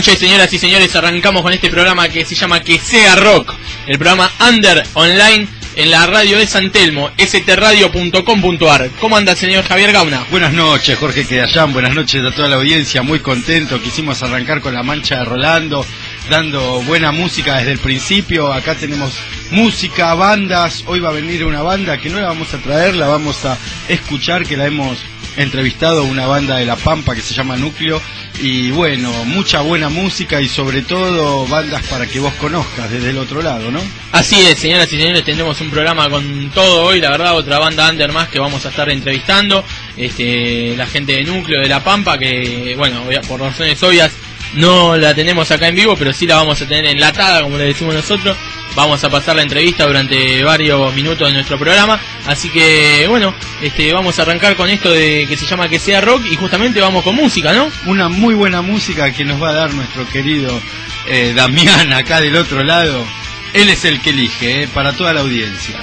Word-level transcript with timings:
Noches, 0.00 0.18
señoras 0.18 0.50
y 0.50 0.58
señores. 0.58 0.96
Arrancamos 0.96 1.42
con 1.42 1.52
este 1.52 1.68
programa 1.68 2.08
que 2.08 2.24
se 2.24 2.34
llama 2.34 2.60
Que 2.60 2.78
sea 2.78 3.16
Rock, 3.16 3.52
el 3.86 3.98
programa 3.98 4.32
Under 4.48 4.82
Online 4.94 5.46
en 5.76 5.90
la 5.90 6.06
radio 6.06 6.38
de 6.38 6.46
San 6.46 6.70
Telmo, 6.70 7.10
stradio.com.ar. 7.18 8.90
¿Cómo 8.98 9.18
anda, 9.18 9.36
señor 9.36 9.62
Javier 9.66 9.92
Gauna? 9.92 10.24
Buenas 10.30 10.54
noches, 10.54 10.98
Jorge 10.98 11.26
Quedallán. 11.26 11.74
Buenas 11.74 11.94
noches 11.94 12.24
a 12.24 12.30
toda 12.30 12.48
la 12.48 12.56
audiencia. 12.56 13.02
Muy 13.02 13.18
contento. 13.18 13.78
Quisimos 13.78 14.22
arrancar 14.22 14.62
con 14.62 14.72
la 14.72 14.82
mancha 14.82 15.18
de 15.18 15.26
Rolando, 15.26 15.84
dando 16.30 16.80
buena 16.84 17.12
música 17.12 17.58
desde 17.58 17.72
el 17.72 17.78
principio. 17.78 18.50
Acá 18.54 18.76
tenemos 18.76 19.12
música, 19.50 20.14
bandas. 20.14 20.82
Hoy 20.86 21.00
va 21.00 21.10
a 21.10 21.12
venir 21.12 21.44
una 21.44 21.60
banda 21.60 21.98
que 21.98 22.08
no 22.08 22.20
la 22.20 22.28
vamos 22.28 22.54
a 22.54 22.58
traer, 22.58 22.94
la 22.94 23.06
vamos 23.06 23.44
a 23.44 23.58
escuchar, 23.86 24.46
que 24.46 24.56
la 24.56 24.64
hemos 24.64 24.96
entrevistado 25.36 26.04
una 26.04 26.26
banda 26.26 26.56
de 26.56 26.66
La 26.66 26.76
Pampa 26.76 27.14
que 27.14 27.22
se 27.22 27.34
llama 27.34 27.56
Núcleo 27.56 28.00
y 28.42 28.70
bueno, 28.70 29.12
mucha 29.24 29.60
buena 29.60 29.88
música 29.88 30.40
y 30.40 30.48
sobre 30.48 30.82
todo 30.82 31.46
bandas 31.46 31.82
para 31.86 32.06
que 32.06 32.20
vos 32.20 32.32
conozcas 32.34 32.90
desde 32.90 33.10
el 33.10 33.18
otro 33.18 33.42
lado, 33.42 33.70
¿no? 33.70 33.80
Así 34.12 34.40
es, 34.40 34.58
señoras 34.58 34.90
y 34.92 34.96
señores, 34.96 35.24
tendremos 35.24 35.60
un 35.60 35.70
programa 35.70 36.08
con 36.08 36.50
todo 36.54 36.84
hoy, 36.84 37.00
la 37.00 37.10
verdad, 37.10 37.36
otra 37.36 37.58
banda 37.58 37.90
under 37.90 38.12
más 38.12 38.28
que 38.28 38.38
vamos 38.38 38.64
a 38.64 38.70
estar 38.70 38.88
entrevistando, 38.90 39.64
este, 39.96 40.74
la 40.76 40.86
gente 40.86 41.12
de 41.12 41.24
Núcleo 41.24 41.60
de 41.60 41.68
La 41.68 41.84
Pampa 41.84 42.18
que, 42.18 42.74
bueno, 42.76 43.04
por 43.28 43.40
razones 43.40 43.82
obvias 43.82 44.12
no 44.54 44.96
la 44.96 45.14
tenemos 45.14 45.50
acá 45.50 45.68
en 45.68 45.74
vivo, 45.74 45.96
pero 45.96 46.12
sí 46.12 46.26
la 46.26 46.36
vamos 46.36 46.60
a 46.60 46.66
tener 46.66 46.86
enlatada, 46.86 47.42
como 47.42 47.56
le 47.56 47.64
decimos 47.64 47.94
nosotros. 47.94 48.36
Vamos 48.74 49.02
a 49.02 49.10
pasar 49.10 49.36
la 49.36 49.42
entrevista 49.42 49.84
durante 49.84 50.42
varios 50.44 50.94
minutos 50.94 51.26
de 51.28 51.34
nuestro 51.34 51.58
programa. 51.58 52.00
Así 52.26 52.50
que, 52.50 53.06
bueno, 53.08 53.34
este, 53.60 53.92
vamos 53.92 54.18
a 54.18 54.22
arrancar 54.22 54.56
con 54.56 54.70
esto 54.70 54.90
de 54.90 55.26
que 55.28 55.36
se 55.36 55.46
llama 55.46 55.68
Que 55.68 55.78
sea 55.78 56.00
rock 56.00 56.24
y 56.30 56.36
justamente 56.36 56.80
vamos 56.80 57.02
con 57.02 57.16
música, 57.16 57.52
¿no? 57.52 57.70
Una 57.86 58.08
muy 58.08 58.34
buena 58.34 58.62
música 58.62 59.12
que 59.12 59.24
nos 59.24 59.42
va 59.42 59.50
a 59.50 59.54
dar 59.54 59.74
nuestro 59.74 60.08
querido 60.08 60.60
eh, 61.06 61.32
Damián 61.34 61.92
acá 61.92 62.20
del 62.20 62.36
otro 62.36 62.62
lado. 62.62 63.04
Él 63.52 63.68
es 63.68 63.84
el 63.84 64.00
que 64.00 64.10
elige, 64.10 64.62
eh, 64.62 64.68
para 64.68 64.92
toda 64.92 65.12
la 65.12 65.20
audiencia. 65.20 65.76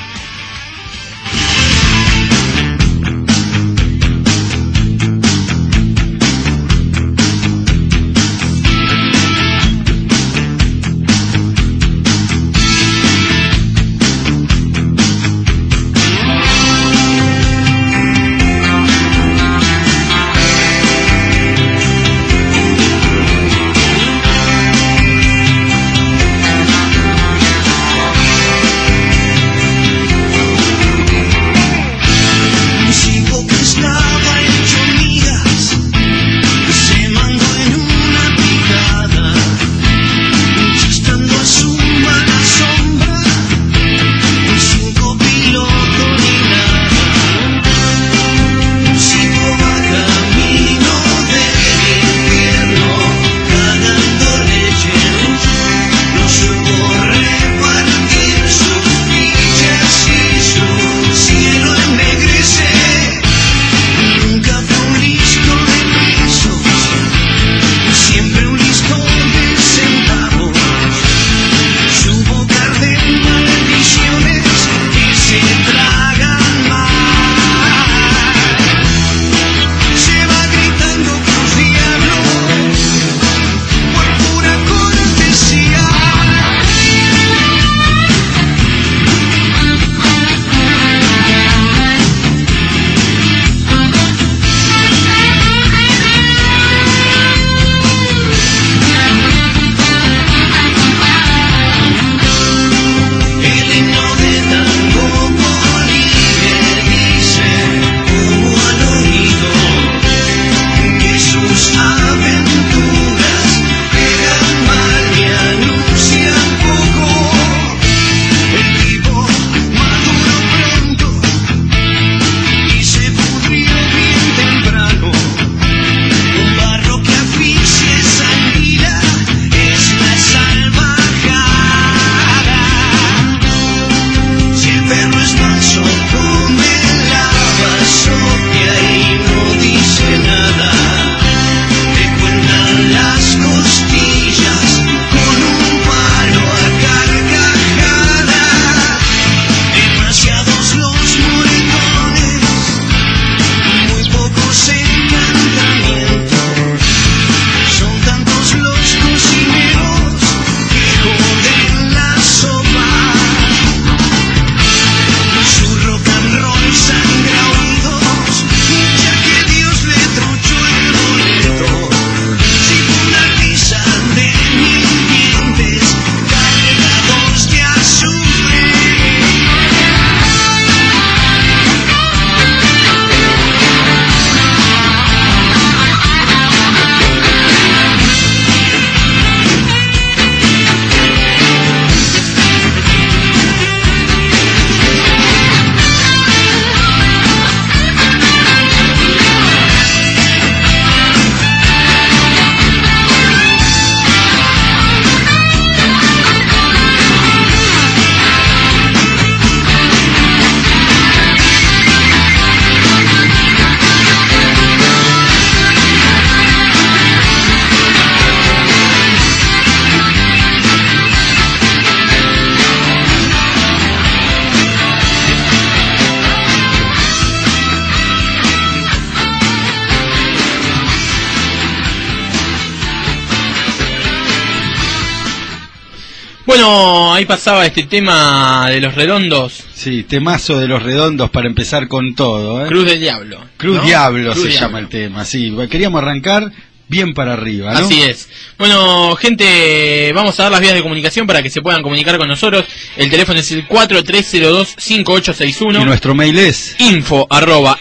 Ahí 237.18 237.26
pasaba 237.26 237.66
este 237.66 237.84
tema 237.84 238.70
de 238.70 238.80
los 238.80 238.96
redondos. 238.96 239.66
Sí, 239.74 240.04
temazo 240.04 240.60
de 240.60 240.68
los 240.68 240.84
redondos 240.84 241.32
para 241.32 241.48
empezar 241.48 241.88
con 241.88 242.14
todo. 242.16 242.64
¿eh? 242.64 242.68
Cruz 242.70 242.86
del 242.86 243.00
Diablo. 243.00 243.44
Cruz 243.58 243.82
Diablo 243.84 244.36
se 244.36 244.52
llama 244.52 244.78
el 244.80 244.88
tema, 244.88 245.26
sí. 245.26 245.52
Queríamos 245.70 246.00
arrancar 246.02 246.52
bien 246.88 247.16
para 247.16 247.34
arriba, 247.34 247.74
¿no? 247.74 247.80
Así 247.80 248.02
es. 248.02 248.30
Bueno, 248.58 249.14
gente, 249.16 250.12
vamos 250.14 250.40
a 250.40 250.44
dar 250.44 250.52
las 250.52 250.62
vías 250.62 250.76
de 250.76 250.84
comunicación 250.84 251.28
para 251.28 251.42
que 251.42 251.50
se 251.50 251.62
puedan 251.62 251.82
comunicar 251.82 252.18
con 252.18 252.28
nosotros. 252.28 252.66
El 252.96 253.10
teléfono 253.10 253.40
es 253.40 253.52
el 253.52 253.68
4302-5861. 253.68 255.82
Y 255.82 255.86
nuestro 255.86 256.14
mail 256.14 256.38
es 256.38 256.76
info 256.80 257.26
arroba 257.30 257.80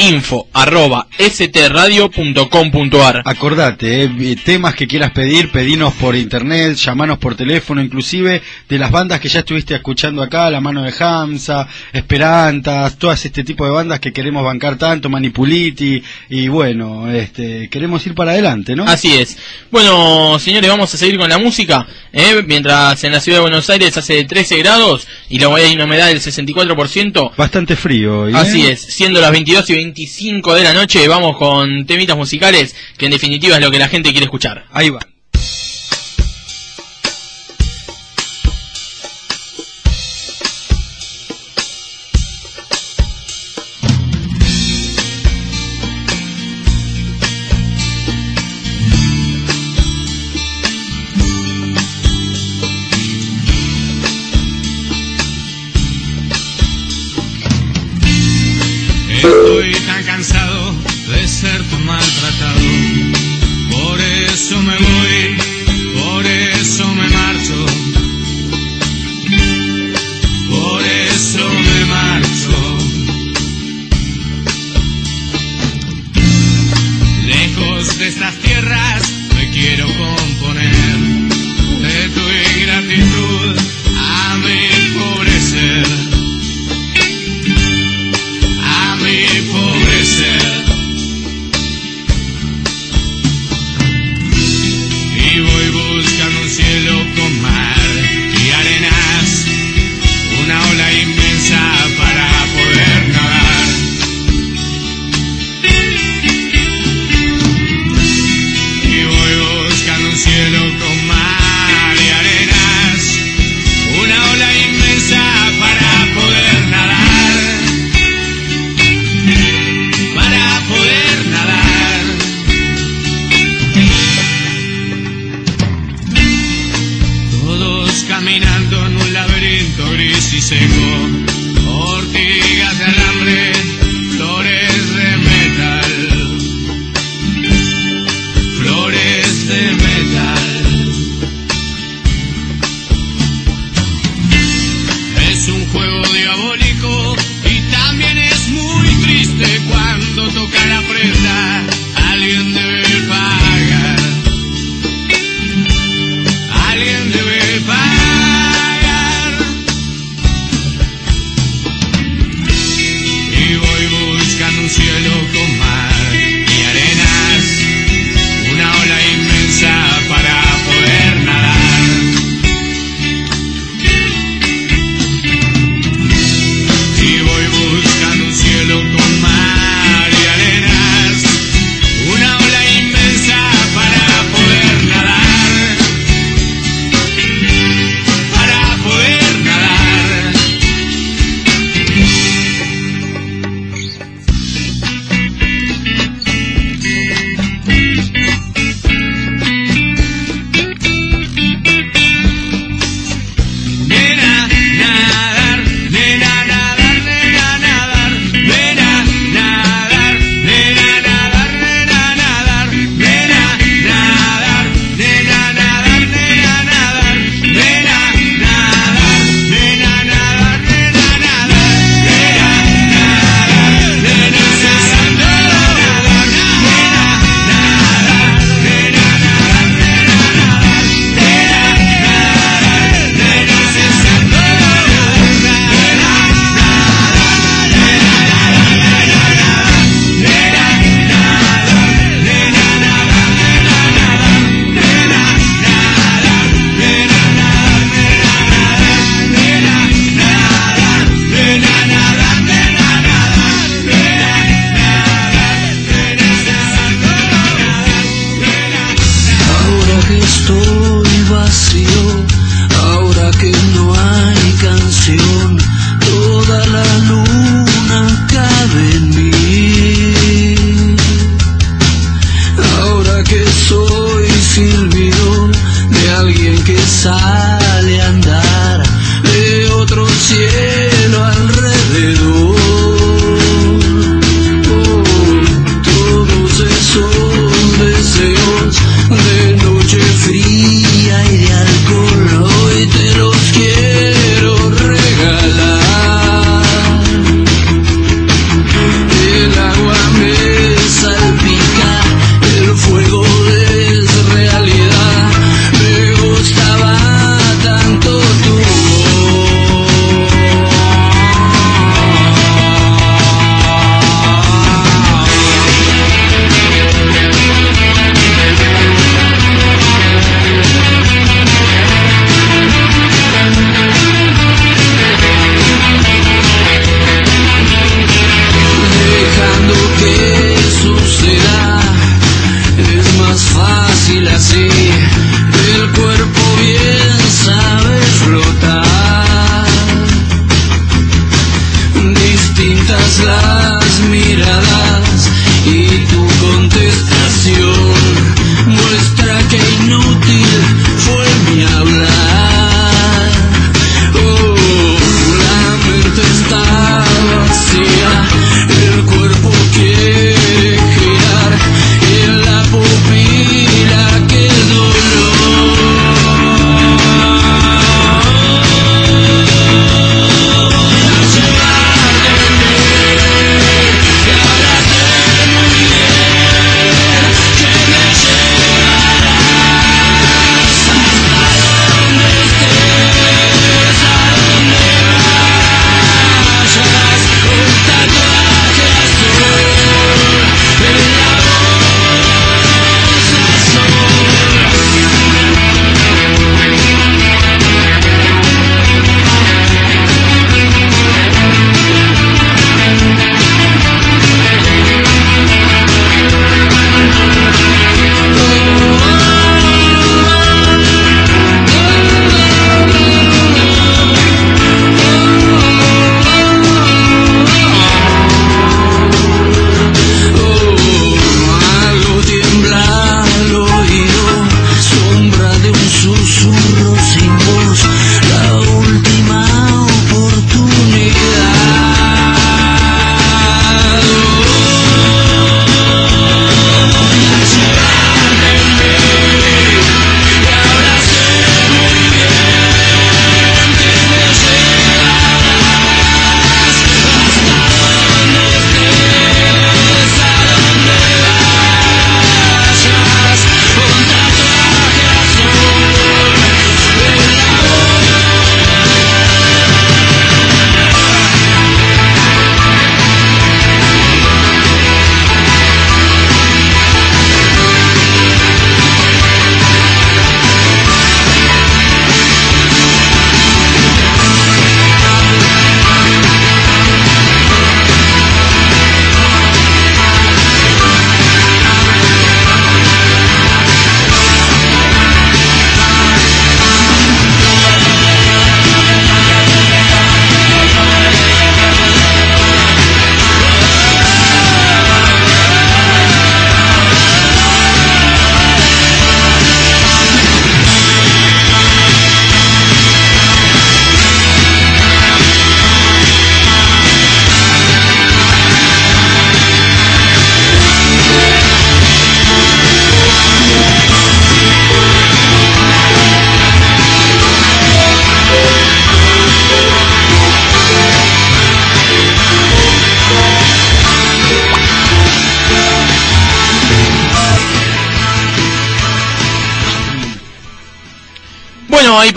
info 0.00 0.48
arroba 0.52 1.06
stradio.com.ar 1.18 3.22
Acordate, 3.24 4.04
eh, 4.04 4.36
temas 4.42 4.74
que 4.74 4.86
quieras 4.86 5.12
pedir, 5.12 5.50
pedinos 5.50 5.94
por 5.94 6.16
internet, 6.16 6.76
llamanos 6.76 7.18
por 7.18 7.34
teléfono, 7.34 7.82
inclusive 7.82 8.42
de 8.68 8.78
las 8.78 8.90
bandas 8.90 9.20
que 9.20 9.28
ya 9.28 9.40
estuviste 9.40 9.74
escuchando 9.74 10.22
acá, 10.22 10.50
La 10.50 10.60
Mano 10.60 10.82
de 10.82 10.94
Hamza, 10.98 11.68
Esperantas, 11.92 12.96
todas 12.96 13.24
este 13.24 13.44
tipo 13.44 13.64
de 13.64 13.72
bandas 13.72 14.00
que 14.00 14.12
queremos 14.12 14.42
bancar 14.42 14.76
tanto, 14.76 15.08
Manipuliti, 15.08 16.02
y 16.28 16.48
bueno, 16.48 17.10
este, 17.10 17.68
queremos 17.68 18.06
ir 18.06 18.14
para 18.14 18.32
adelante, 18.32 18.74
¿no? 18.74 18.84
Así 18.84 19.12
es. 19.12 19.36
Bueno, 19.70 20.38
señores, 20.38 20.70
vamos 20.70 20.92
a 20.94 20.96
seguir 20.96 21.18
con 21.18 21.28
la 21.28 21.38
música, 21.38 21.86
¿eh? 22.12 22.42
mientras 22.46 23.02
en 23.04 23.12
la 23.12 23.20
ciudad 23.20 23.38
de 23.38 23.42
Buenos 23.42 23.68
Aires 23.68 23.96
hace 23.96 24.24
13 24.24 24.58
grados 24.58 25.06
y 25.28 25.38
la 25.38 25.48
humedad 25.48 26.08
del 26.08 26.20
64%. 26.20 27.36
Bastante 27.36 27.76
frío. 27.76 28.28
¿eh? 28.28 28.32
Así 28.34 28.66
es, 28.66 28.80
siendo 28.80 29.20
las 29.20 29.30
22 29.30 29.68
y 29.70 29.74
25 29.90 30.54
de 30.54 30.62
la 30.62 30.72
noche, 30.72 31.08
vamos 31.08 31.36
con 31.36 31.84
temitas 31.84 32.16
musicales, 32.16 32.76
que 32.96 33.06
en 33.06 33.12
definitiva 33.12 33.56
es 33.56 33.62
lo 33.62 33.70
que 33.72 33.78
la 33.78 33.88
gente 33.88 34.10
quiere 34.10 34.24
escuchar. 34.24 34.66
Ahí 34.70 34.90
va. 34.90 35.00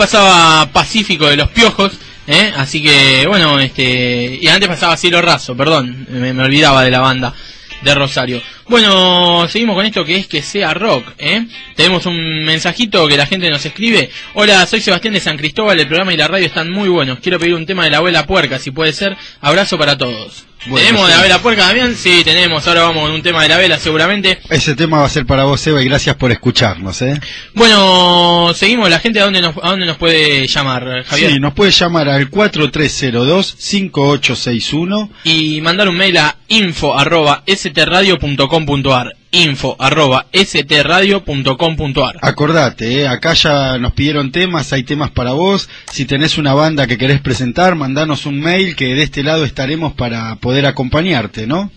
Pasaba 0.04 0.70
Pacífico 0.70 1.26
de 1.30 1.36
los 1.38 1.48
Piojos, 1.48 1.92
¿eh? 2.26 2.52
así 2.58 2.82
que 2.82 3.24
bueno, 3.26 3.58
este 3.58 4.38
y 4.38 4.46
antes 4.48 4.68
pasaba 4.68 4.98
Cielo 4.98 5.22
Raso, 5.22 5.56
perdón, 5.56 6.06
me, 6.10 6.34
me 6.34 6.42
olvidaba 6.42 6.82
de 6.82 6.90
la 6.90 7.00
banda 7.00 7.32
de 7.80 7.94
Rosario. 7.94 8.42
Bueno, 8.68 9.48
seguimos 9.48 9.74
con 9.74 9.86
esto 9.86 10.04
que 10.04 10.16
es 10.16 10.26
que 10.26 10.42
sea 10.42 10.74
rock, 10.74 11.06
¿eh? 11.16 11.46
Tenemos 11.74 12.04
un 12.04 12.44
mensajito 12.44 13.08
que 13.08 13.16
la 13.16 13.24
gente 13.24 13.48
nos 13.48 13.64
escribe. 13.64 14.10
Hola, 14.34 14.66
soy 14.66 14.82
Sebastián 14.82 15.14
de 15.14 15.20
San 15.20 15.38
Cristóbal, 15.38 15.80
el 15.80 15.86
programa 15.86 16.12
y 16.12 16.18
la 16.18 16.28
radio 16.28 16.46
están 16.48 16.70
muy 16.70 16.90
buenos. 16.90 17.20
Quiero 17.20 17.38
pedir 17.38 17.54
un 17.54 17.64
tema 17.64 17.84
de 17.84 17.90
la 17.90 17.96
abuela 17.96 18.26
puerca, 18.26 18.58
si 18.58 18.72
puede 18.72 18.92
ser. 18.92 19.16
Abrazo 19.40 19.78
para 19.78 19.96
todos. 19.96 20.44
Bueno, 20.66 20.86
¿Tenemos 20.86 21.06
de 21.06 21.10
la 21.10 21.16
abuela 21.16 21.42
puerca 21.42 21.66
también? 21.66 21.94
Sí, 21.94 22.22
tenemos. 22.24 22.66
Ahora 22.66 22.82
vamos 22.82 23.02
con 23.04 23.12
un 23.12 23.22
tema 23.22 23.42
de 23.42 23.48
la 23.48 23.58
vela 23.58 23.78
seguramente. 23.78 24.38
Ese 24.48 24.74
tema 24.74 24.98
va 24.98 25.06
a 25.06 25.10
ser 25.10 25.26
para 25.26 25.44
vos, 25.44 25.64
Eva, 25.66 25.82
y 25.82 25.84
gracias 25.86 26.16
por 26.16 26.32
escucharnos, 26.32 27.02
¿eh? 27.02 27.20
Bueno, 27.54 28.52
seguimos. 28.54 28.88
La 28.88 28.98
gente, 28.98 29.20
¿a 29.20 29.24
dónde 29.24 29.42
nos, 29.42 29.54
a 29.62 29.70
dónde 29.70 29.84
nos 29.86 29.98
puede 29.98 30.46
llamar, 30.46 31.04
Javier? 31.04 31.32
Sí, 31.32 31.40
nos 31.40 31.52
puede 31.52 31.70
llamar 31.70 32.08
al 32.08 32.30
4302-5861. 32.30 35.10
y 35.24 35.60
mandar 35.60 35.88
un 35.88 35.96
mail 35.96 36.16
a 36.18 36.36
info 36.48 36.96
arroba 36.98 37.42
stradio.com.ar 37.46 39.16
info 39.34 39.76
arroba 39.78 40.26
stradio.com.ar 40.32 42.16
Acordate, 42.22 43.02
¿eh? 43.02 43.08
acá 43.08 43.34
ya 43.34 43.78
nos 43.78 43.92
pidieron 43.92 44.30
temas, 44.32 44.72
hay 44.72 44.82
temas 44.84 45.10
para 45.10 45.32
vos. 45.32 45.68
Si 45.92 46.04
tenés 46.04 46.38
una 46.38 46.54
banda 46.54 46.86
que 46.86 46.98
querés 46.98 47.20
presentar, 47.20 47.74
mandanos 47.74 48.26
un 48.26 48.40
mail 48.40 48.76
que 48.76 48.86
de 48.94 49.02
este 49.02 49.22
lado 49.22 49.44
estaremos 49.44 49.92
para 49.94 50.36
poder 50.36 50.66
acompañarte, 50.66 51.46
¿no? 51.46 51.70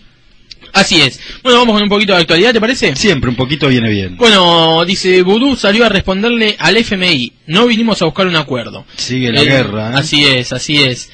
Así 0.72 1.00
es. 1.00 1.18
Bueno, 1.42 1.60
vamos 1.60 1.74
con 1.74 1.82
un 1.84 1.88
poquito 1.88 2.12
de 2.14 2.20
actualidad, 2.20 2.52
¿te 2.52 2.60
parece? 2.60 2.94
Siempre 2.94 3.30
un 3.30 3.36
poquito 3.36 3.68
viene 3.68 3.88
bien. 3.90 4.16
Bueno, 4.16 4.84
dice 4.84 5.22
Vudú 5.22 5.56
salió 5.56 5.84
a 5.86 5.88
responderle 5.88 6.56
al 6.58 6.76
FMI. 6.76 7.32
No 7.46 7.66
vinimos 7.66 8.02
a 8.02 8.04
buscar 8.04 8.26
un 8.26 8.36
acuerdo. 8.36 8.84
Sigue 8.96 9.32
la 9.32 9.40
El- 9.40 9.48
guerra, 9.48 9.90
¿eh? 9.90 9.94
Así 9.96 10.24
es, 10.26 10.52
así 10.52 10.82
es. 10.82 11.10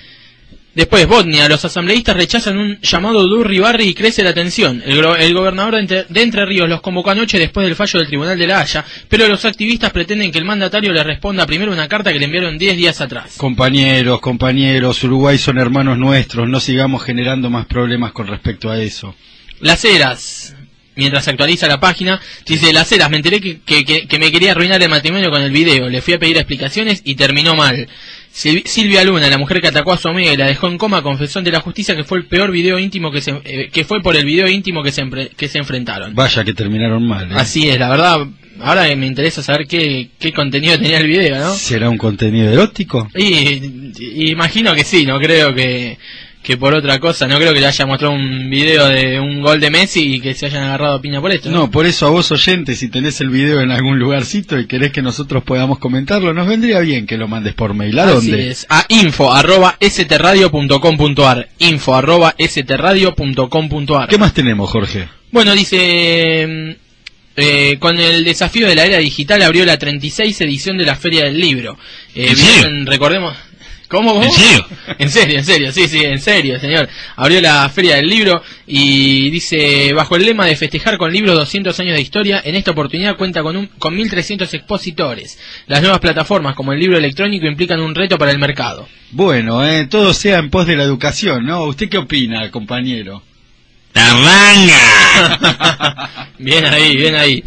Después, 0.74 1.06
Botnia, 1.06 1.48
los 1.48 1.64
asambleístas 1.64 2.16
rechazan 2.16 2.58
un 2.58 2.80
llamado 2.80 3.26
de 3.26 3.32
Urribarri 3.34 3.84
y 3.84 3.94
crece 3.94 4.24
la 4.24 4.34
tensión. 4.34 4.82
El, 4.84 5.32
gobernador 5.32 5.74
de 5.74 5.80
Entre, 5.80 6.04
de 6.08 6.22
Entre 6.22 6.44
Ríos 6.44 6.68
los 6.68 6.80
convocó 6.80 7.10
anoche 7.10 7.38
después 7.38 7.64
del 7.64 7.76
fallo 7.76 8.00
del 8.00 8.08
Tribunal 8.08 8.36
de 8.36 8.46
la 8.48 8.60
Haya, 8.60 8.84
pero 9.08 9.28
los 9.28 9.44
activistas 9.44 9.92
pretenden 9.92 10.32
que 10.32 10.38
el 10.38 10.44
mandatario 10.44 10.92
le 10.92 11.04
responda 11.04 11.46
primero 11.46 11.70
una 11.72 11.86
carta 11.86 12.12
que 12.12 12.18
le 12.18 12.24
enviaron 12.24 12.58
10 12.58 12.76
días 12.76 13.00
atrás. 13.00 13.34
Compañeros, 13.36 14.20
compañeros, 14.20 15.02
Uruguay 15.04 15.38
son 15.38 15.58
hermanos 15.58 15.96
nuestros, 15.96 16.48
no 16.48 16.58
sigamos 16.58 17.04
generando 17.04 17.50
más 17.50 17.66
problemas 17.66 18.10
con 18.12 18.26
respecto 18.26 18.68
a 18.68 18.80
eso. 18.80 19.14
Las 19.60 19.84
Heras, 19.84 20.56
mientras 20.96 21.28
actualiza 21.28 21.68
la 21.68 21.78
página, 21.78 22.20
dice, 22.46 22.72
Las 22.72 22.90
Heras, 22.90 23.10
me 23.10 23.18
enteré 23.18 23.40
que- 23.40 23.60
que 23.64 24.18
me 24.18 24.32
quería 24.32 24.50
arruinar 24.50 24.82
el 24.82 24.88
matrimonio 24.88 25.30
con 25.30 25.40
el 25.40 25.52
video, 25.52 25.88
le 25.88 26.02
fui 26.02 26.14
a 26.14 26.18
pedir 26.18 26.36
explicaciones 26.36 27.00
y 27.04 27.14
terminó 27.14 27.54
mal. 27.54 27.88
Sil- 28.34 28.66
Silvia 28.66 29.04
Luna, 29.04 29.28
la 29.28 29.38
mujer 29.38 29.60
que 29.60 29.68
atacó 29.68 29.92
a 29.92 29.96
su 29.96 30.08
amiga 30.08 30.32
y 30.32 30.36
la 30.36 30.46
dejó 30.46 30.66
en 30.68 30.76
coma, 30.76 31.02
confesó 31.02 31.38
ante 31.38 31.52
la 31.52 31.60
justicia 31.60 31.94
que 31.94 32.02
fue 32.04 32.18
el 32.18 32.26
peor 32.26 32.50
video 32.50 32.78
íntimo 32.78 33.12
que 33.12 33.20
se, 33.20 33.30
eh, 33.44 33.70
que 33.72 33.84
fue 33.84 34.02
por 34.02 34.16
el 34.16 34.24
video 34.24 34.48
íntimo 34.48 34.82
que 34.82 34.90
se, 34.90 35.02
que 35.36 35.48
se 35.48 35.58
enfrentaron. 35.58 36.14
Vaya 36.14 36.42
que 36.44 36.52
terminaron 36.52 37.06
mal. 37.06 37.30
¿eh? 37.30 37.34
Así 37.36 37.68
es, 37.68 37.78
la 37.78 37.88
verdad, 37.88 38.26
ahora 38.60 38.84
me 38.96 39.06
interesa 39.06 39.40
saber 39.42 39.66
qué, 39.68 40.08
qué 40.18 40.32
contenido 40.32 40.76
tenía 40.78 40.98
el 40.98 41.06
video, 41.06 41.38
¿no? 41.38 41.54
¿Será 41.54 41.88
un 41.88 41.96
contenido 41.98 42.50
erótico? 42.50 43.08
Y, 43.14 43.92
y 44.00 44.30
imagino 44.32 44.74
que 44.74 44.82
sí, 44.84 45.06
no 45.06 45.18
creo 45.20 45.54
que, 45.54 45.96
que 46.44 46.56
por 46.58 46.74
otra 46.74 47.00
cosa. 47.00 47.26
No 47.26 47.38
creo 47.38 47.52
que 47.52 47.60
le 47.60 47.66
haya 47.66 47.86
mostrado 47.86 48.14
un 48.14 48.48
video 48.50 48.86
de 48.86 49.18
un 49.18 49.40
gol 49.40 49.58
de 49.58 49.70
Messi 49.70 50.14
y 50.14 50.20
que 50.20 50.34
se 50.34 50.46
hayan 50.46 50.62
agarrado 50.64 50.94
a 50.96 51.00
piña 51.00 51.20
por 51.20 51.32
esto. 51.32 51.50
No, 51.50 51.70
por 51.70 51.86
eso 51.86 52.06
a 52.06 52.10
vos 52.10 52.30
oyentes, 52.30 52.78
si 52.78 52.88
tenés 52.88 53.20
el 53.20 53.30
video 53.30 53.60
en 53.62 53.70
algún 53.72 53.98
lugarcito 53.98 54.58
y 54.58 54.66
querés 54.66 54.92
que 54.92 55.02
nosotros 55.02 55.42
podamos 55.42 55.78
comentarlo, 55.78 56.32
nos 56.34 56.46
vendría 56.46 56.80
bien 56.80 57.06
que 57.06 57.16
lo 57.16 57.26
mandes 57.26 57.54
por 57.54 57.74
mail. 57.74 57.98
¿A 57.98 58.04
Así 58.04 58.30
dónde? 58.30 58.50
es, 58.50 58.66
a 58.68 58.84
info 58.88 59.32
arroba 59.32 59.76
info 61.58 62.02
¿Qué 64.08 64.18
más 64.18 64.34
tenemos, 64.34 64.70
Jorge? 64.70 65.08
Bueno, 65.32 65.52
dice... 65.54 66.46
mm, 66.46 66.84
eh, 67.36 67.78
con 67.80 67.98
el 67.98 68.22
desafío 68.22 68.68
de 68.68 68.76
la 68.76 68.84
era 68.84 68.98
digital 68.98 69.42
abrió 69.42 69.64
la 69.64 69.76
36 69.76 70.40
edición 70.42 70.78
de 70.78 70.84
la 70.84 70.94
Feria 70.94 71.24
del 71.24 71.40
Libro. 71.40 71.76
Eh, 72.14 72.28
¿En 72.28 72.36
serio? 72.36 72.68
vienen, 72.68 72.86
recordemos... 72.86 73.34
¿Cómo? 73.94 74.14
cómo? 74.14 74.24
¿En 74.24 74.32
serio? 74.32 74.66
En 74.98 75.10
serio, 75.10 75.38
en 75.38 75.44
serio, 75.44 75.72
sí, 75.72 75.88
sí, 75.88 76.04
en 76.04 76.20
serio, 76.20 76.58
señor. 76.60 76.88
Abrió 77.16 77.40
la 77.40 77.68
Feria 77.68 77.96
del 77.96 78.06
Libro 78.06 78.42
y 78.66 79.30
dice, 79.30 79.92
bajo 79.92 80.16
el 80.16 80.24
lema 80.24 80.46
de 80.46 80.56
festejar 80.56 80.98
con 80.98 81.12
libros 81.12 81.34
200 81.36 81.78
años 81.80 81.94
de 81.94 82.02
historia, 82.02 82.40
en 82.44 82.54
esta 82.54 82.72
oportunidad 82.72 83.16
cuenta 83.16 83.42
con, 83.42 83.56
un, 83.56 83.66
con 83.78 83.96
1.300 83.96 84.52
expositores. 84.54 85.38
Las 85.66 85.80
nuevas 85.80 86.00
plataformas 86.00 86.54
como 86.54 86.72
el 86.72 86.80
libro 86.80 86.98
electrónico 86.98 87.46
implican 87.46 87.80
un 87.80 87.94
reto 87.94 88.18
para 88.18 88.30
el 88.30 88.38
mercado. 88.38 88.88
Bueno, 89.10 89.66
eh, 89.66 89.86
todo 89.86 90.12
sea 90.12 90.38
en 90.38 90.50
pos 90.50 90.66
de 90.66 90.76
la 90.76 90.84
educación, 90.84 91.46
¿no? 91.46 91.64
¿Usted 91.64 91.88
qué 91.88 91.98
opina, 91.98 92.50
compañero? 92.50 93.22
¡Tarranga! 93.92 94.78
bien 96.38 96.64
ahí, 96.66 96.96
bien 96.96 97.14
ahí. 97.14 97.44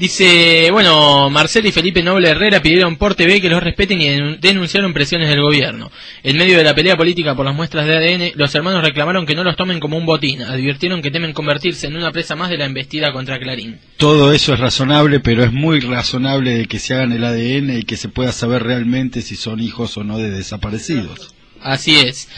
Dice, 0.00 0.70
bueno, 0.72 1.28
Marcelo 1.28 1.68
y 1.68 1.72
Felipe 1.72 2.02
Noble 2.02 2.30
Herrera 2.30 2.62
pidieron 2.62 2.96
por 2.96 3.14
TV 3.14 3.38
que 3.38 3.50
los 3.50 3.62
respeten 3.62 4.00
y 4.00 4.06
denun- 4.06 4.40
denunciaron 4.40 4.94
presiones 4.94 5.28
del 5.28 5.42
gobierno. 5.42 5.92
En 6.22 6.38
medio 6.38 6.56
de 6.56 6.64
la 6.64 6.74
pelea 6.74 6.96
política 6.96 7.34
por 7.34 7.44
las 7.44 7.54
muestras 7.54 7.84
de 7.84 7.96
ADN, 7.98 8.32
los 8.34 8.54
hermanos 8.54 8.82
reclamaron 8.82 9.26
que 9.26 9.34
no 9.34 9.44
los 9.44 9.56
tomen 9.56 9.78
como 9.78 9.98
un 9.98 10.06
botín. 10.06 10.40
Advirtieron 10.40 11.02
que 11.02 11.10
temen 11.10 11.34
convertirse 11.34 11.86
en 11.86 11.96
una 11.96 12.12
presa 12.12 12.34
más 12.34 12.48
de 12.48 12.56
la 12.56 12.64
embestida 12.64 13.12
contra 13.12 13.38
Clarín. 13.38 13.78
Todo 13.98 14.32
eso 14.32 14.54
es 14.54 14.60
razonable, 14.60 15.20
pero 15.20 15.44
es 15.44 15.52
muy 15.52 15.80
razonable 15.80 16.52
de 16.56 16.64
que 16.64 16.78
se 16.78 16.94
hagan 16.94 17.12
el 17.12 17.22
ADN 17.22 17.80
y 17.80 17.82
que 17.82 17.98
se 17.98 18.08
pueda 18.08 18.32
saber 18.32 18.62
realmente 18.62 19.20
si 19.20 19.36
son 19.36 19.60
hijos 19.60 19.98
o 19.98 20.02
no 20.02 20.16
de 20.16 20.30
desaparecidos. 20.30 21.34
Así 21.62 21.96
es. 21.96 22.28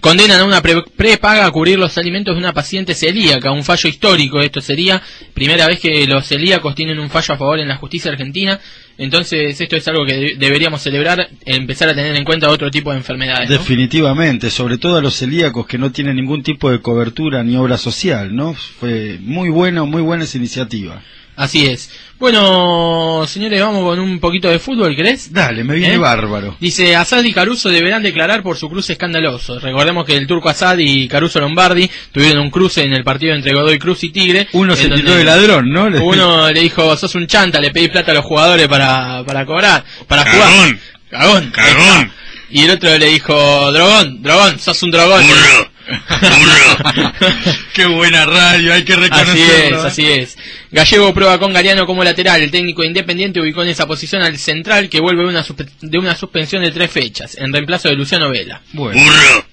Condenan 0.00 0.40
a 0.40 0.44
una 0.44 0.60
pre- 0.60 0.82
prepaga 0.96 1.46
a 1.46 1.50
cubrir 1.52 1.78
los 1.78 1.96
alimentos 1.96 2.34
de 2.34 2.40
una 2.40 2.52
paciente 2.52 2.92
celíaca, 2.92 3.52
un 3.52 3.62
fallo 3.62 3.88
histórico. 3.88 4.40
Esto 4.40 4.60
sería 4.60 5.00
primera 5.32 5.68
vez 5.68 5.78
que 5.78 6.04
los 6.08 6.26
celíacos 6.26 6.74
tienen 6.74 6.98
un 6.98 7.08
fallo 7.08 7.34
a 7.34 7.36
favor 7.38 7.60
en 7.60 7.68
la 7.68 7.76
justicia 7.76 8.10
argentina. 8.10 8.58
Entonces, 8.98 9.60
esto 9.60 9.76
es 9.76 9.86
algo 9.86 10.04
que 10.04 10.14
de- 10.16 10.34
deberíamos 10.36 10.82
celebrar, 10.82 11.28
empezar 11.46 11.88
a 11.88 11.94
tener 11.94 12.16
en 12.16 12.24
cuenta 12.24 12.50
otro 12.50 12.68
tipo 12.68 12.90
de 12.90 12.96
enfermedades. 12.96 13.48
Definitivamente, 13.48 14.50
sobre 14.50 14.76
todo 14.76 14.96
a 14.96 15.00
los 15.00 15.14
celíacos 15.14 15.66
que 15.68 15.78
no 15.78 15.92
tienen 15.92 16.16
ningún 16.16 16.42
tipo 16.42 16.68
de 16.70 16.80
cobertura 16.80 17.44
ni 17.44 17.56
obra 17.56 17.78
social, 17.78 18.34
¿no? 18.34 18.54
Fue 18.54 19.18
muy 19.20 19.50
bueno, 19.50 19.86
muy 19.86 20.02
buena 20.02 20.24
esa 20.24 20.36
iniciativa. 20.36 21.00
Así 21.42 21.66
es. 21.66 21.90
Bueno, 22.20 23.24
señores, 23.26 23.60
vamos 23.60 23.82
con 23.82 23.98
un 23.98 24.20
poquito 24.20 24.48
de 24.48 24.60
fútbol, 24.60 24.94
¿crees? 24.94 25.32
Dale, 25.32 25.64
me 25.64 25.74
viene 25.74 25.94
¿Eh? 25.94 25.98
bárbaro. 25.98 26.56
Dice, 26.60 26.94
Assad 26.94 27.24
y 27.24 27.32
Caruso 27.32 27.68
deberán 27.68 28.00
declarar 28.00 28.44
por 28.44 28.56
su 28.56 28.68
cruce 28.68 28.92
escandaloso. 28.92 29.58
Recordemos 29.58 30.04
que 30.06 30.16
el 30.16 30.28
turco 30.28 30.48
Assad 30.48 30.78
y 30.78 31.08
Caruso 31.08 31.40
Lombardi 31.40 31.90
tuvieron 32.12 32.44
un 32.44 32.50
cruce 32.50 32.84
en 32.84 32.92
el 32.92 33.02
partido 33.02 33.34
entre 33.34 33.52
Godoy 33.52 33.76
Cruz 33.80 34.04
y 34.04 34.10
Tigre. 34.10 34.46
Uno 34.52 34.76
se 34.76 34.88
tituló 34.88 35.16
de 35.16 35.24
ladrón, 35.24 35.68
¿no? 35.72 35.86
Uno 36.04 36.48
le 36.48 36.60
dijo, 36.60 36.96
sos 36.96 37.12
un 37.16 37.26
chanta, 37.26 37.60
le 37.60 37.72
pedí 37.72 37.88
plata 37.88 38.12
a 38.12 38.14
los 38.14 38.24
jugadores 38.24 38.68
para, 38.68 39.24
para 39.26 39.44
cobrar, 39.44 39.84
para 40.06 40.22
jugar. 40.22 40.48
Cagón. 40.48 40.80
Cagón. 41.10 41.50
Cagón. 41.50 42.12
Y 42.50 42.66
el 42.66 42.70
otro 42.70 42.96
le 42.98 43.06
dijo, 43.06 43.72
drogón, 43.72 44.22
drogón, 44.22 44.60
sos 44.60 44.80
un 44.84 44.92
drogón. 44.92 45.26
Burro. 45.26 45.71
Qué 47.74 47.86
buena 47.86 48.24
radio, 48.26 48.72
hay 48.74 48.84
que 48.84 48.92
Así 48.94 49.02
reconocerlo. 49.02 49.78
es, 49.78 49.84
¿eh? 49.84 49.86
así 49.86 50.06
es. 50.06 50.38
Gallego 50.70 51.12
prueba 51.14 51.38
con 51.38 51.52
Gariano 51.52 51.86
como 51.86 52.04
lateral. 52.04 52.42
El 52.42 52.50
técnico 52.50 52.84
independiente 52.84 53.40
ubicó 53.40 53.62
en 53.62 53.70
esa 53.70 53.86
posición 53.86 54.22
al 54.22 54.38
central 54.38 54.88
que 54.88 55.00
vuelve 55.00 55.22
de 55.22 55.28
una, 55.28 55.44
suspe- 55.44 55.68
de 55.80 55.98
una 55.98 56.14
suspensión 56.16 56.62
de 56.62 56.70
tres 56.70 56.90
fechas, 56.90 57.36
en 57.38 57.52
reemplazo 57.52 57.88
de 57.88 57.94
Luciano 57.96 58.30
Vela. 58.30 58.60
Bueno, 58.72 59.00
Burro. 59.02 59.46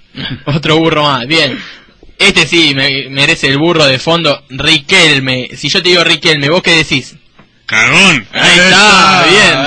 Otro 0.58 0.78
burro 0.78 1.04
más, 1.04 1.28
bien. 1.28 1.58
Este 2.18 2.46
sí 2.48 2.74
me- 2.76 3.10
merece 3.10 3.48
el 3.48 3.58
burro 3.58 3.86
de 3.86 4.00
fondo, 4.00 4.44
Riquelme. 4.50 5.50
Si 5.56 5.70
yo 5.70 5.82
te 5.82 5.90
digo 5.90 6.04
Riquelme, 6.04 6.50
¿vos 6.50 6.62
qué 6.62 6.72
decís? 6.76 7.16
Cagón. 7.70 8.26
Ahí 8.34 8.60
está, 8.60 9.26
bien, 9.30 9.66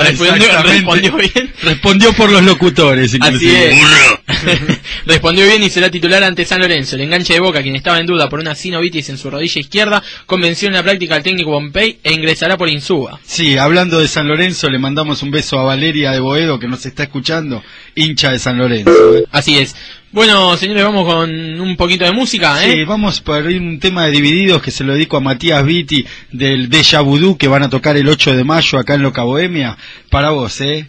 respondió, 0.67 1.15
bien. 1.15 1.53
Respondió 1.63 2.11
por 2.11 2.29
los 2.29 2.43
locutores, 2.43 3.07
Así 3.13 3.15
inclusive. 3.15 3.71
es. 3.71 3.79
Burro. 3.79 4.77
Respondió 5.05 5.45
bien 5.45 5.63
y 5.63 5.69
será 5.69 5.89
titular 5.89 6.21
ante 6.21 6.43
San 6.43 6.59
Lorenzo. 6.59 6.97
El 6.97 7.03
enganche 7.03 7.33
de 7.33 7.39
Boca, 7.39 7.61
quien 7.61 7.77
estaba 7.77 7.99
en 7.99 8.05
duda 8.05 8.27
por 8.27 8.41
una 8.41 8.55
sinovitis 8.55 9.07
en 9.07 9.17
su 9.17 9.29
rodilla 9.29 9.61
izquierda, 9.61 10.03
convenció 10.25 10.67
en 10.67 10.73
la 10.73 10.83
práctica 10.83 11.15
al 11.15 11.23
técnico 11.23 11.51
Pompey 11.51 11.99
e 12.03 12.11
ingresará 12.11 12.57
por 12.57 12.67
Insúa. 12.67 13.21
Sí, 13.23 13.57
hablando 13.57 13.99
de 13.99 14.09
San 14.09 14.27
Lorenzo, 14.27 14.69
le 14.69 14.79
mandamos 14.79 15.23
un 15.23 15.31
beso 15.31 15.57
a 15.57 15.63
Valeria 15.63 16.11
de 16.11 16.19
Boedo 16.19 16.59
que 16.59 16.67
nos 16.67 16.85
está 16.85 17.03
escuchando, 17.03 17.63
hincha 17.95 18.31
de 18.31 18.39
San 18.39 18.57
Lorenzo. 18.57 18.91
¿eh? 19.15 19.23
Así 19.31 19.57
es. 19.59 19.77
Bueno, 20.13 20.55
señores, 20.57 20.83
vamos 20.83 21.05
con 21.11 21.59
un 21.59 21.75
poquito 21.75 22.05
de 22.05 22.11
música, 22.11 22.63
¿eh? 22.63 22.71
Sí, 22.71 22.83
vamos 22.83 23.19
por 23.21 23.49
ir 23.49 23.59
un 23.59 23.79
tema 23.79 24.05
de 24.05 24.11
Divididos 24.11 24.61
que 24.61 24.69
se 24.69 24.83
lo 24.83 24.93
dedico 24.93 25.17
a 25.17 25.21
Matías 25.21 25.65
Vitti 25.65 26.05
del 26.31 26.69
Deja 26.69 27.01
Vudú 27.01 27.35
que 27.35 27.47
van 27.47 27.63
a 27.63 27.69
tocar 27.69 27.97
el 27.97 28.07
8 28.07 28.35
de 28.35 28.43
mayo 28.43 28.77
acá 28.77 28.93
en 28.93 29.01
Loca 29.01 29.23
Bohemia. 29.23 29.75
Para 30.11 30.29
vos, 30.29 30.61
¿eh? 30.61 30.85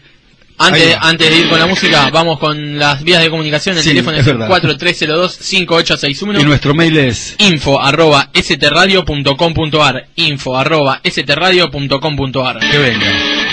Antes, 0.58 0.96
antes 1.00 1.30
de 1.30 1.38
ir 1.38 1.48
con 1.48 1.58
la 1.58 1.66
música, 1.66 2.10
vamos 2.10 2.38
con 2.38 2.78
las 2.78 3.02
vías 3.02 3.22
de 3.22 3.30
comunicación. 3.30 3.76
El 3.78 3.82
Sí, 3.82 3.88
teléfono 3.88 4.16
es 4.18 4.22
es 4.22 4.28
el 4.28 4.36
verdad. 4.38 4.60
4302-5861. 4.62 6.40
Y 6.40 6.44
nuestro 6.44 6.74
mail 6.74 6.96
es 6.98 7.34
info 7.38 7.80
arroba 7.80 8.30
stradio.com.ar 8.34 10.06
info 10.16 10.56
arroba 10.56 11.00
stradio.com.ar 11.04 12.58
que 12.70 12.78
venga. 12.78 13.43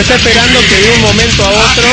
Está 0.00 0.14
esperando 0.14 0.60
que 0.68 0.76
de 0.76 0.90
un 0.92 1.00
momento 1.00 1.44
a 1.44 1.48
otro 1.50 1.88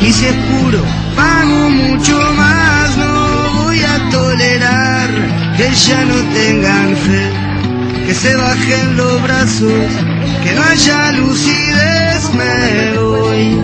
y 0.00 0.12
puro, 0.48 0.82
pago 1.16 1.70
mucho 1.70 2.18
más. 2.36 2.96
No 2.96 3.64
voy 3.64 3.80
a 3.82 4.10
tolerar 4.10 5.10
que 5.56 5.70
ya 5.74 6.04
no 6.04 6.14
tengan 6.34 6.96
fe, 6.96 8.06
que 8.06 8.14
se 8.14 8.36
bajen 8.36 8.96
los 8.96 9.22
brazos, 9.22 9.90
que 10.42 10.52
no 10.54 10.62
haya 10.62 11.12
lucidez. 11.12 12.30
Me 12.34 12.98
voy 12.98 13.56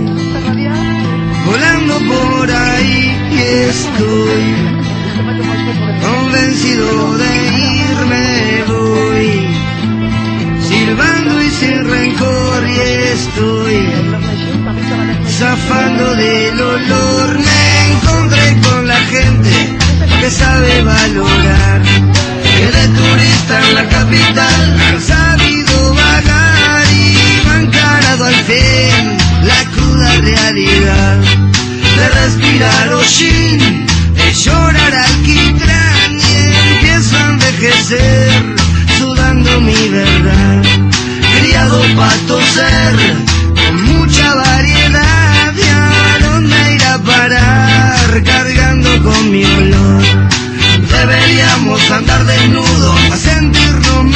volando 1.46 1.98
por 1.98 2.50
ahí 2.50 3.16
y 3.32 3.40
estoy 3.70 4.44
convencido 6.02 7.18
de 7.18 7.32
irme. 7.80 8.64
Voy 8.66 9.48
silbando 10.68 11.42
y 11.42 11.50
sin 11.50 11.84
rencor 11.88 12.68
y 12.68 12.80
estoy 13.12 14.13
zafando 15.38 16.14
del 16.14 16.60
olor. 16.60 17.38
Me 17.38 17.92
encontré 17.92 18.56
con 18.62 18.86
la 18.86 18.96
gente 19.14 19.76
que 20.20 20.30
sabe 20.30 20.82
valorar. 20.82 21.82
Que 22.56 22.66
de 22.76 22.86
turista 22.98 23.54
en 23.68 23.74
la 23.74 23.88
capital 23.88 24.76
han 24.88 25.00
sabido 25.00 25.94
vagar 25.94 26.84
y 26.92 27.48
han 27.48 27.64
encarado 27.64 28.24
al 28.26 28.34
fin 28.48 29.16
la 29.50 29.60
cruda 29.74 30.10
realidad. 30.20 31.16
De 31.96 32.08
respirar 32.20 32.92
hollín 32.92 33.86
de 34.14 34.32
llorar 34.32 34.94
alquitrán 34.94 36.10
y 36.12 36.74
empiezo 36.74 37.16
a 37.16 37.26
envejecer 37.30 38.54
sudando 38.98 39.60
mi 39.60 39.88
verdad. 39.88 40.62
Criado 41.40 41.82
para 41.96 42.16
toser 42.28 42.94
con 43.56 43.82
mucha 43.82 44.34
variedad 44.34 44.73
cargando 48.22 49.02
con 49.02 49.30
mi 49.30 49.44
olor. 49.44 50.02
Deberíamos 50.88 51.90
andar 51.90 52.24
desnudos 52.24 52.96
a 53.12 53.16
sentirnos 53.16 54.13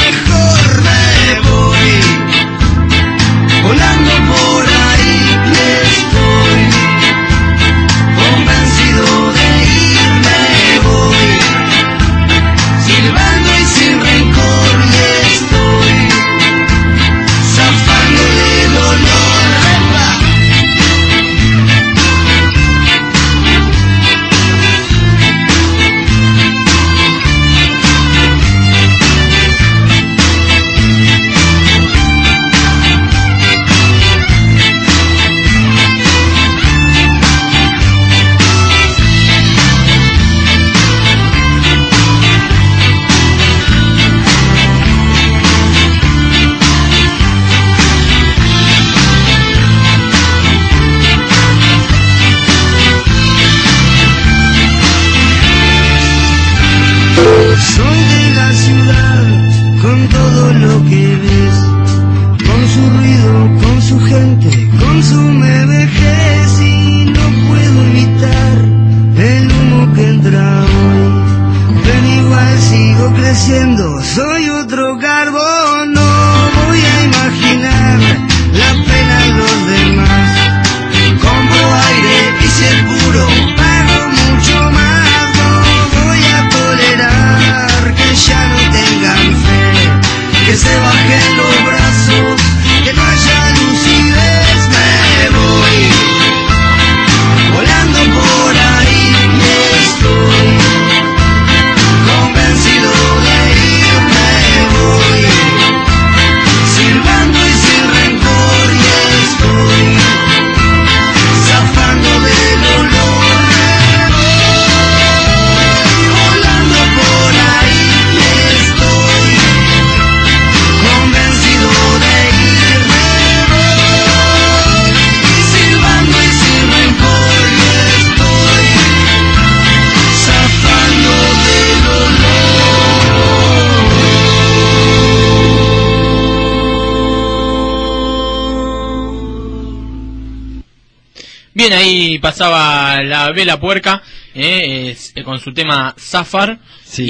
pasaba 142.39 143.03
la 143.03 143.33
vela 143.33 143.59
puerca 143.59 144.01
eh, 144.33 144.97
eh, 145.17 145.23
con 145.25 145.41
su 145.41 145.53
tema 145.53 145.93
Zafar 145.99 146.59
Sí. 146.85 147.07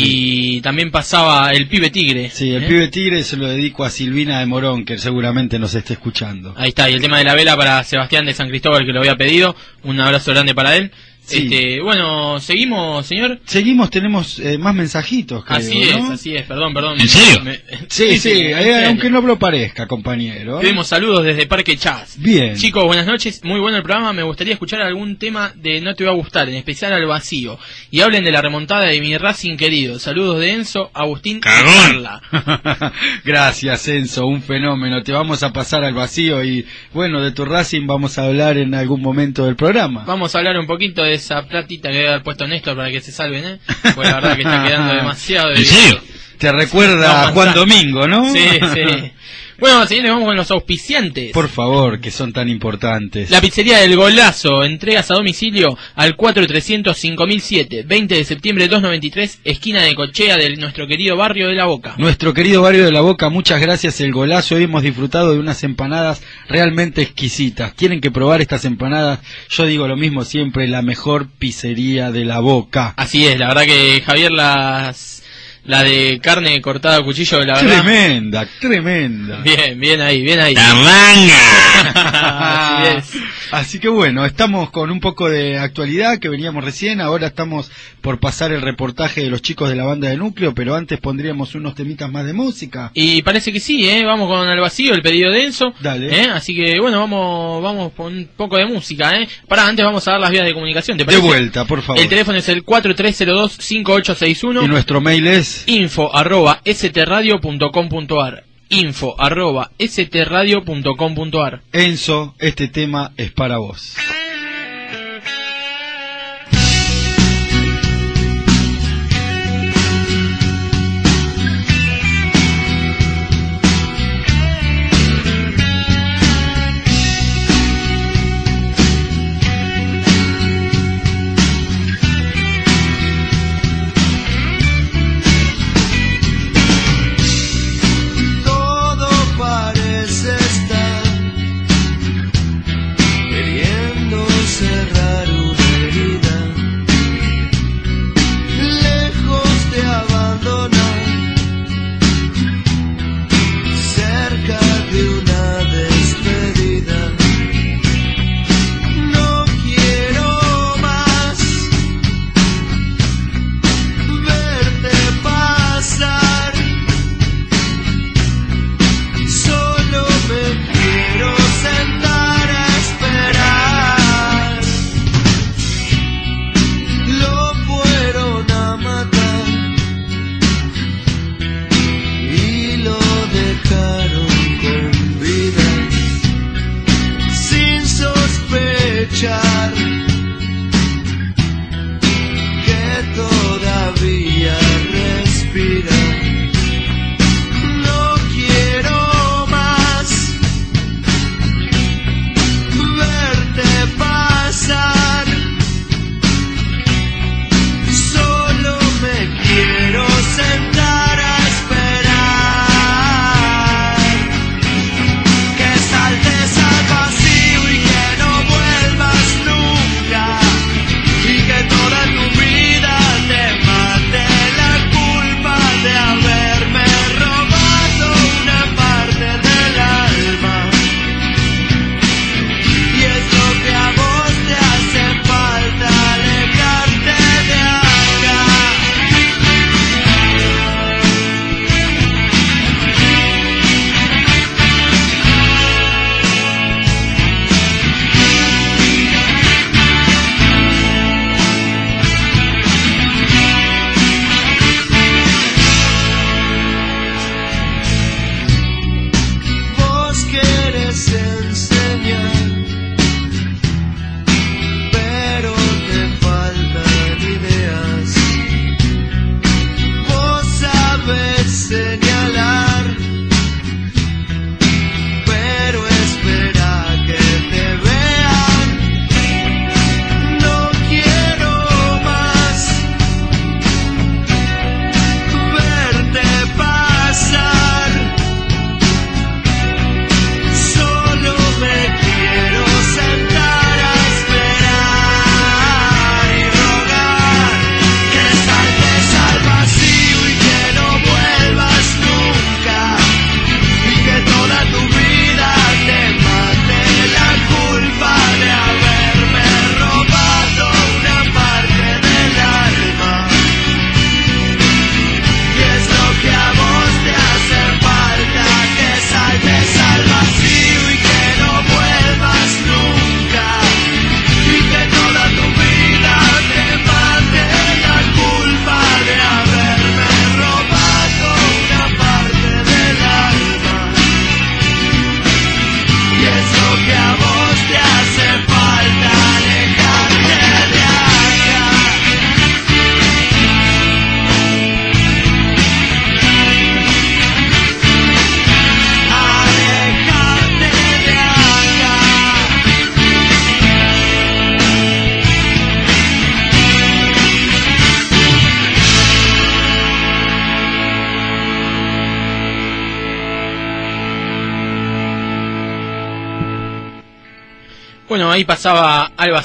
y 0.56 0.60
también 0.60 0.90
pasaba 0.90 1.52
el 1.52 1.68
pibe 1.68 1.90
tigre. 1.90 2.30
Sí, 2.30 2.50
el 2.50 2.64
eh. 2.64 2.66
pibe 2.66 2.88
tigre 2.88 3.22
se 3.22 3.36
lo 3.36 3.46
dedico 3.46 3.84
a 3.84 3.90
Silvina 3.90 4.40
de 4.40 4.46
Morón, 4.46 4.84
que 4.84 4.98
seguramente 4.98 5.58
nos 5.60 5.72
esté 5.74 5.92
escuchando. 5.92 6.52
Ahí 6.56 6.70
está, 6.70 6.90
y 6.90 6.94
el 6.94 7.00
tema 7.00 7.18
de 7.18 7.24
la 7.24 7.34
vela 7.34 7.56
para 7.56 7.84
Sebastián 7.84 8.26
de 8.26 8.34
San 8.34 8.48
Cristóbal 8.48 8.84
que 8.84 8.92
lo 8.92 9.00
había 9.00 9.14
pedido. 9.16 9.54
Un 9.84 10.00
abrazo 10.00 10.32
grande 10.32 10.52
para 10.52 10.74
él. 10.76 10.90
Sí. 11.28 11.48
Este, 11.50 11.80
bueno, 11.82 12.40
seguimos, 12.40 13.06
señor. 13.06 13.38
Seguimos, 13.44 13.90
tenemos 13.90 14.38
eh, 14.38 14.56
más 14.56 14.74
mensajitos, 14.74 15.44
creo, 15.44 15.58
así 15.58 15.82
es, 15.82 15.98
¿no? 15.98 16.12
así 16.12 16.34
es, 16.34 16.46
perdón, 16.46 16.72
perdón. 16.72 16.98
¿En 17.00 17.06
serio? 17.08 17.42
Me- 17.44 17.60
Sí, 17.88 18.16
sí, 18.18 18.30
eh, 18.32 18.84
aunque 18.86 19.10
no 19.10 19.20
lo 19.20 19.38
parezca, 19.38 19.86
compañero. 19.86 20.60
Tuvimos 20.60 20.86
saludos 20.86 21.24
desde 21.24 21.46
Parque 21.46 21.76
Chas. 21.76 22.16
Bien. 22.18 22.56
Chicos, 22.56 22.84
buenas 22.84 23.06
noches. 23.06 23.42
Muy 23.44 23.60
bueno 23.60 23.76
el 23.76 23.82
programa. 23.82 24.12
Me 24.14 24.22
gustaría 24.22 24.54
escuchar 24.54 24.80
algún 24.80 25.16
tema 25.18 25.52
de 25.54 25.80
No 25.82 25.94
te 25.94 26.04
va 26.04 26.12
a 26.12 26.14
gustar, 26.14 26.48
en 26.48 26.54
especial 26.54 26.92
al 26.94 27.04
vacío. 27.06 27.58
Y 27.90 28.00
hablen 28.00 28.24
de 28.24 28.30
la 28.32 28.40
remontada 28.40 28.86
de 28.86 28.98
mi 29.00 29.16
Racing 29.18 29.56
querido. 29.58 29.98
Saludos 29.98 30.40
de 30.40 30.52
Enzo, 30.52 30.90
Agustín 30.94 31.38
y 31.38 31.40
Cagón. 31.40 31.72
Carla. 32.02 32.22
Gracias, 33.24 33.88
Enzo, 33.88 34.26
un 34.26 34.42
fenómeno. 34.42 35.02
Te 35.02 35.12
vamos 35.12 35.42
a 35.42 35.52
pasar 35.52 35.84
al 35.84 35.94
vacío 35.94 36.42
y, 36.44 36.66
bueno, 36.92 37.20
de 37.20 37.32
tu 37.32 37.44
Racing 37.44 37.86
vamos 37.86 38.18
a 38.18 38.24
hablar 38.24 38.56
en 38.58 38.74
algún 38.74 39.02
momento 39.02 39.44
del 39.44 39.56
programa. 39.56 40.04
Vamos 40.06 40.34
a 40.34 40.38
hablar 40.38 40.58
un 40.58 40.66
poquito 40.66 41.02
de 41.02 41.17
esa 41.18 41.42
platita 41.46 41.90
que 41.90 41.96
debe 41.96 42.08
haber 42.08 42.22
puesto 42.22 42.46
Néstor 42.46 42.76
para 42.76 42.90
que 42.90 43.00
se 43.00 43.12
salven, 43.12 43.44
¿eh? 43.44 43.58
Pues 43.94 44.08
la 44.08 44.16
verdad 44.16 44.36
que 44.36 44.42
está 44.42 44.64
quedando 44.64 44.94
demasiado. 44.96 45.50
¿En 45.52 45.64
serio? 45.64 46.00
Te 46.38 46.52
recuerda 46.52 47.28
a 47.28 47.32
Juan. 47.32 47.54
Domingo, 47.54 48.06
¿no? 48.06 48.32
Sí, 48.32 48.48
sí. 48.74 49.12
Bueno, 49.60 49.84
señores, 49.88 50.12
vamos 50.12 50.26
con 50.26 50.36
los 50.36 50.52
auspiciantes. 50.52 51.32
Por 51.32 51.48
favor, 51.48 52.00
que 52.00 52.12
son 52.12 52.32
tan 52.32 52.48
importantes. 52.48 53.28
La 53.28 53.40
pizzería 53.40 53.78
del 53.78 53.96
Golazo, 53.96 54.62
entregas 54.62 55.10
a 55.10 55.14
domicilio 55.14 55.76
al 55.96 56.16
4300-5007, 56.16 57.84
20 57.84 58.14
de 58.14 58.24
septiembre 58.24 58.68
293, 58.68 59.40
esquina 59.42 59.82
de 59.82 59.96
Cochea 59.96 60.36
de 60.36 60.56
nuestro 60.56 60.86
querido 60.86 61.16
barrio 61.16 61.48
de 61.48 61.56
La 61.56 61.64
Boca. 61.64 61.96
Nuestro 61.98 62.32
querido 62.32 62.62
barrio 62.62 62.84
de 62.84 62.92
la 62.92 63.00
Boca, 63.00 63.30
muchas 63.30 63.60
gracias 63.60 64.00
el 64.00 64.12
golazo. 64.12 64.54
Hoy 64.54 64.62
hemos 64.62 64.84
disfrutado 64.84 65.32
de 65.32 65.40
unas 65.40 65.64
empanadas 65.64 66.22
realmente 66.48 67.02
exquisitas. 67.02 67.74
Tienen 67.74 68.00
que 68.00 68.12
probar 68.12 68.40
estas 68.40 68.64
empanadas. 68.64 69.18
Yo 69.50 69.66
digo 69.66 69.88
lo 69.88 69.96
mismo 69.96 70.24
siempre, 70.24 70.68
la 70.68 70.82
mejor 70.82 71.26
pizzería 71.36 72.12
de 72.12 72.24
la 72.24 72.38
Boca. 72.38 72.94
Así 72.96 73.26
es, 73.26 73.36
la 73.36 73.48
verdad 73.48 73.64
que 73.64 74.02
Javier 74.06 74.30
las 74.30 75.24
la 75.68 75.84
de 75.84 76.18
carne 76.22 76.58
cortada 76.62 76.96
a 76.96 77.02
cuchillo, 77.02 77.44
la 77.44 77.56
verdad. 77.62 77.82
Tremenda, 77.82 78.46
tremenda. 78.58 79.42
Bien, 79.42 79.78
bien 79.78 80.00
ahí, 80.00 80.22
bien 80.22 80.40
ahí. 80.40 80.54
¡Tarranga! 80.54 81.34
Así 82.78 82.96
es. 82.96 83.12
Así 83.50 83.78
que 83.78 83.88
bueno, 83.88 84.24
estamos 84.26 84.70
con 84.70 84.90
un 84.90 85.00
poco 85.00 85.28
de 85.28 85.58
actualidad 85.58 86.18
que 86.18 86.28
veníamos 86.28 86.64
recién, 86.64 87.00
ahora 87.00 87.28
estamos 87.28 87.70
por 88.00 88.18
pasar 88.18 88.52
el 88.52 88.62
reportaje 88.62 89.22
de 89.22 89.30
los 89.30 89.42
chicos 89.42 89.68
de 89.70 89.76
la 89.76 89.84
banda 89.84 90.08
de 90.08 90.16
núcleo, 90.16 90.54
pero 90.54 90.74
antes 90.74 90.98
pondríamos 91.00 91.54
unos 91.54 91.74
temitas 91.74 92.10
más 92.10 92.24
de 92.26 92.32
música. 92.32 92.90
Y 92.94 93.22
parece 93.22 93.52
que 93.52 93.60
sí, 93.60 93.88
¿eh? 93.88 94.04
Vamos 94.04 94.28
con 94.28 94.48
el 94.48 94.60
vacío, 94.60 94.94
el 94.94 95.02
pedido 95.02 95.30
de 95.30 95.44
Enzo. 95.46 95.72
Dale. 95.80 96.08
¿eh? 96.14 96.28
Así 96.32 96.54
que 96.54 96.78
bueno, 96.80 96.98
vamos 97.00 97.62
vamos 97.62 97.92
con 97.94 98.16
un 98.16 98.28
poco 98.36 98.56
de 98.56 98.66
música, 98.66 99.14
¿eh? 99.16 99.28
Para 99.46 99.66
antes 99.66 99.84
vamos 99.84 100.06
a 100.08 100.12
dar 100.12 100.20
las 100.20 100.30
vías 100.30 100.44
de 100.46 100.54
comunicación, 100.54 100.96
¿te 100.96 101.02
De 101.02 101.06
parece? 101.06 101.22
vuelta, 101.26 101.64
por 101.66 101.82
favor. 101.82 102.00
El 102.02 102.08
teléfono 102.08 102.38
es 102.38 102.48
el 102.48 102.64
4302-5861. 102.64 104.64
Y 104.64 104.68
nuestro 104.68 105.00
mail 105.00 105.26
es 105.26 105.57
info 105.66 106.14
arroba 106.14 106.60
stradio.com.ar 106.64 108.44
info 108.70 109.14
arroba 109.18 109.70
stradio.com.ar 109.78 111.62
Enzo, 111.72 112.34
este 112.38 112.68
tema 112.68 113.12
es 113.16 113.32
para 113.32 113.58
vos. 113.58 113.94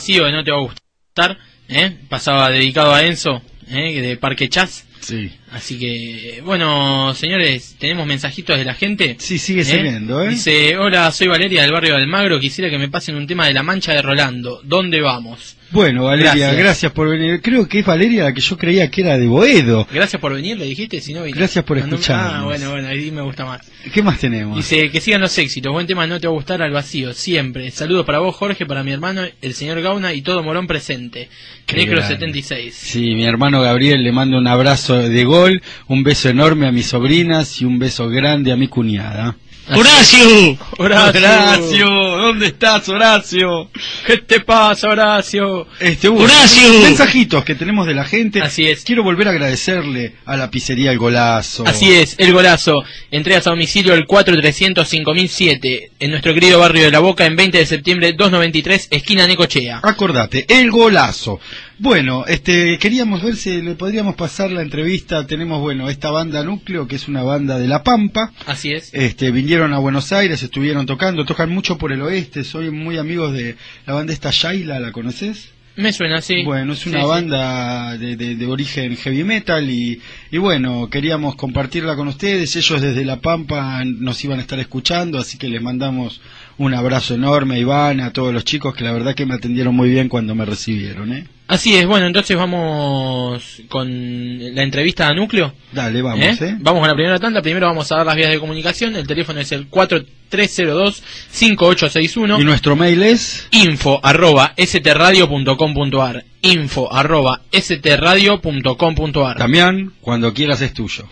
Vacío, 0.03 0.25
que 0.25 0.31
no 0.33 0.43
te 0.43 0.51
va 0.51 0.57
a 0.57 0.61
gustar, 0.61 1.37
¿eh? 1.69 1.97
pasaba 2.09 2.49
dedicado 2.49 2.93
a 2.93 3.03
Enzo, 3.03 3.41
¿eh? 3.69 4.01
de 4.01 4.17
Parque 4.17 4.49
Chas. 4.49 4.85
Sí. 4.99 5.31
Así 5.53 5.77
que, 5.77 6.41
bueno, 6.43 7.13
señores, 7.13 7.75
tenemos 7.77 8.07
mensajitos 8.07 8.57
de 8.57 8.65
la 8.65 8.73
gente. 8.73 9.15
Sí, 9.19 9.37
sigue 9.37 9.63
saliendo, 9.63 10.23
¿eh? 10.23 10.29
Dice, 10.29 10.75
hola, 10.77 11.11
soy 11.11 11.27
Valeria 11.27 11.61
del 11.61 11.71
barrio 11.71 11.93
de 11.93 12.01
Almagro, 12.01 12.39
quisiera 12.39 12.71
que 12.71 12.79
me 12.79 12.89
pasen 12.89 13.15
un 13.15 13.27
tema 13.27 13.45
de 13.45 13.53
la 13.53 13.61
mancha 13.61 13.93
de 13.93 14.01
Rolando. 14.01 14.61
¿Dónde 14.63 14.99
vamos? 14.99 15.55
Bueno, 15.73 16.03
Valeria, 16.03 16.33
gracias. 16.33 16.57
Gracias. 16.57 16.91
por 16.91 17.09
venir. 17.09 17.41
Creo 17.41 17.67
que 17.67 17.79
es 17.79 17.85
Valeria 17.85 18.25
la 18.25 18.33
que 18.33 18.41
yo 18.41 18.57
creía 18.57 18.91
que 18.91 19.01
era 19.01 19.17
de 19.17 19.25
Boedo. 19.25 19.87
Gracias 19.91 20.21
por 20.21 20.31
venir, 20.31 20.57
le 20.57 20.65
dijiste, 20.65 21.01
si 21.01 21.15
no. 21.15 21.23
Gracias 21.23 21.65
por 21.65 21.79
escucharnos. 21.79 22.33
Ah, 22.33 22.43
bueno, 22.43 22.69
bueno, 22.69 22.87
ahí 22.87 23.09
me 23.09 23.23
gusta 23.23 23.43
más. 23.43 23.61
¿Qué 23.91 24.03
más 24.03 24.19
tenemos? 24.19 24.55
Dice 24.55 24.91
que 24.91 25.01
sigan 25.01 25.21
los 25.21 25.35
éxitos, 25.35 25.73
buen 25.73 25.87
tema, 25.87 26.05
no 26.05 26.19
te 26.19 26.27
va 26.27 26.33
a 26.33 26.35
gustar 26.35 26.61
al 26.61 26.71
vacío, 26.71 27.13
siempre. 27.13 27.71
Saludos 27.71 28.05
para 28.05 28.19
vos, 28.19 28.35
Jorge, 28.35 28.67
para 28.67 28.83
mi 28.83 28.91
hermano, 28.91 29.23
el 29.41 29.53
señor 29.55 29.81
Gauna 29.81 30.13
y 30.13 30.21
todo 30.21 30.43
Morón 30.43 30.67
presente. 30.67 31.29
Qué 31.65 31.75
Necro 31.77 31.97
grande. 31.97 32.15
76. 32.15 32.73
Sí, 32.75 33.15
mi 33.15 33.25
hermano 33.25 33.61
Gabriel 33.61 34.03
le 34.03 34.11
mando 34.11 34.37
un 34.37 34.47
abrazo 34.47 34.97
de 34.97 35.23
gol, 35.23 35.42
un 35.87 36.03
beso 36.03 36.29
enorme 36.29 36.67
a 36.67 36.71
mis 36.71 36.87
sobrinas 36.87 37.61
y 37.61 37.65
un 37.65 37.79
beso 37.79 38.09
grande 38.09 38.51
a 38.51 38.55
mi 38.55 38.67
cuñada. 38.67 39.35
¡Horacio! 39.69 40.57
Horacio. 40.77 41.87
¿dónde 41.87 42.47
estás, 42.47 42.89
Horacio? 42.89 43.69
¿Qué 44.05 44.17
te 44.17 44.41
pasa, 44.41 44.89
Horacio? 44.89 45.67
Este, 45.79 46.09
hubo 46.09 46.23
¡Horacio! 46.23 46.81
mensajitos 46.81 47.45
que 47.45 47.55
tenemos 47.55 47.87
de 47.87 47.93
la 47.93 48.03
gente. 48.03 48.41
Así 48.41 48.65
es. 48.65 48.83
Quiero 48.83 49.03
volver 49.03 49.29
a 49.29 49.31
agradecerle 49.31 50.15
a 50.25 50.35
la 50.35 50.51
pizzería 50.51 50.91
El 50.91 50.97
Golazo. 50.97 51.65
Así 51.65 51.93
es, 51.93 52.15
el 52.17 52.33
golazo. 52.33 52.83
Entregas 53.09 53.47
a 53.47 53.51
domicilio 53.51 53.93
el 53.93 54.05
4300-5007 54.05 55.91
en 55.99 56.11
nuestro 56.11 56.33
querido 56.33 56.59
barrio 56.59 56.83
de 56.83 56.91
La 56.91 56.99
Boca 56.99 57.25
en 57.25 57.37
20 57.37 57.57
de 57.57 57.65
septiembre 57.65 58.11
293, 58.11 58.89
esquina 58.91 59.27
Necochea. 59.27 59.79
Acordate, 59.81 60.45
El 60.49 60.71
Golazo. 60.71 61.39
Bueno, 61.79 62.25
este, 62.27 62.77
queríamos 62.77 63.23
ver 63.23 63.35
si 63.35 63.61
le 63.61 63.75
podríamos 63.75 64.15
pasar 64.15 64.51
la 64.51 64.61
entrevista. 64.61 65.25
Tenemos, 65.25 65.59
bueno, 65.59 65.89
esta 65.89 66.11
banda 66.11 66.43
Núcleo, 66.43 66.87
que 66.87 66.95
es 66.95 67.07
una 67.07 67.23
banda 67.23 67.57
de 67.57 67.67
La 67.67 67.83
Pampa. 67.83 68.31
Así 68.45 68.71
es. 68.71 68.93
Este, 68.93 69.31
vinieron 69.31 69.73
a 69.73 69.79
Buenos 69.79 70.11
Aires, 70.13 70.43
estuvieron 70.43 70.85
tocando, 70.85 71.25
tocan 71.25 71.49
mucho 71.49 71.77
por 71.77 71.91
el 71.91 72.01
oeste, 72.01 72.43
soy 72.43 72.69
muy 72.69 72.97
amigos 72.97 73.33
de 73.33 73.55
la 73.87 73.93
banda 73.93 74.13
esta 74.13 74.29
Shaila, 74.31 74.79
¿la 74.79 74.91
conoces? 74.91 75.49
Me 75.75 75.91
suena 75.91 76.17
así. 76.17 76.43
Bueno, 76.43 76.73
es 76.73 76.85
una 76.85 76.99
Sí, 76.99 77.03
sí. 77.03 77.09
banda 77.09 77.97
de, 77.97 78.15
de- 78.15 78.35
de 78.35 78.45
origen 78.45 78.95
heavy 78.95 79.23
metal 79.23 79.67
y, 79.67 79.99
y 80.29 80.37
bueno, 80.37 80.87
queríamos 80.91 81.35
compartirla 81.35 81.95
con 81.95 82.07
ustedes. 82.07 82.55
Ellos 82.55 82.79
desde 82.79 83.03
La 83.03 83.19
Pampa 83.21 83.83
nos 83.83 84.23
iban 84.23 84.37
a 84.37 84.43
estar 84.43 84.59
escuchando, 84.59 85.17
así 85.17 85.39
que 85.39 85.49
les 85.49 85.63
mandamos 85.63 86.21
un 86.57 86.73
abrazo 86.73 87.13
enorme 87.15 87.55
a 87.55 87.59
Iván, 87.59 87.99
a 87.99 88.13
todos 88.13 88.33
los 88.33 88.45
chicos 88.45 88.75
que 88.75 88.83
la 88.83 88.91
verdad 88.91 89.15
que 89.15 89.25
me 89.25 89.33
atendieron 89.35 89.75
muy 89.75 89.89
bien 89.89 90.09
cuando 90.09 90.35
me 90.35 90.45
recibieron, 90.45 91.13
¿eh? 91.13 91.27
Así 91.47 91.75
es, 91.75 91.85
bueno, 91.85 92.07
entonces 92.07 92.35
vamos 92.37 93.61
con 93.67 94.55
la 94.55 94.63
entrevista 94.63 95.09
a 95.09 95.13
Núcleo. 95.13 95.53
Dale, 95.73 96.01
vamos, 96.01 96.23
¿Eh? 96.23 96.37
¿eh? 96.39 96.55
Vamos 96.59 96.79
con 96.79 96.87
la 96.89 96.95
primera 96.95 97.19
tanda. 97.19 97.41
Primero 97.41 97.67
vamos 97.67 97.91
a 97.91 97.97
dar 97.97 98.05
las 98.05 98.15
vías 98.15 98.29
de 98.31 98.39
comunicación. 98.39 98.95
El 98.95 99.05
teléfono 99.05 99.41
es 99.41 99.51
el 99.51 99.69
4302-5861. 99.69 102.41
Y 102.41 102.45
nuestro 102.45 102.77
mail 102.77 103.03
es... 103.03 103.45
info 103.51 103.99
arroba 104.01 104.53
stradio.com.ar 104.57 106.23
info 106.41 106.91
arroba 106.91 107.41
stradio.com.ar 107.51 109.37
También, 109.37 109.91
cuando 110.01 110.33
quieras 110.33 110.61
es 110.61 110.73
tuyo. 110.73 111.07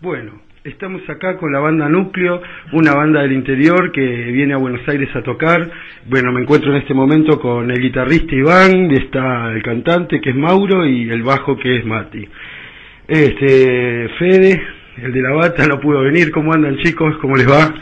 Bueno, 0.00 0.43
estamos 0.64 1.02
acá 1.10 1.36
con 1.36 1.52
la 1.52 1.60
banda 1.60 1.88
Núcleo, 1.88 2.40
una 2.72 2.94
banda 2.94 3.20
del 3.22 3.32
interior 3.32 3.92
que 3.92 4.00
viene 4.00 4.54
a 4.54 4.56
Buenos 4.56 4.86
Aires 4.88 5.14
a 5.14 5.22
tocar. 5.22 5.70
Bueno, 6.06 6.32
me 6.32 6.40
encuentro 6.40 6.70
en 6.70 6.78
este 6.78 6.94
momento 6.94 7.38
con 7.38 7.70
el 7.70 7.78
guitarrista 7.80 8.34
Iván, 8.34 8.90
está 8.92 9.52
el 9.52 9.62
cantante 9.62 10.20
que 10.20 10.30
es 10.30 10.36
Mauro 10.36 10.86
y 10.86 11.10
el 11.10 11.22
bajo 11.22 11.56
que 11.58 11.76
es 11.78 11.84
Mati. 11.84 12.26
Este, 13.06 14.08
Fede, 14.18 14.62
el 15.02 15.12
de 15.12 15.20
la 15.20 15.32
bata, 15.32 15.66
no 15.66 15.78
pudo 15.80 16.00
venir. 16.02 16.30
¿Cómo 16.30 16.52
andan 16.54 16.78
chicos? 16.78 17.14
¿Cómo 17.20 17.36
les 17.36 17.46
va? 17.50 17.72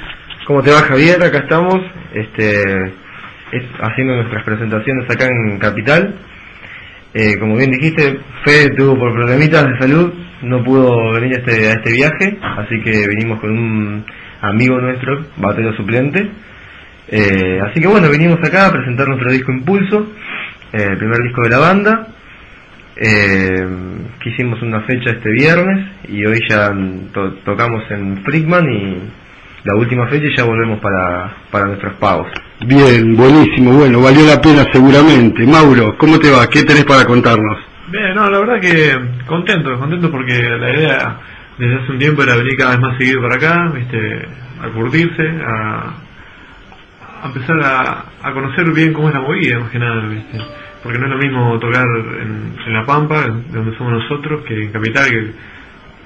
¿Cómo 0.47 0.61
te 0.63 0.73
va 0.73 0.79
Javier? 0.79 1.23
Acá 1.23 1.39
estamos 1.39 1.81
este, 2.13 2.63
es- 3.53 3.71
haciendo 3.81 4.17
nuestras 4.17 4.43
presentaciones 4.45 5.09
acá 5.09 5.27
en 5.27 5.59
Capital. 5.59 6.15
Eh, 7.15 7.39
como 7.39 7.57
bien 7.57 7.71
dijiste, 7.71 8.19
Fede 8.45 8.71
tuvo 8.75 8.99
por 8.99 9.13
problemitas 9.13 9.69
de 9.69 9.79
salud, 9.79 10.13
no 10.43 10.63
pudo 10.65 11.13
venir 11.13 11.35
a 11.37 11.39
este, 11.39 11.69
a 11.69 11.73
este 11.73 11.93
viaje, 11.93 12.39
así 12.43 12.81
que 12.83 13.07
vinimos 13.09 13.41
con 13.41 13.51
un 13.51 14.05
amigo 14.41 14.81
nuestro, 14.81 15.25
batero 15.37 15.75
suplente. 15.77 16.29
Eh, 17.09 17.61
así 17.69 17.81
que 17.81 17.89
bueno, 17.89 18.09
vinimos 18.11 18.39
acá 18.43 18.67
a 18.67 18.73
presentar 18.73 19.07
nuestro 19.09 19.31
disco 19.33 19.53
Impulso, 19.53 20.13
eh, 20.73 20.87
el 20.91 20.99
primer 20.99 21.19
disco 21.23 21.43
de 21.43 21.51
la 21.51 21.59
banda. 21.59 22.09
Eh, 22.95 23.67
que 24.21 24.29
hicimos 24.31 24.61
una 24.63 24.83
fecha 24.83 25.13
este 25.13 25.31
viernes 25.31 25.89
y 26.09 26.25
hoy 26.27 26.39
ya 26.49 26.71
to- 27.13 27.33
tocamos 27.45 27.83
en 27.91 28.23
Frickman 28.23 28.71
y 28.71 28.99
la 29.65 29.75
última 29.77 30.07
fecha 30.09 30.27
y 30.27 30.37
ya 30.37 30.45
volvemos 30.45 30.79
para, 30.81 31.33
para 31.51 31.67
nuestros 31.67 31.95
pagos. 31.95 32.29
Bien, 32.67 33.17
buenísimo, 33.17 33.73
bueno, 33.73 34.01
valió 34.03 34.27
la 34.27 34.41
pena 34.41 34.65
seguramente. 34.73 35.47
Mauro, 35.47 35.97
¿cómo 35.97 36.19
te 36.19 36.31
va? 36.31 36.47
¿Qué 36.49 36.65
tenés 36.65 36.85
para 36.85 37.05
contarnos? 37.07 37.59
Bien, 37.93 38.15
no, 38.15 38.31
la 38.31 38.39
verdad 38.41 38.61
que 38.61 39.25
contento, 39.27 39.79
contento 39.79 40.11
porque 40.11 40.41
la 40.43 40.71
idea 40.73 41.21
desde 41.59 41.77
hace 41.77 41.93
un 41.93 41.99
tiempo 41.99 42.23
era 42.23 42.37
venir 42.37 42.57
cada 42.57 42.73
vez 42.73 42.81
más 42.81 42.99
seguido 42.99 43.21
para 43.23 43.35
acá, 43.37 43.69
viste, 43.75 44.29
a 44.63 44.69
curtirse, 44.69 45.23
a, 45.47 45.95
empezar 47.27 47.61
a, 47.63 48.05
a 48.23 48.33
conocer 48.33 48.71
bien 48.73 48.93
cómo 48.93 49.09
es 49.09 49.15
la 49.15 49.21
movida, 49.21 49.59
más 49.61 49.71
que 49.71 49.79
nada, 49.79 50.07
viste. 50.09 50.39
Porque 50.83 50.99
no 50.99 51.07
es 51.07 51.13
lo 51.13 51.19
mismo 51.19 51.59
tocar 51.61 51.87
en, 51.87 52.55
en 52.67 52.73
La 52.73 52.85
Pampa, 52.87 53.23
de 53.29 53.53
donde 53.59 53.77
somos 53.77 53.93
nosotros, 53.93 54.43
que 54.45 54.65
en 54.65 54.73
Capital, 54.73 55.09
que, 55.11 55.31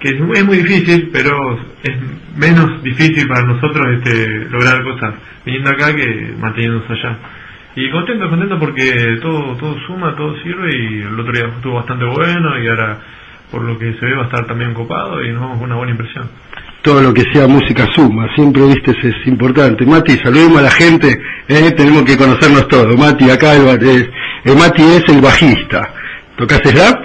que 0.00 0.08
es, 0.16 0.20
muy- 0.20 0.36
es 0.38 0.44
muy 0.44 0.58
difícil, 0.58 1.08
pero 1.12 1.58
es 1.82 1.96
menos 2.36 2.82
difícil 2.82 3.26
para 3.28 3.44
nosotros 3.46 3.86
este, 3.94 4.46
lograr 4.50 4.82
cosas 4.82 5.14
viniendo 5.44 5.70
acá 5.70 5.94
que 5.94 6.34
manteniéndonos 6.38 6.90
allá. 6.90 7.18
Y 7.78 7.90
contento, 7.90 8.30
contento 8.30 8.58
porque 8.58 9.18
todo 9.20 9.54
todo 9.56 9.78
suma, 9.86 10.16
todo 10.16 10.34
sirve 10.42 10.70
y 10.74 11.02
el 11.02 11.20
otro 11.20 11.30
día 11.30 11.44
estuvo 11.54 11.74
bastante 11.74 12.06
bueno 12.06 12.58
y 12.58 12.68
ahora 12.68 12.98
por 13.50 13.62
lo 13.62 13.78
que 13.78 13.92
se 13.92 14.06
ve 14.06 14.14
va 14.14 14.22
a 14.22 14.24
estar 14.24 14.46
también 14.46 14.72
copado 14.72 15.22
y 15.22 15.30
nos 15.30 15.42
vamos 15.42 15.58
con 15.58 15.66
una 15.66 15.76
buena 15.76 15.92
impresión. 15.92 16.26
todo 16.80 17.02
lo 17.02 17.12
que 17.12 17.24
sea 17.34 17.46
música 17.46 17.86
suma, 17.92 18.28
siempre 18.34 18.62
viste 18.62 18.92
es 18.92 19.26
importante. 19.26 19.84
Mati, 19.84 20.12
saludemos 20.12 20.58
a 20.58 20.62
la 20.62 20.70
gente, 20.70 21.20
eh, 21.48 21.70
tenemos 21.72 22.04
que 22.04 22.16
conocernos 22.16 22.66
todos. 22.68 22.96
Mati, 22.96 23.28
acá 23.28 23.54
el, 23.54 23.68
eh, 23.68 24.54
Mati 24.58 24.82
es 24.82 25.04
el 25.08 25.20
bajista. 25.20 25.92
¿Tocas 26.38 26.60
slap? 26.64 27.02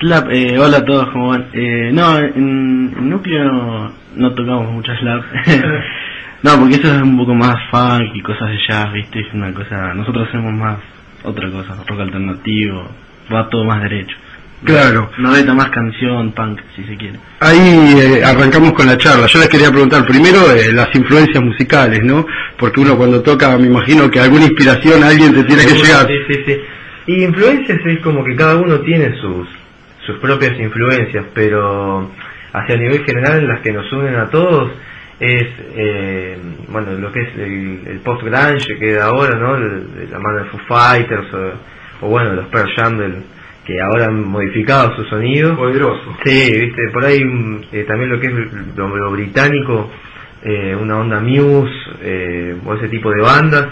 Slap, 0.00 0.28
eh, 0.30 0.58
hola 0.58 0.78
a 0.78 0.84
todos, 0.84 1.08
¿cómo 1.10 1.28
van? 1.28 1.46
Eh, 1.54 1.90
no, 1.92 2.18
en, 2.18 2.92
en 2.98 3.08
núcleo 3.08 3.44
no, 3.44 3.92
no 4.16 4.34
tocamos 4.34 4.72
mucho 4.72 4.92
slap. 4.96 5.22
no, 6.42 6.58
porque 6.58 6.76
eso 6.76 6.94
es 6.94 7.02
un 7.02 7.18
poco 7.18 7.34
más 7.34 7.56
funk 7.70 8.14
y 8.14 8.22
cosas 8.22 8.48
de 8.48 8.58
jazz, 8.66 8.92
¿viste? 8.92 9.20
Es 9.20 9.34
una 9.34 9.52
cosa, 9.52 9.92
nosotros 9.94 10.28
hacemos 10.28 10.52
más 10.52 10.78
otra 11.22 11.50
cosa, 11.50 11.76
rock 11.86 12.00
alternativo, 12.00 12.88
va 13.32 13.48
todo 13.48 13.64
más 13.64 13.82
derecho. 13.82 14.16
Claro. 14.64 15.10
Noveta 15.18 15.54
más 15.54 15.70
canción, 15.70 16.32
punk, 16.32 16.60
si 16.76 16.84
se 16.84 16.96
quiere. 16.96 17.18
Ahí 17.40 17.94
eh, 17.98 18.24
arrancamos 18.24 18.72
con 18.74 18.86
la 18.86 18.96
charla. 18.98 19.26
Yo 19.26 19.38
les 19.38 19.48
quería 19.48 19.70
preguntar 19.70 20.06
primero 20.06 20.50
eh, 20.52 20.72
las 20.72 20.94
influencias 20.94 21.42
musicales, 21.42 22.02
¿no? 22.04 22.26
Porque 22.58 22.80
uno 22.80 22.96
cuando 22.96 23.22
toca, 23.22 23.56
me 23.56 23.66
imagino 23.66 24.10
que 24.10 24.20
alguna 24.20 24.44
inspiración 24.44 25.02
a 25.02 25.08
alguien 25.08 25.34
te 25.34 25.44
tiene 25.44 25.64
que 25.64 25.74
llegar. 25.74 26.06
Sí, 26.06 26.14
sí, 26.28 26.42
sí. 26.46 26.56
Y 27.06 27.24
influencias 27.24 27.80
es 27.84 28.00
como 28.00 28.22
que 28.22 28.36
cada 28.36 28.56
uno 28.56 28.80
tiene 28.80 29.14
sus, 29.18 29.48
sus 30.04 30.18
propias 30.18 30.58
influencias, 30.58 31.24
pero 31.34 32.10
hacia 32.52 32.74
el 32.74 32.80
nivel 32.80 33.04
general 33.04 33.46
las 33.46 33.60
que 33.60 33.72
nos 33.72 33.90
unen 33.92 34.16
a 34.16 34.28
todos 34.28 34.72
es, 35.20 35.46
eh, 35.76 36.38
bueno, 36.68 36.92
lo 36.92 37.12
que 37.12 37.20
es 37.20 37.28
el, 37.36 37.80
el 37.86 37.98
post-grunge 38.00 38.78
que 38.78 38.92
da 38.94 39.06
ahora, 39.06 39.38
¿no? 39.38 39.54
De 39.60 40.06
la 40.10 40.18
mano 40.18 40.38
de 40.38 40.44
Foo 40.46 40.60
Fighters 40.66 41.32
o, 41.34 42.06
o 42.06 42.08
bueno, 42.08 42.32
los 42.34 42.46
Pearl 42.46 42.70
Jam 42.74 42.98
del- 42.98 43.22
que 43.66 43.80
ahora 43.80 44.06
han 44.06 44.26
modificado 44.26 44.96
su 44.96 45.04
sonido. 45.04 45.54
Poderoso. 45.56 46.16
Sí, 46.24 46.50
viste, 46.58 46.88
por 46.92 47.04
ahí 47.04 47.20
eh, 47.72 47.84
también 47.86 48.10
lo 48.10 48.18
que 48.18 48.26
es 48.28 48.32
lo, 48.76 48.96
lo 48.96 49.10
británico, 49.12 49.90
eh, 50.42 50.74
una 50.80 50.98
onda 50.98 51.20
Muse, 51.20 51.70
eh, 52.02 52.56
o 52.64 52.74
ese 52.74 52.88
tipo 52.88 53.10
de 53.10 53.20
bandas. 53.22 53.66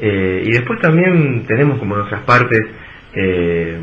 Eh, 0.00 0.42
y 0.46 0.50
después 0.52 0.80
también 0.80 1.44
tenemos 1.46 1.78
como 1.78 1.96
nuestras 1.96 2.22
partes 2.22 2.60
eh, 3.14 3.78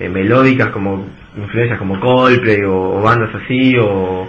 eh, 0.00 0.08
melódicas, 0.08 0.70
como 0.70 1.08
influencias 1.36 1.78
como 1.78 1.98
Coldplay 2.00 2.62
o, 2.64 2.74
o 2.98 3.00
bandas 3.00 3.30
así, 3.36 3.76
o, 3.80 4.28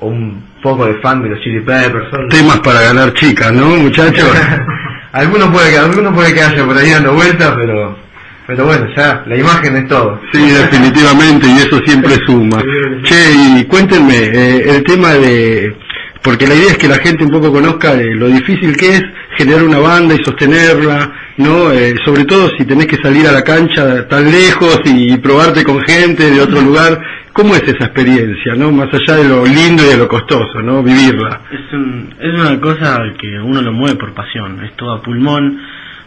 o 0.00 0.08
un 0.08 0.42
poco 0.62 0.86
de 0.86 0.94
fan 0.94 1.22
de 1.22 1.30
los 1.30 1.40
Chili 1.40 1.60
Peppers. 1.60 2.10
Son, 2.10 2.28
Temas 2.28 2.60
para 2.60 2.80
ganar 2.82 3.12
chicas, 3.14 3.52
¿no, 3.52 3.66
muchachos? 3.68 4.28
algunos 5.12 5.48
puede 5.50 5.70
que 5.70 5.78
algunos 5.78 6.14
puede 6.14 6.34
que 6.34 6.42
haya 6.42 6.64
por 6.64 6.76
ahí 6.76 6.90
dando 6.90 7.14
vueltas, 7.14 7.52
pero 7.56 8.08
pero 8.46 8.64
bueno, 8.64 8.86
ya 8.96 9.22
la 9.26 9.36
imagen 9.36 9.76
es 9.76 9.88
todo. 9.88 10.20
Sí, 10.32 10.40
definitivamente, 10.50 11.46
y 11.46 11.58
eso 11.58 11.78
siempre 11.84 12.14
suma. 12.26 12.58
Che, 13.02 13.32
y 13.34 13.64
cuéntenme, 13.66 14.14
eh, 14.14 14.70
el 14.70 14.84
tema 14.84 15.12
de 15.12 15.76
porque 16.22 16.46
la 16.46 16.54
idea 16.54 16.72
es 16.72 16.78
que 16.78 16.88
la 16.88 16.98
gente 16.98 17.24
un 17.24 17.30
poco 17.30 17.52
conozca 17.52 17.94
de 17.94 18.14
lo 18.14 18.28
difícil 18.28 18.76
que 18.76 18.96
es 18.96 19.02
generar 19.38 19.62
una 19.62 19.78
banda 19.78 20.14
y 20.14 20.24
sostenerla, 20.24 21.12
¿no? 21.38 21.70
Eh, 21.72 21.94
sobre 22.04 22.24
todo 22.24 22.50
si 22.58 22.64
tenés 22.66 22.86
que 22.86 22.96
salir 22.96 23.26
a 23.26 23.32
la 23.32 23.42
cancha 23.42 24.06
tan 24.08 24.24
lejos 24.30 24.80
y, 24.84 25.16
probarte 25.18 25.64
con 25.64 25.80
gente 25.82 26.30
de 26.30 26.40
otro 26.40 26.60
lugar, 26.60 27.00
¿cómo 27.32 27.54
es 27.54 27.62
esa 27.62 27.86
experiencia, 27.86 28.54
no? 28.56 28.70
Más 28.72 28.88
allá 28.92 29.16
de 29.22 29.28
lo 29.28 29.44
lindo 29.46 29.82
y 29.84 29.90
de 29.90 29.96
lo 29.96 30.08
costoso, 30.08 30.60
¿no? 30.62 30.82
Vivirla. 30.82 31.40
Es, 31.50 31.72
un- 31.72 32.12
es 32.18 32.40
una 32.40 32.60
cosa 32.60 33.00
que 33.18 33.38
uno 33.38 33.62
lo 33.62 33.72
mueve 33.72 33.96
por 33.96 34.12
pasión, 34.12 34.62
es 34.64 34.74
todo 34.76 34.92
a 34.92 35.02
pulmón, 35.02 35.58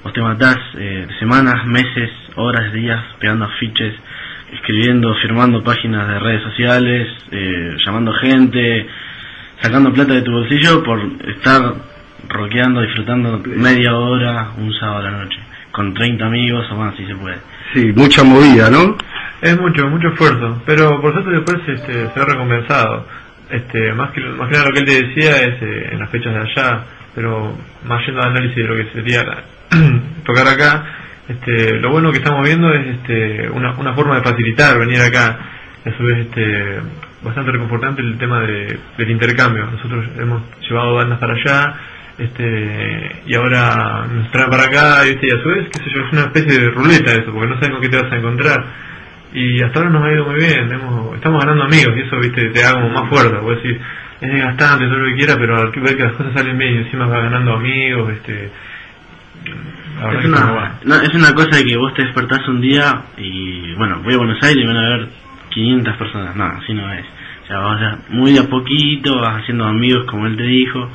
vos 0.03 0.11
te 0.13 0.21
matás 0.21 0.57
eh, 0.77 1.07
semanas, 1.19 1.65
meses, 1.65 2.09
horas, 2.35 2.73
días 2.73 3.01
pegando 3.19 3.45
afiches, 3.45 3.93
escribiendo, 4.53 5.15
firmando 5.21 5.63
páginas 5.63 6.07
de 6.07 6.19
redes 6.19 6.43
sociales, 6.43 7.07
eh, 7.31 7.77
llamando 7.85 8.11
gente, 8.13 8.87
sacando 9.61 9.93
plata 9.93 10.13
de 10.15 10.21
tu 10.23 10.31
bolsillo 10.31 10.83
por 10.83 10.99
estar 11.27 11.73
rockeando, 12.31 12.81
disfrutando 12.81 13.41
media 13.45 13.95
hora 13.95 14.51
un 14.57 14.73
sábado 14.73 14.99
a 14.99 15.11
la 15.11 15.11
noche, 15.23 15.39
con 15.71 15.93
30 15.93 16.25
amigos 16.25 16.65
o 16.71 16.75
más 16.75 16.95
si 16.95 17.05
se 17.05 17.15
puede. 17.15 17.37
Sí, 17.73 17.91
mucha 17.95 18.23
movida, 18.23 18.69
¿no? 18.69 18.95
Es 19.41 19.59
mucho, 19.59 19.87
mucho 19.87 20.09
esfuerzo, 20.09 20.61
pero 20.65 21.01
por 21.01 21.13
suerte 21.13 21.31
después 21.31 21.57
este, 21.67 22.09
se 22.13 22.19
ha 22.19 22.25
recompensado. 22.25 23.07
Este, 23.49 23.91
más 23.93 24.11
que 24.11 24.21
más 24.21 24.47
que 24.47 24.53
nada 24.53 24.65
lo 24.69 24.73
que 24.73 24.79
él 24.79 24.85
te 24.85 25.03
decía 25.07 25.31
es 25.43 25.61
eh, 25.61 25.89
en 25.91 25.99
las 25.99 26.09
fechas 26.09 26.33
de 26.33 26.39
allá, 26.39 26.83
pero 27.13 27.53
más 27.85 28.05
yendo 28.05 28.21
al 28.21 28.29
análisis 28.31 28.55
de 28.55 28.63
lo 28.63 28.75
que 28.77 28.85
sería 28.93 29.23
la- 29.23 29.43
tocar 30.25 30.47
acá, 30.47 30.85
este, 31.27 31.79
lo 31.79 31.89
bueno 31.91 32.11
que 32.11 32.19
estamos 32.19 32.45
viendo 32.47 32.73
es 32.73 32.87
este, 32.87 33.49
una, 33.49 33.71
una 33.73 33.93
forma 33.93 34.15
de 34.15 34.21
facilitar 34.21 34.77
venir 34.79 35.01
acá. 35.01 35.37
A 35.83 35.97
su 35.97 36.03
vez 36.03 36.19
este, 36.27 36.79
bastante 37.23 37.51
reconfortante 37.51 38.01
el 38.03 38.17
tema 38.19 38.41
de- 38.41 38.77
del 38.97 39.09
intercambio. 39.11 39.65
Nosotros 39.65 40.05
hemos 40.19 40.43
llevado 40.69 40.93
bandas 40.95 41.17
para 41.19 41.33
allá 41.33 41.73
este, 42.23 43.21
y 43.25 43.35
ahora 43.35 44.05
nos 44.11 44.31
traen 44.31 44.49
para 44.49 44.63
acá 44.63 45.03
¿viste? 45.03 45.27
y 45.27 45.31
a 45.31 45.41
su 45.41 45.49
vez, 45.49 45.67
qué 45.71 45.79
sé 45.79 45.85
yo, 45.93 46.05
es 46.05 46.13
una 46.13 46.21
especie 46.23 46.59
de 46.59 46.69
ruleta 46.69 47.11
eso, 47.11 47.31
porque 47.31 47.47
no 47.47 47.55
sabes 47.55 47.69
con 47.71 47.81
qué 47.81 47.89
te 47.89 48.01
vas 48.01 48.11
a 48.11 48.17
encontrar. 48.17 48.65
Y 49.33 49.61
hasta 49.63 49.79
ahora 49.79 49.91
nos 49.91 50.03
ha 50.05 50.11
ido 50.11 50.25
muy 50.25 50.35
bien, 50.35 50.71
hemos- 50.71 51.15
estamos 51.15 51.43
ganando 51.43 51.63
amigos 51.63 51.93
y 51.97 52.01
eso 52.01 52.19
viste 52.19 52.49
te 52.49 52.61
da 52.61 52.73
como 52.73 52.89
más 52.89 53.09
fuerza, 53.09 53.39
vos 53.39 53.55
decís, 53.61 53.77
es 54.21 54.31
desgastante, 54.33 54.85
todo 54.85 54.97
lo 54.97 55.05
que 55.07 55.15
quieras, 55.15 55.37
pero 55.39 55.57
al 55.57 55.71
ver 55.71 55.97
que 55.97 56.03
las 56.03 56.13
cosas 56.13 56.33
salen 56.33 56.57
bien 56.57 56.73
y 56.73 56.77
encima 56.79 57.07
vas 57.07 57.23
ganando 57.23 57.53
amigos, 57.53 58.11
este 58.11 58.51
Es 60.19 60.25
una, 60.25 60.45
no, 60.83 60.95
es 60.95 61.13
una 61.13 61.33
cosa 61.33 61.57
de 61.57 61.65
que 61.65 61.77
vos 61.77 61.93
te 61.93 62.03
despertás 62.03 62.47
un 62.47 62.61
día 62.61 63.03
y, 63.17 63.73
bueno, 63.75 63.99
voy 64.03 64.13
a 64.13 64.17
Buenos 64.17 64.41
Aires 64.43 64.63
y 64.63 64.67
van 64.67 64.77
a 64.77 64.89
ver 64.97 65.07
500 65.49 65.97
personas. 65.97 66.35
No, 66.35 66.45
así 66.45 66.73
no 66.73 66.91
es. 66.93 67.05
O 67.43 67.47
sea, 67.47 67.59
vas 67.59 67.81
a- 67.81 67.97
muy 68.09 68.31
de 68.31 68.39
a 68.39 68.43
poquito, 68.49 69.19
vas 69.19 69.41
haciendo 69.41 69.65
amigos 69.65 70.05
como 70.09 70.27
él 70.27 70.37
te 70.37 70.43
dijo. 70.43 70.89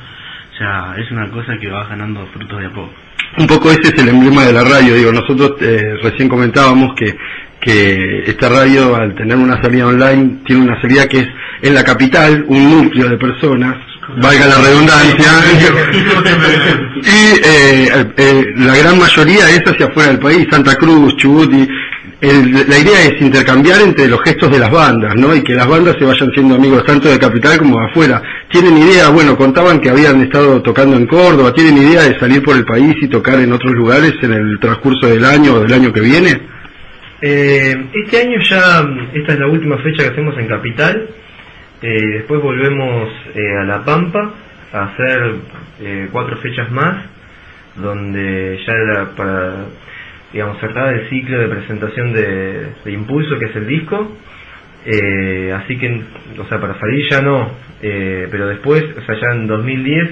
O 0.57 0.59
sea, 0.59 0.95
es 0.97 1.11
una 1.11 1.29
cosa 1.29 1.55
que 1.61 1.69
vas 1.69 1.87
ganando 1.87 2.25
frutos 2.33 2.59
de 2.59 2.65
a 2.65 2.69
poco. 2.71 2.91
Un 3.37 3.45
poco 3.45 3.69
ese 3.69 3.93
es 3.93 4.01
el 4.01 4.09
emblema 4.09 4.43
de 4.43 4.53
la 4.53 4.63
radio, 4.63 4.95
digo, 4.95 5.11
nosotros 5.11 5.53
eh, 5.61 5.97
recién 6.01 6.27
comentábamos 6.27 6.95
que, 6.95 7.15
que 7.61 8.23
esta 8.25 8.49
radio 8.49 8.95
al 8.95 9.13
tener 9.13 9.37
una 9.37 9.61
salida 9.61 9.85
online 9.85 10.39
tiene 10.47 10.63
una 10.63 10.81
salida 10.81 11.07
que 11.07 11.19
es 11.19 11.27
en 11.61 11.75
la 11.75 11.83
capital, 11.83 12.43
un 12.47 12.71
núcleo 12.71 13.07
de 13.07 13.17
personas, 13.17 13.75
valga 14.19 14.47
la 14.47 14.57
redundancia, 14.57 15.31
y 17.03 17.45
eh, 17.45 18.05
eh, 18.17 18.45
la 18.55 18.77
gran 18.77 18.97
mayoría 18.97 19.51
es 19.51 19.61
hacia 19.63 19.85
afuera 19.85 20.09
del 20.09 20.19
país, 20.19 20.47
Santa 20.49 20.75
Cruz, 20.75 21.15
Chubut, 21.17 21.53
y 21.53 21.67
el- 22.21 22.51
la 22.67 22.77
idea 22.79 23.01
es 23.03 23.21
intercambiar 23.21 23.81
entre 23.81 24.07
los 24.07 24.21
gestos 24.23 24.51
de 24.51 24.59
las 24.59 24.71
bandas, 24.71 25.13
¿no? 25.15 25.35
Y 25.35 25.43
que 25.43 25.53
las 25.53 25.67
bandas 25.67 25.95
se 25.99 26.05
vayan 26.05 26.31
siendo 26.33 26.55
amigos 26.55 26.83
tanto 26.85 27.09
de 27.09 27.19
capital 27.19 27.57
como 27.59 27.79
de 27.79 27.85
afuera. 27.91 28.21
¿Tienen 28.49 28.77
idea? 28.77 29.09
Bueno, 29.09 29.37
contaban 29.37 29.79
que 29.79 29.89
habían 29.89 30.21
estado 30.21 30.61
tocando 30.61 30.95
en 30.97 31.05
Córdoba, 31.05 31.53
¿tienen 31.53 31.77
idea 31.77 32.03
de 32.03 32.17
salir 32.19 32.41
por 32.43 32.55
el 32.57 32.65
país 32.65 32.95
y 33.01 33.07
tocar 33.07 33.39
en 33.39 33.53
otros 33.53 33.73
lugares 33.73 34.13
en 34.21 34.33
el 34.33 34.59
transcurso 34.59 35.07
del 35.07 35.23
año 35.25 35.53
o 35.55 35.59
del 35.59 35.73
año 35.73 35.93
que 35.93 36.01
viene? 36.01 36.41
Eh, 37.21 37.75
este 38.05 38.21
año 38.21 38.39
ya, 38.41 38.87
esta 39.13 39.33
es 39.33 39.39
la 39.39 39.47
última 39.47 39.77
fecha 39.79 40.03
que 40.03 40.09
hacemos 40.09 40.37
en 40.37 40.47
Capital. 40.47 41.09
Eh, 41.81 42.01
después 42.13 42.41
volvemos 42.41 43.09
eh, 43.35 43.39
a 43.61 43.63
La 43.63 43.83
Pampa 43.85 44.31
a 44.73 44.83
hacer 44.85 45.35
eh, 45.81 46.07
cuatro 46.11 46.37
fechas 46.37 46.71
más, 46.71 46.95
donde 47.75 48.59
ya 48.65 48.73
era 48.73 49.05
para, 49.15 49.53
digamos, 50.33 50.59
cerrar 50.59 50.93
el 50.93 51.09
ciclo 51.09 51.39
de 51.39 51.47
presentación 51.47 52.13
de, 52.13 52.91
Impulso, 52.91 53.37
que 53.39 53.45
es 53.45 53.55
el 53.55 53.67
disco. 53.67 54.11
Eh, 54.85 55.51
así 55.53 55.77
que, 55.77 56.01
o 56.37 56.45
sea, 56.47 56.61
para 56.61 56.79
salir 56.79 57.05
ya 57.09 57.21
no, 57.21 57.51
eh, 57.81 58.27
pero 58.31 58.47
después, 58.47 58.83
o 58.97 59.01
sea, 59.01 59.15
ya 59.15 59.35
en 59.35 59.47
2010 59.47 60.11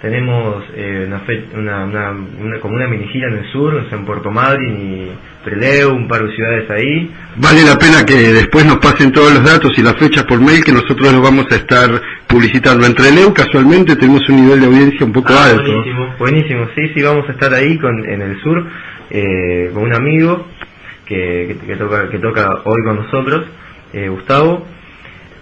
tenemos 0.00 0.64
eh, 0.74 1.04
una, 1.06 1.20
fe- 1.20 1.44
una, 1.54 1.84
una, 1.84 2.10
una- 2.40 2.60
como 2.60 2.74
una 2.74 2.86
mini 2.86 3.08
gira 3.08 3.28
en 3.28 3.38
el 3.38 3.50
sur, 3.50 3.74
o 3.74 3.88
sea, 3.88 3.98
en 3.98 4.04
Puerto 4.04 4.30
Madryn 4.30 4.76
y 4.76 5.10
Trelew, 5.44 5.90
un 5.94 6.06
par 6.08 6.22
de 6.26 6.34
ciudades 6.34 6.70
ahí. 6.70 7.10
Vale 7.36 7.62
la 7.62 7.78
pena 7.78 8.04
que 8.04 8.14
después 8.32 8.66
nos 8.66 8.76
pasen 8.78 9.10
todos 9.12 9.32
los 9.32 9.44
datos 9.44 9.72
y 9.78 9.82
las 9.82 9.96
fechas 9.96 10.24
por 10.24 10.40
mail 10.40 10.62
que 10.64 10.72
nosotros 10.72 11.12
los 11.12 11.22
vamos 11.22 11.46
a 11.50 11.54
estar 11.56 11.88
publicitando. 12.26 12.84
Entre 12.86 13.10
Leo, 13.12 13.32
casualmente, 13.32 13.96
tenemos 13.96 14.28
un 14.28 14.36
nivel 14.44 14.60
de 14.60 14.66
audiencia 14.66 15.06
un 15.06 15.12
poco 15.12 15.32
Ah, 15.32 15.46
alto. 15.50 15.62
Buenísimo, 15.62 16.14
buenísimo, 16.18 16.68
sí, 16.74 16.88
sí, 16.94 17.02
vamos 17.02 17.28
a 17.28 17.32
estar 17.32 17.54
ahí 17.54 17.78
con, 17.78 18.04
en 18.08 18.20
el 18.22 18.40
sur 18.42 18.64
eh, 19.10 19.70
con 19.72 19.84
un 19.84 19.94
amigo 19.94 20.46
que, 21.06 21.56
que, 21.60 21.66
que 21.66 21.76
toca, 21.76 22.08
que 22.10 22.18
toca 22.18 22.60
hoy 22.64 22.82
con 22.84 22.96
nosotros, 22.96 23.46
eh, 23.92 24.08
Gustavo. 24.08 24.66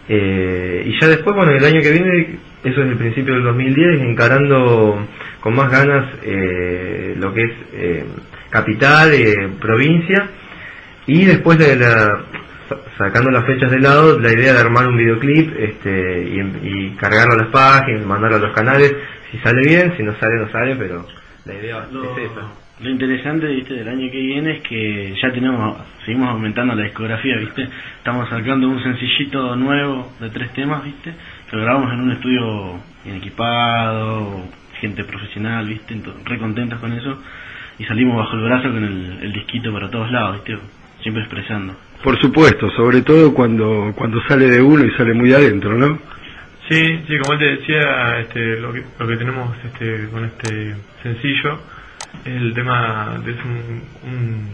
Eh, 0.08 0.84
y 0.86 1.00
ya 1.00 1.08
después, 1.08 1.34
bueno, 1.34 1.52
el 1.52 1.64
año 1.64 1.80
que 1.80 1.90
viene, 1.90 2.38
eso 2.64 2.82
es 2.82 2.88
el 2.90 2.96
principio 2.96 3.34
del 3.34 3.44
2010, 3.44 4.00
encarando 4.02 5.06
con 5.40 5.54
más 5.54 5.70
ganas 5.70 6.06
eh, 6.22 7.14
lo 7.18 7.32
que 7.34 7.42
es 7.44 7.52
eh, 7.74 8.04
capital, 8.50 9.12
eh, 9.12 9.50
provincia, 9.60 10.28
y 11.06 11.24
después 11.26 11.58
de 11.58 11.76
la, 11.76 12.24
sa- 12.68 12.78
sacando 12.96 13.30
las 13.30 13.44
fechas 13.44 13.70
de 13.70 13.80
lado, 13.80 14.18
la 14.18 14.32
idea 14.32 14.54
de 14.54 14.60
armar 14.60 14.88
un 14.88 14.96
videoclip 14.96 15.52
este, 15.58 16.22
y, 16.30 16.40
y 16.68 16.90
cargarlo 16.96 17.34
a 17.34 17.38
las 17.38 17.48
páginas, 17.48 18.06
mandarlo 18.06 18.36
a 18.38 18.40
los 18.40 18.52
canales, 18.54 18.94
si 19.30 19.38
sale 19.38 19.60
bien, 19.66 19.94
si 19.96 20.02
no 20.02 20.14
sale, 20.18 20.36
no 20.36 20.50
sale, 20.50 20.76
pero 20.76 21.06
la 21.44 21.54
idea 21.54 21.86
Lo, 21.92 22.04
es 22.16 22.30
esa. 22.30 22.40
lo 22.80 22.88
interesante 22.90 23.46
viste 23.48 23.74
del 23.74 23.88
año 23.88 24.10
que 24.10 24.18
viene 24.20 24.56
es 24.56 24.62
que 24.62 25.14
ya 25.22 25.30
tenemos 25.32 25.76
seguimos 26.06 26.28
aumentando 26.30 26.74
la 26.74 26.84
discografía 26.84 27.36
viste. 27.38 27.68
Estamos 27.98 28.28
sacando 28.30 28.68
un 28.68 28.82
sencillito 28.82 29.54
nuevo 29.56 30.10
de 30.20 30.30
tres 30.30 30.52
temas 30.54 30.84
viste 30.84 31.12
lo 31.54 31.62
grabamos 31.62 31.92
en 31.92 32.00
un 32.00 32.12
estudio 32.12 32.80
bien 33.04 33.16
equipado 33.16 34.44
gente 34.80 35.04
profesional 35.04 35.66
viste 35.66 35.94
Entonces, 35.94 36.24
re 36.24 36.38
contentos 36.38 36.78
con 36.78 36.92
eso. 36.92 37.18
Y 37.78 37.84
salimos 37.84 38.16
bajo 38.16 38.36
el 38.36 38.42
brazo 38.42 38.70
con 38.70 38.84
el, 38.84 39.18
el 39.22 39.32
disquito 39.32 39.72
para 39.72 39.90
todos 39.90 40.10
lados 40.10 40.36
viste 40.36 40.60
siempre 41.02 41.22
expresando. 41.22 41.74
Por 42.02 42.20
supuesto, 42.20 42.70
sobre 42.70 43.02
todo 43.02 43.34
cuando, 43.34 43.92
cuando 43.96 44.22
sale 44.28 44.48
de 44.48 44.60
uno 44.60 44.84
y 44.84 44.90
sale 44.92 45.14
muy 45.14 45.32
adentro, 45.32 45.76
¿no? 45.76 45.98
Sí, 46.68 47.00
sí, 47.06 47.18
como 47.18 47.34
él 47.34 47.38
te 47.38 47.56
decía, 47.56 48.18
este, 48.20 48.60
lo, 48.60 48.72
que, 48.72 48.84
lo 48.98 49.06
que 49.06 49.16
tenemos 49.16 49.56
este, 49.64 50.08
con 50.10 50.24
este 50.24 50.76
sencillo 51.02 51.58
es 52.24 52.34
el 52.34 52.54
tema 52.54 53.18
de 53.24 53.32
es 53.32 53.38
un, 53.44 53.82
un 54.10 54.48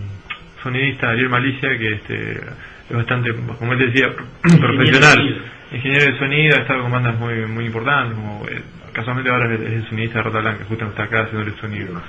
sonidista, 0.63 1.11
Ariel 1.11 1.29
Malicia, 1.29 1.77
que 1.79 1.93
este, 1.93 2.33
es 2.33 2.97
bastante, 2.97 3.33
como 3.59 3.73
él 3.73 3.79
te 3.79 3.87
decía, 3.87 4.09
profesional, 4.61 5.43
ingeniero 5.73 6.13
de 6.13 6.19
sonido, 6.19 6.57
ha 6.57 6.61
estado 6.63 6.83
con 6.83 6.93
bandas 6.93 7.19
muy 7.19 7.47
muy 7.47 7.67
importantes, 7.67 8.15
como 8.15 8.45
eh, 8.49 8.63
casualmente 8.93 9.31
ahora 9.31 9.53
es, 9.55 9.61
es 9.61 9.73
el 9.73 9.89
sonidista 9.89 10.19
de 10.19 10.23
Rota 10.25 10.41
Blanca, 10.41 10.65
justo 10.69 10.85
está 10.87 11.03
acá 11.05 11.21
haciendo 11.23 11.47
el 11.49 11.57
sonido. 11.61 12.01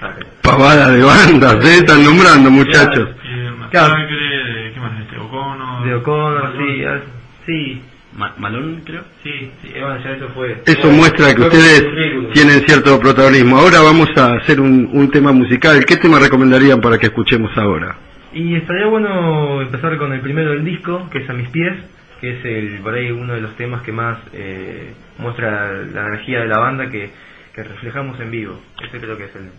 Pavada 0.42 0.92
de 0.92 1.04
bandas, 1.04 1.56
¿eh? 1.66 1.78
Están 1.80 2.04
nombrando, 2.04 2.50
muchachos. 2.52 3.10
Y, 3.24 3.42
Claro. 3.72 3.94
Masacre, 3.94 4.72
¿qué 4.74 4.80
más? 4.82 5.00
Este, 5.00 5.18
O'Connor. 5.18 5.84
De 5.86 5.96
Malone. 5.96 6.76
sí, 6.76 6.84
ah, 6.84 7.00
sí, 7.46 7.82
Ma- 8.18 8.34
Malón 8.38 8.82
creo 8.86 9.04
sí, 9.24 9.50
sí, 9.62 9.72
eh, 9.74 9.80
bueno, 9.82 9.98
ya 10.04 10.12
eso 10.12 10.28
fue. 10.36 10.62
Eso 10.66 10.92
muestra 10.92 11.34
que 11.34 11.42
ustedes 11.42 11.86
tienen 12.34 12.60
cierto 12.68 13.00
protagonismo. 13.00 13.58
Ahora 13.58 13.80
vamos 13.82 14.10
a 14.18 14.34
hacer 14.34 14.60
un, 14.60 14.90
un 14.92 15.10
tema 15.10 15.32
musical. 15.32 15.86
¿Qué 15.86 15.96
tema 15.96 16.20
recomendarían 16.20 16.82
para 16.82 16.98
que 16.98 17.06
escuchemos 17.06 17.58
ahora? 17.58 17.96
Y 18.34 18.56
estaría 18.56 18.88
bueno 18.88 19.62
empezar 19.62 19.98
con 19.98 20.12
el 20.12 20.20
primero 20.20 20.50
del 20.52 20.66
disco, 20.66 21.08
que 21.10 21.20
es 21.20 21.30
A 21.30 21.34
mis 21.34 21.48
pies, 21.50 21.74
que 22.22 22.38
es 22.40 22.46
el 22.46 22.80
por 22.82 22.94
ahí 22.94 23.12
uno 23.12 23.34
de 23.34 23.42
los 23.42 23.56
temas 23.58 23.82
que 23.82 23.92
más 23.92 24.18
eh, 24.32 24.94
muestra 25.18 25.74
la 25.84 26.08
energía 26.08 26.40
de 26.42 26.48
la 26.48 26.60
banda 26.60 26.90
que, 26.90 27.10
que 27.54 27.64
reflejamos 27.64 28.20
en 28.20 28.32
vivo. 28.32 28.62
Ese 28.82 29.00
creo 29.00 29.18
que 29.18 29.26
es 29.26 29.36
el, 29.36 29.50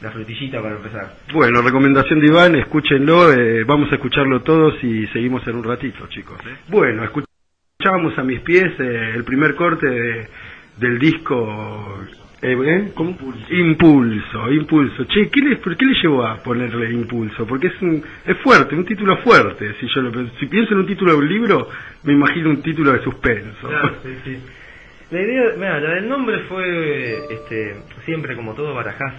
la 0.00 0.10
frutillita 0.12 0.62
para 0.62 0.76
empezar. 0.76 1.14
Bueno, 1.32 1.60
recomendación 1.62 2.20
de 2.20 2.26
Iván, 2.28 2.54
escúchenlo, 2.54 3.32
eh, 3.32 3.64
vamos 3.64 3.90
a 3.90 3.96
escucharlo 3.96 4.42
todos 4.42 4.82
y 4.84 5.06
seguimos 5.08 5.46
en 5.48 5.56
un 5.56 5.64
ratito, 5.64 6.06
chicos. 6.08 6.38
¿eh? 6.46 6.56
Bueno, 6.68 7.02
escuchamos 7.04 8.16
a 8.18 8.22
mis 8.22 8.40
pies 8.40 8.72
eh, 8.78 9.12
el 9.14 9.24
primer 9.24 9.54
corte 9.56 9.86
de- 9.88 10.28
del 10.78 10.98
disco... 10.98 12.04
eh, 12.42 12.52
¿eh? 12.52 12.92
¿Cómo? 12.94 13.16
Impulso. 13.50 14.52
impulso, 14.52 15.04
Che, 15.04 15.28
¿qué 15.30 15.40
le, 15.40 15.56
¿por 15.56 15.76
qué 15.76 15.86
le 15.86 15.94
llevó 15.94 16.24
a 16.24 16.36
ponerle 16.42 16.92
impulso? 16.92 17.46
Porque 17.46 17.68
es 17.68 17.80
un, 17.80 18.02
es 18.24 18.36
fuerte, 18.38 18.74
un 18.74 18.84
título 18.84 19.16
fuerte. 19.18 19.74
Si 19.80 19.86
yo 19.88 20.02
lo, 20.02 20.28
si 20.38 20.46
pienso 20.46 20.74
en 20.74 20.80
un 20.80 20.86
título 20.86 21.12
de 21.12 21.18
un 21.18 21.28
libro, 21.28 21.68
me 22.02 22.12
imagino 22.12 22.50
un 22.50 22.62
título 22.62 22.92
de 22.92 23.02
suspenso. 23.02 23.68
Claro, 23.68 23.96
sí, 24.02 24.10
sí. 24.24 24.38
La 25.10 25.22
idea, 25.22 25.52
mira, 25.56 25.80
la 25.80 25.90
del 25.94 26.08
nombre 26.08 26.40
fue, 26.48 27.18
este, 27.32 27.76
siempre 28.04 28.34
como 28.34 28.54
todo 28.54 28.74
barajás, 28.74 29.14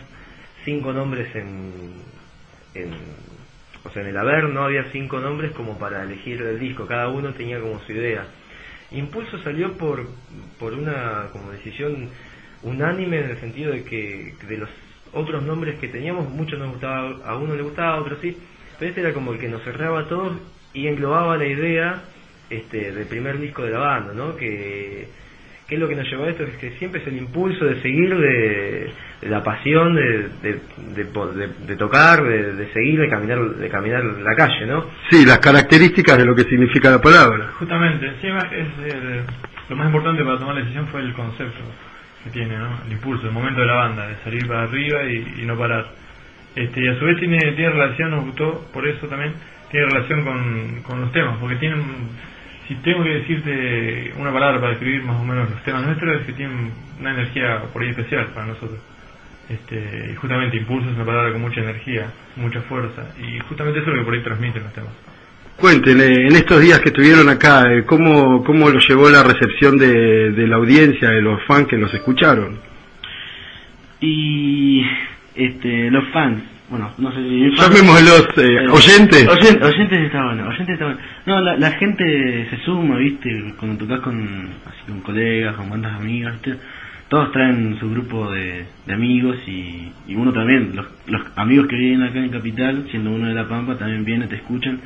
cinco 0.65 0.91
nombres 0.91 1.34
en, 1.34 1.72
en, 2.76 2.91
o 3.86 3.89
sea, 3.89 4.01
en 4.03 4.09
el 4.09 4.18
haber 4.18 4.49
no 4.49 4.63
había 4.63 4.84
cinco 4.91 5.20
nombres 5.20 5.51
como 5.53 5.80
para 5.80 6.03
elegir 6.03 6.41
el 6.41 6.59
disco, 6.59 6.86
cada 6.86 7.07
uno 7.07 7.34
tenía 7.34 7.61
como 7.61 7.80
su 7.80 7.93
idea. 7.93 8.26
Impulso 8.91 9.41
salió 9.43 9.74
por, 9.78 10.07
por 10.59 10.74
una 10.74 11.30
como 11.32 11.51
decisión 11.51 12.09
unánime 12.64 13.20
en 13.20 13.30
el 13.32 13.38
sentido 13.38 13.72
de 13.72 13.84
que 13.84 14.34
de 14.47 14.58
los 14.58 14.70
otros 15.14 15.43
nombres 15.43 15.80
que 15.80 15.88
teníamos, 15.88 16.30
muchos 16.30 16.60
nos 16.60 16.72
gustaba, 16.72 17.16
a 17.26 17.36
uno 17.38 17.55
le 17.55 17.64
gustaba, 17.64 17.93
a 17.95 18.01
otro 18.01 18.18
sí, 18.22 18.36
pero 18.78 18.89
este 18.89 19.01
era 19.01 19.14
como 19.14 19.34
el 19.34 19.39
que 19.39 19.47
nos 19.47 19.64
cerraba 19.64 20.01
a 20.01 20.08
todos 20.08 20.34
y 20.74 20.88
englobaba 20.88 21.38
la 21.38 21.45
idea 21.47 22.01
este, 22.49 22.91
del 22.91 23.08
primer 23.08 23.39
disco 23.39 23.64
de 23.64 23.72
la 23.72 23.80
banda, 23.80 24.14
¿no? 24.14 24.36
Que, 24.36 25.08
que 25.68 25.76
es 25.76 25.82
lo 25.82 25.88
que 25.88 25.95
nos 25.95 26.08
llevó 26.10 26.26
a 26.26 26.30
esto, 26.30 26.43
es 26.43 26.55
que 26.58 26.72
siempre 26.78 27.01
es 27.01 27.08
el 27.08 27.18
impulso 27.18 27.66
de 27.66 27.82
seguir, 27.82 28.16
de, 28.18 28.89
de 29.22 29.30
la 29.30 29.43
pasión 29.43 29.95
de, 29.95 30.30
de, 30.41 30.60
de, 30.95 31.03
de- 31.03 31.66
de 31.68 31.76
tocar, 31.76 32.24
de, 32.24 32.53
de 32.53 32.72
seguir, 32.74 32.99
de 32.99 33.10
caminar, 33.10 33.39
de 33.55 33.70
caminar 33.70 34.03
la 34.03 34.36
calle, 34.36 34.66
¿no? 34.66 34.86
Sí, 35.10 35.26
las 35.26 35.39
características 35.39 36.18
de 36.18 36.26
lo 36.26 36.36
que 36.36 36.43
significa 36.43 36.89
la 36.89 37.01
palabra. 37.01 37.51
Justamente, 37.60 38.05
encima 38.08 38.39
es 38.51 38.93
el- 38.93 39.24
lo 39.70 39.76
más 39.76 39.88
importante 39.88 40.24
para 40.24 40.38
tomar 40.39 40.55
la 40.55 40.62
decisión 40.62 40.88
fue 40.88 41.01
el 41.01 41.14
concepto 41.14 41.60
que 42.24 42.30
tiene, 42.30 42.57
¿no? 42.57 42.82
El 42.86 42.91
impulso, 42.91 43.28
el 43.28 43.34
momento 43.34 43.61
de 43.61 43.68
la 43.68 43.74
banda, 43.74 44.07
de 44.07 44.15
salir 44.24 44.47
para 44.47 44.63
arriba 44.63 45.03
y, 45.03 45.45
no 45.45 45.57
parar. 45.57 45.86
Este, 46.55 46.82
y 46.82 46.88
a 46.88 46.97
su 46.97 47.05
vez 47.05 47.20
tiene, 47.20 47.38
tiene 47.53 47.70
relación, 47.70 48.11
nos 48.11 48.26
gustó, 48.26 48.68
por 48.74 48.88
eso 48.88 49.07
también, 49.07 49.34
tiene 49.70 49.86
relación 49.88 50.24
con, 50.24 50.82
con 50.84 51.01
los 51.01 51.11
temas, 51.11 51.38
porque 51.39 51.55
tienen, 51.57 51.84
si 52.68 52.76
tengo 52.76 53.03
que 53.03 53.09
decirte 53.09 54.13
una 54.18 54.32
palabra 54.32 54.59
para 54.59 54.72
describir 54.72 55.03
más 55.03 55.18
o 55.22 55.24
menos 55.24 55.49
los 55.49 55.63
temas 55.63 55.86
nuestros, 55.86 56.22
es 56.22 56.26
que 56.26 56.34
tienen 56.34 56.72
una 56.99 57.13
energía 57.13 57.61
por 57.72 57.82
ahí 57.82 57.89
especial 57.89 58.28
para 58.34 58.47
nosotros. 58.47 58.80
Este, 59.49 60.09
y 60.11 60.15
justamente 60.15 60.57
impulso 60.57 60.89
es 60.89 60.95
una 60.95 61.05
palabra 61.05 61.32
con 61.32 61.41
mucha 61.41 61.61
energía, 61.61 62.11
mucha 62.36 62.61
fuerza, 62.61 63.07
y 63.18 63.39
justamente 63.39 63.80
eso 63.80 63.89
es 63.89 63.95
lo 63.95 64.01
que 64.01 64.05
por 64.05 64.13
ahí 64.13 64.24
transmiten 64.24 64.63
los 64.63 64.74
temas. 64.74 64.93
Cuenten, 65.58 65.99
eh, 65.99 66.28
en 66.28 66.36
estos 66.36 66.62
días 66.62 66.80
que 66.82 66.89
estuvieron 66.89 67.28
acá, 67.30 67.74
eh, 67.74 67.84
¿cómo, 67.86 68.43
¿cómo 68.43 68.70
lo 68.70 68.80
llevó 68.80 69.10
la 69.10 69.24
recepción 69.24 69.78
de, 69.78 70.32
de 70.32 70.47
la 70.47 70.58
audiencia, 70.58 71.10
de 71.10 71.22
los 71.22 71.43
fans 71.45 71.68
que 71.68 71.78
los 71.78 71.91
escucharon? 71.93 72.60
Y 73.99 74.84
este, 75.34 75.89
los 75.89 76.08
fans, 76.10 76.43
bueno, 76.70 76.91
no 76.99 77.12
sé 77.12 77.18
si... 77.28 77.55
Llamémoslos 77.55 78.28
eh, 78.38 78.68
oyentes. 78.70 79.28
Oyen- 79.28 79.64
oyentes 79.64 79.99
está 79.99 80.24
bueno, 80.26 80.47
oyentes 80.47 80.70
está 80.74 80.86
bueno. 80.86 80.99
No, 81.26 81.41
la, 81.41 81.58
la 81.58 81.72
gente 81.72 82.47
se 82.51 82.58
suma, 82.64 82.97
viste, 82.97 83.55
cuando 83.60 83.84
tocas 83.84 84.01
con, 84.01 84.49
así, 84.68 84.80
con 84.88 85.01
colegas, 85.01 85.55
con 85.55 85.72
bandas 85.72 85.93
amigas, 85.99 86.34
viste. 86.34 86.60
Todos 87.08 87.32
traen 87.32 87.78
su 87.80 87.89
grupo 87.89 88.32
de, 88.32 88.66
de 88.86 88.93
amigos 88.93 89.38
y, 89.47 89.91
y 90.08 90.16
uno 90.16 90.32
también, 90.34 90.74
los, 90.76 90.86
los 91.08 91.22
amigos 91.38 91.66
que 91.68 91.78
vienen 91.78 92.03
acá 92.03 92.20
en 92.20 92.30
Capital, 92.30 92.86
siendo 92.91 93.10
uno 93.12 93.28
de 93.30 93.34
La 93.34 93.47
Pampa, 93.47 93.76
también 93.76 94.05
vienen, 94.05 94.30
te 94.30 94.36
escuchan. 94.36 94.80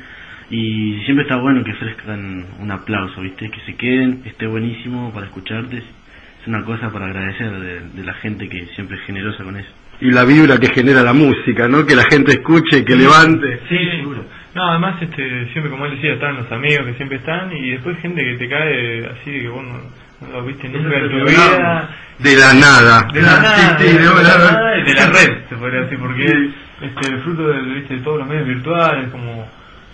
Y 0.54 1.00
siempre 1.04 1.22
está 1.24 1.36
bueno 1.36 1.64
que 1.64 1.72
ofrezcan 1.72 2.44
un 2.60 2.70
aplauso, 2.70 3.22
viste, 3.22 3.50
que 3.50 3.60
se 3.60 3.74
queden, 3.74 4.20
esté 4.26 4.46
buenísimo 4.46 5.10
para 5.14 5.24
escucharte. 5.26 5.78
Es 5.78 6.46
una 6.46 6.62
cosa 6.64 6.90
para 6.92 7.06
agradecer 7.06 7.50
de, 7.52 7.80
de 7.88 8.04
la 8.04 8.12
gente 8.14 8.48
que 8.50 8.66
siempre 8.74 8.98
es 8.98 9.04
generosa 9.06 9.42
con 9.44 9.56
eso. 9.56 9.68
Y 10.00 10.10
la 10.10 10.24
vibra 10.24 10.58
que 10.58 10.68
genera 10.74 11.02
la 11.02 11.14
música, 11.14 11.68
¿no? 11.68 11.86
Que 11.86 11.94
la 11.96 12.04
gente 12.10 12.32
escuche, 12.32 12.84
que 12.84 12.96
levante. 12.96 13.60
Sí, 13.68 13.78
seguro. 13.98 14.24
No, 14.54 14.68
además, 14.70 15.00
este, 15.00 15.48
siempre 15.52 15.70
como 15.70 15.86
él 15.86 15.92
decía, 15.94 16.12
están 16.14 16.36
los 16.36 16.52
amigos 16.52 16.84
que 16.86 16.94
siempre 16.94 17.16
están 17.18 17.50
y 17.56 17.70
después 17.70 17.96
gente 18.00 18.22
que 18.22 18.36
te 18.36 18.48
cae 18.48 19.06
así 19.06 19.30
de 19.30 19.40
que 19.40 19.48
vos 19.48 19.64
no, 19.64 20.26
no 20.26 20.32
lo 20.34 20.44
viste 20.44 20.68
nunca 20.68 20.98
en 20.98 21.08
tu 21.10 21.16
vida. 21.30 21.88
De 22.18 22.36
la 22.36 22.52
nada. 22.52 23.08
De 23.14 23.22
la 23.22 23.40
nada, 23.40 23.78
Sí, 23.78 23.86
sí, 23.88 23.96
de, 23.96 24.04
no, 24.04 24.14
la 24.16 24.22
la- 24.22 24.52
nada 24.52 24.78
y 24.78 24.82
de 24.84 24.94
la 24.94 25.06
red, 25.06 25.48
se 25.48 25.56
podría 25.56 25.80
decir, 25.82 25.98
porque 25.98 26.24
es 26.24 26.34
este, 26.82 27.14
el 27.14 27.22
fruto 27.22 27.48
del, 27.48 27.74
¿viste? 27.76 27.94
de 27.94 28.00
todos 28.02 28.18
los 28.18 28.28
medios 28.28 28.46
virtuales, 28.48 29.08
como, 29.10 29.48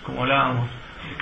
como 0.09 0.23
hablábamos. 0.23 0.69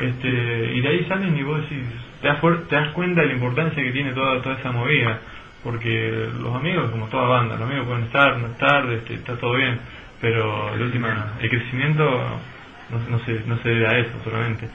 Este, 0.02 0.28
y 0.74 0.82
de 0.82 0.88
ahí 0.88 1.06
salen 1.06 1.38
y 1.38 1.44
vos 1.44 1.62
decís, 1.62 1.86
te 2.22 2.28
das, 2.28 2.40
te 2.68 2.76
das 2.76 2.90
cuenta 2.90 3.22
de 3.22 3.28
la 3.28 3.34
importancia 3.34 3.84
que 3.84 3.92
tiene 3.92 4.14
toda, 4.14 4.42
toda 4.42 4.56
esa 4.56 4.72
movida. 4.72 5.20
Porque 5.64 6.30
los 6.40 6.56
amigos, 6.56 6.90
como 6.92 7.08
toda 7.08 7.28
banda, 7.28 7.56
los 7.56 7.68
amigos 7.68 7.88
pueden 7.88 8.04
estar, 8.06 8.38
no 8.38 8.48
estar, 8.48 8.86
este, 8.92 9.16
está 9.16 9.36
todo 9.38 9.56
bien, 9.56 9.80
pero 10.22 10.74
el, 10.74 10.82
última, 10.82 11.34
el 11.42 11.50
crecimiento 11.50 12.04
no, 12.90 13.00
no, 13.10 13.20
se, 13.26 13.42
no 13.46 13.58
se 13.58 13.70
debe 13.70 13.88
a 13.88 13.98
eso 13.98 14.12
solamente. 14.24 14.70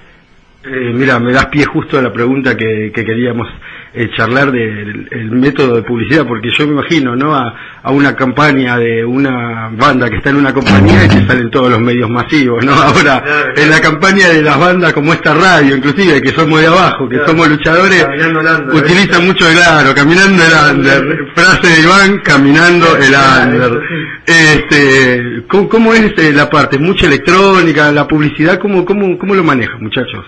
Eh, 0.64 0.92
mira, 0.94 1.18
me 1.18 1.32
das 1.32 1.46
pie 1.46 1.64
justo 1.64 1.98
a 1.98 2.02
la 2.02 2.12
pregunta 2.12 2.56
que, 2.56 2.92
que 2.94 3.04
queríamos 3.04 3.48
eh, 3.94 4.08
charlar 4.16 4.52
del 4.52 5.08
el 5.10 5.30
método 5.32 5.74
de 5.74 5.82
publicidad, 5.82 6.24
porque 6.24 6.50
yo 6.56 6.66
me 6.68 6.74
imagino, 6.74 7.16
¿no? 7.16 7.34
A, 7.34 7.52
a 7.82 7.90
una 7.90 8.14
campaña 8.14 8.78
de 8.78 9.04
una 9.04 9.70
banda 9.72 10.08
que 10.08 10.18
está 10.18 10.30
en 10.30 10.36
una 10.36 10.54
compañía 10.54 11.04
y 11.04 11.08
te 11.08 11.26
salen 11.26 11.50
todos 11.50 11.68
los 11.68 11.80
medios 11.80 12.08
masivos, 12.08 12.64
¿no? 12.64 12.72
Ahora, 12.82 13.24
en 13.56 13.70
la 13.70 13.80
campaña 13.80 14.28
de 14.28 14.40
las 14.40 14.56
bandas 14.56 14.92
como 14.92 15.12
esta 15.12 15.34
radio, 15.34 15.76
inclusive, 15.76 16.22
que 16.22 16.30
somos 16.30 16.60
de 16.60 16.68
abajo, 16.68 17.08
que 17.08 17.18
somos 17.26 17.48
luchadores, 17.48 18.06
el 18.14 18.36
under, 18.36 18.68
utilizan 18.72 19.26
mucho, 19.26 19.44
claro, 19.52 19.92
caminando 19.96 20.44
el 20.44 20.76
under, 20.76 21.26
frase 21.34 21.66
de 21.66 21.82
Iván, 21.82 22.18
caminando 22.20 22.86
el 22.96 23.12
under. 23.12 23.82
Este, 24.26 25.42
¿cómo, 25.48 25.68
cómo 25.68 25.92
es 25.92 26.12
eh, 26.18 26.32
la 26.32 26.48
parte? 26.48 26.78
¿Mucha 26.78 27.06
electrónica? 27.06 27.90
¿La 27.90 28.06
publicidad? 28.06 28.60
¿Cómo, 28.60 28.84
cómo, 28.84 29.18
cómo 29.18 29.34
lo 29.34 29.42
manejan, 29.42 29.82
muchachos? 29.82 30.24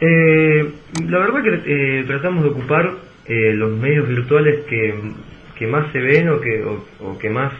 Eh, 0.00 0.70
la 1.08 1.18
verdad 1.18 1.42
que 1.42 1.60
eh, 1.66 2.04
tratamos 2.06 2.44
de 2.44 2.50
ocupar 2.50 2.92
eh, 3.26 3.52
los 3.54 3.72
medios 3.72 4.08
virtuales 4.08 4.64
que, 4.68 4.94
que 5.56 5.66
más 5.66 5.90
se 5.92 5.98
ven 5.98 6.28
o 6.28 6.40
que, 6.40 6.62
o, 6.64 6.84
o 7.00 7.18
que 7.18 7.30
más 7.30 7.52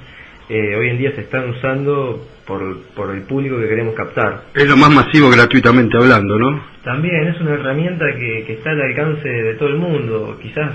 eh, 0.49 0.76
hoy 0.76 0.89
en 0.89 0.99
día 0.99 1.12
se 1.14 1.22
están 1.22 1.51
usando 1.51 2.26
por, 2.47 2.82
por 2.95 3.14
el 3.14 3.22
público 3.22 3.59
que 3.59 3.68
queremos 3.68 3.95
captar. 3.95 4.45
Es 4.55 4.66
lo 4.66 4.76
más 4.76 4.91
masivo 4.91 5.28
gratuitamente 5.28 5.97
hablando, 5.99 6.39
¿no? 6.39 6.62
También 6.84 7.28
es 7.28 7.41
una 7.41 7.53
herramienta 7.55 8.07
que, 8.18 8.45
que 8.47 8.55
está 8.55 8.70
al 8.70 8.80
alcance 8.80 9.28
de 9.28 9.55
todo 9.55 9.68
el 9.68 9.76
mundo. 9.76 10.39
Quizás 10.41 10.72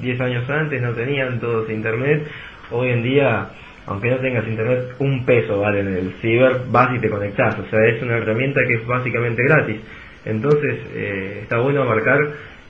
10 0.00 0.20
años 0.20 0.48
antes 0.48 0.80
no 0.80 0.92
tenían 0.92 1.40
todos 1.40 1.68
internet. 1.68 2.28
Hoy 2.70 2.90
en 2.90 3.02
día, 3.02 3.48
aunque 3.86 4.10
no 4.10 4.18
tengas 4.18 4.46
internet, 4.46 4.94
un 5.00 5.24
peso 5.24 5.58
vale 5.60 5.80
en 5.80 5.88
el 5.88 6.12
ciber, 6.20 6.60
vas 6.70 6.94
y 6.94 7.00
te 7.00 7.10
conectás. 7.10 7.58
O 7.58 7.68
sea, 7.68 7.84
es 7.86 8.00
una 8.00 8.18
herramienta 8.18 8.60
que 8.68 8.74
es 8.74 8.86
básicamente 8.86 9.42
gratis. 9.42 9.78
Entonces, 10.28 10.78
eh, 10.94 11.40
está 11.42 11.58
bueno 11.58 11.82
abarcar 11.82 12.18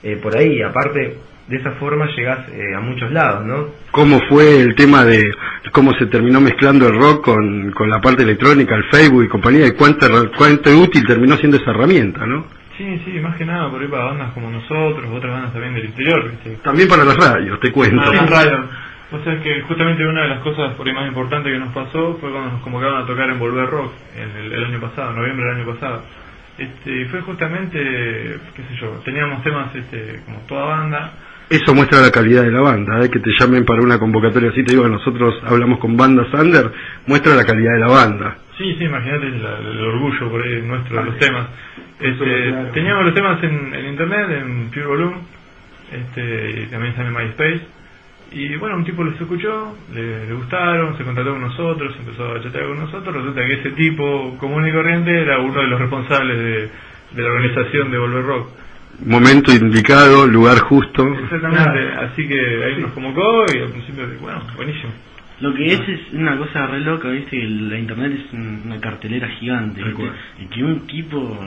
eh, 0.01 0.17
por 0.21 0.35
ahí. 0.35 0.61
Aparte, 0.61 1.17
de 1.47 1.57
esa 1.57 1.71
forma 1.71 2.07
llegás 2.15 2.47
eh, 2.49 2.75
a 2.75 2.79
muchos 2.79 3.11
lados, 3.11 3.45
¿no? 3.45 3.67
¿Cómo 3.91 4.19
fue 4.29 4.61
el 4.61 4.75
tema 4.75 5.03
de 5.03 5.31
cómo 5.71 5.93
se 5.93 6.05
terminó 6.05 6.39
mezclando 6.39 6.87
el 6.87 6.95
rock 6.95 7.25
con, 7.25 7.71
con 7.71 7.89
la 7.89 7.99
parte 7.99 8.23
electrónica, 8.23 8.75
el 8.75 8.85
Facebook 8.85 9.23
y 9.23 9.27
compañía? 9.27 9.67
¿Y 9.67 9.71
cuánto, 9.71 10.07
cuánto 10.37 10.69
útil 10.77 11.05
terminó 11.05 11.35
siendo 11.37 11.57
esa 11.57 11.71
herramienta, 11.71 12.25
no? 12.25 12.45
Sí, 12.77 13.01
sí, 13.03 13.19
más 13.19 13.35
que 13.35 13.45
nada 13.45 13.69
por 13.69 13.81
ahí 13.81 13.89
para 13.89 14.05
bandas 14.05 14.31
como 14.31 14.49
nosotros, 14.49 15.05
otras 15.11 15.33
bandas 15.33 15.51
también 15.51 15.73
del 15.73 15.85
interior, 15.85 16.31
¿viste? 16.31 16.51
También 16.63 16.87
para 16.87 17.03
las 17.03 17.17
radios, 17.17 17.59
te 17.59 17.73
cuento. 17.73 18.01
Ah, 18.01 18.15
en 18.15 18.27
radio. 18.27 18.69
O 19.11 19.23
sea 19.23 19.41
que 19.41 19.61
justamente 19.63 20.05
una 20.05 20.21
de 20.21 20.29
las 20.29 20.39
cosas 20.41 20.75
por 20.75 20.87
ahí 20.87 20.93
más 20.93 21.07
importantes 21.07 21.51
que 21.51 21.59
nos 21.59 21.73
pasó 21.73 22.15
fue 22.21 22.31
cuando 22.31 22.51
nos 22.51 22.61
convocaron 22.61 23.03
a 23.03 23.05
tocar 23.07 23.27
en 23.29 23.39
Volver 23.39 23.67
Rock 23.67 23.91
en 24.15 24.45
el, 24.45 24.53
el 24.53 24.63
año 24.65 24.79
pasado, 24.79 25.11
noviembre 25.13 25.45
del 25.47 25.55
año 25.55 25.73
pasado. 25.73 26.03
Este, 26.57 27.05
fue 27.05 27.21
justamente, 27.21 27.79
qué 28.55 28.63
sé 28.63 28.75
yo, 28.81 28.89
teníamos 29.05 29.41
temas 29.43 29.73
este, 29.73 30.21
como 30.25 30.39
toda 30.47 30.65
banda, 30.65 31.13
Eso 31.49 31.73
muestra 31.73 32.01
la 32.01 32.11
calidad 32.11 32.43
de 32.43 32.51
la 32.51 32.61
banda, 32.61 33.03
¿eh? 33.03 33.09
que 33.09 33.19
te 33.19 33.31
llamen 33.39 33.65
para 33.65 33.81
una 33.81 33.97
convocatoria 33.97 34.49
así, 34.49 34.63
te 34.63 34.73
digo, 34.73 34.87
nosotros 34.87 35.41
hablamos 35.45 35.79
con 35.79 35.95
bandas 35.95 36.27
under, 36.33 36.71
muestra 37.07 37.35
la 37.35 37.45
calidad 37.45 37.73
de 37.73 37.79
la 37.79 37.87
banda. 37.87 38.37
Sí, 38.57 38.75
sí, 38.77 38.83
imagínate 38.83 39.27
el 39.27 39.81
orgullo 39.81 40.29
por 40.29 40.43
ahí 40.43 40.61
nuestro 40.61 40.99
de 40.99 41.05
los 41.05 41.17
temas. 41.17 41.47
Este, 41.99 42.49
claro. 42.49 42.69
Teníamos 42.73 43.05
los 43.05 43.13
temas 43.13 43.43
en, 43.43 43.73
en 43.73 43.85
internet, 43.87 44.29
en 44.41 44.69
Pure 44.69 44.85
Volume, 44.85 45.17
este, 45.91 46.61
y 46.61 46.65
también 46.67 46.91
están 46.91 47.07
en 47.07 47.13
MySpace. 47.13 47.78
Y 48.31 48.55
bueno, 48.57 48.75
un 48.77 48.85
tipo 48.85 49.03
los 49.03 49.19
escuchó, 49.19 49.75
le, 49.93 50.27
le 50.27 50.33
gustaron, 50.33 50.95
se 50.97 51.03
contactó 51.03 51.31
con 51.31 51.41
nosotros, 51.41 51.95
empezó 51.99 52.35
a 52.35 52.41
chatear 52.43 52.67
con 52.67 52.79
nosotros. 52.79 53.15
Resulta 53.15 53.45
que 53.45 53.53
ese 53.53 53.71
tipo 53.71 54.37
común 54.37 54.67
y 54.67 54.71
corriente 54.71 55.21
era 55.21 55.39
uno 55.39 55.59
de 55.61 55.67
los 55.67 55.79
responsables 55.79 56.37
de, 56.37 56.69
de 57.15 57.21
la 57.23 57.29
organización 57.29 57.89
de 57.91 57.97
Volver 57.97 58.23
Rock. 58.25 58.49
Momento 59.05 59.51
indicado, 59.53 60.27
lugar 60.27 60.59
justo. 60.59 61.07
Exactamente, 61.23 61.93
así 61.93 62.27
que 62.27 62.63
ahí 62.65 62.81
nos 62.81 62.91
convocó 62.91 63.45
y 63.53 63.59
al 63.61 63.69
principio, 63.69 64.03
bueno, 64.21 64.41
buenísimo. 64.55 64.91
Lo 65.39 65.53
que 65.53 65.67
es 65.67 65.79
es 65.87 66.01
una 66.13 66.35
cosa 66.37 66.67
re 66.67 66.81
loca, 66.81 67.07
viste, 67.09 67.39
que 67.39 67.47
la 67.47 67.79
internet 67.79 68.11
es 68.25 68.33
un- 68.33 68.61
una 68.65 68.79
cartelera 68.81 69.29
gigante. 69.29 69.81
Y 70.37 70.45
que 70.47 70.63
un 70.65 70.85
tipo 70.85 71.39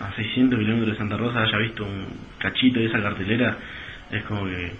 a 0.00 0.12
600 0.16 0.58
kilómetros 0.58 0.90
de 0.92 0.98
Santa 0.98 1.16
Rosa 1.16 1.42
haya 1.42 1.58
visto 1.58 1.84
un 1.84 2.06
cachito 2.38 2.80
de 2.80 2.86
esa 2.86 3.00
cartelera, 3.00 3.56
es 4.10 4.22
como 4.24 4.46
que 4.46 4.72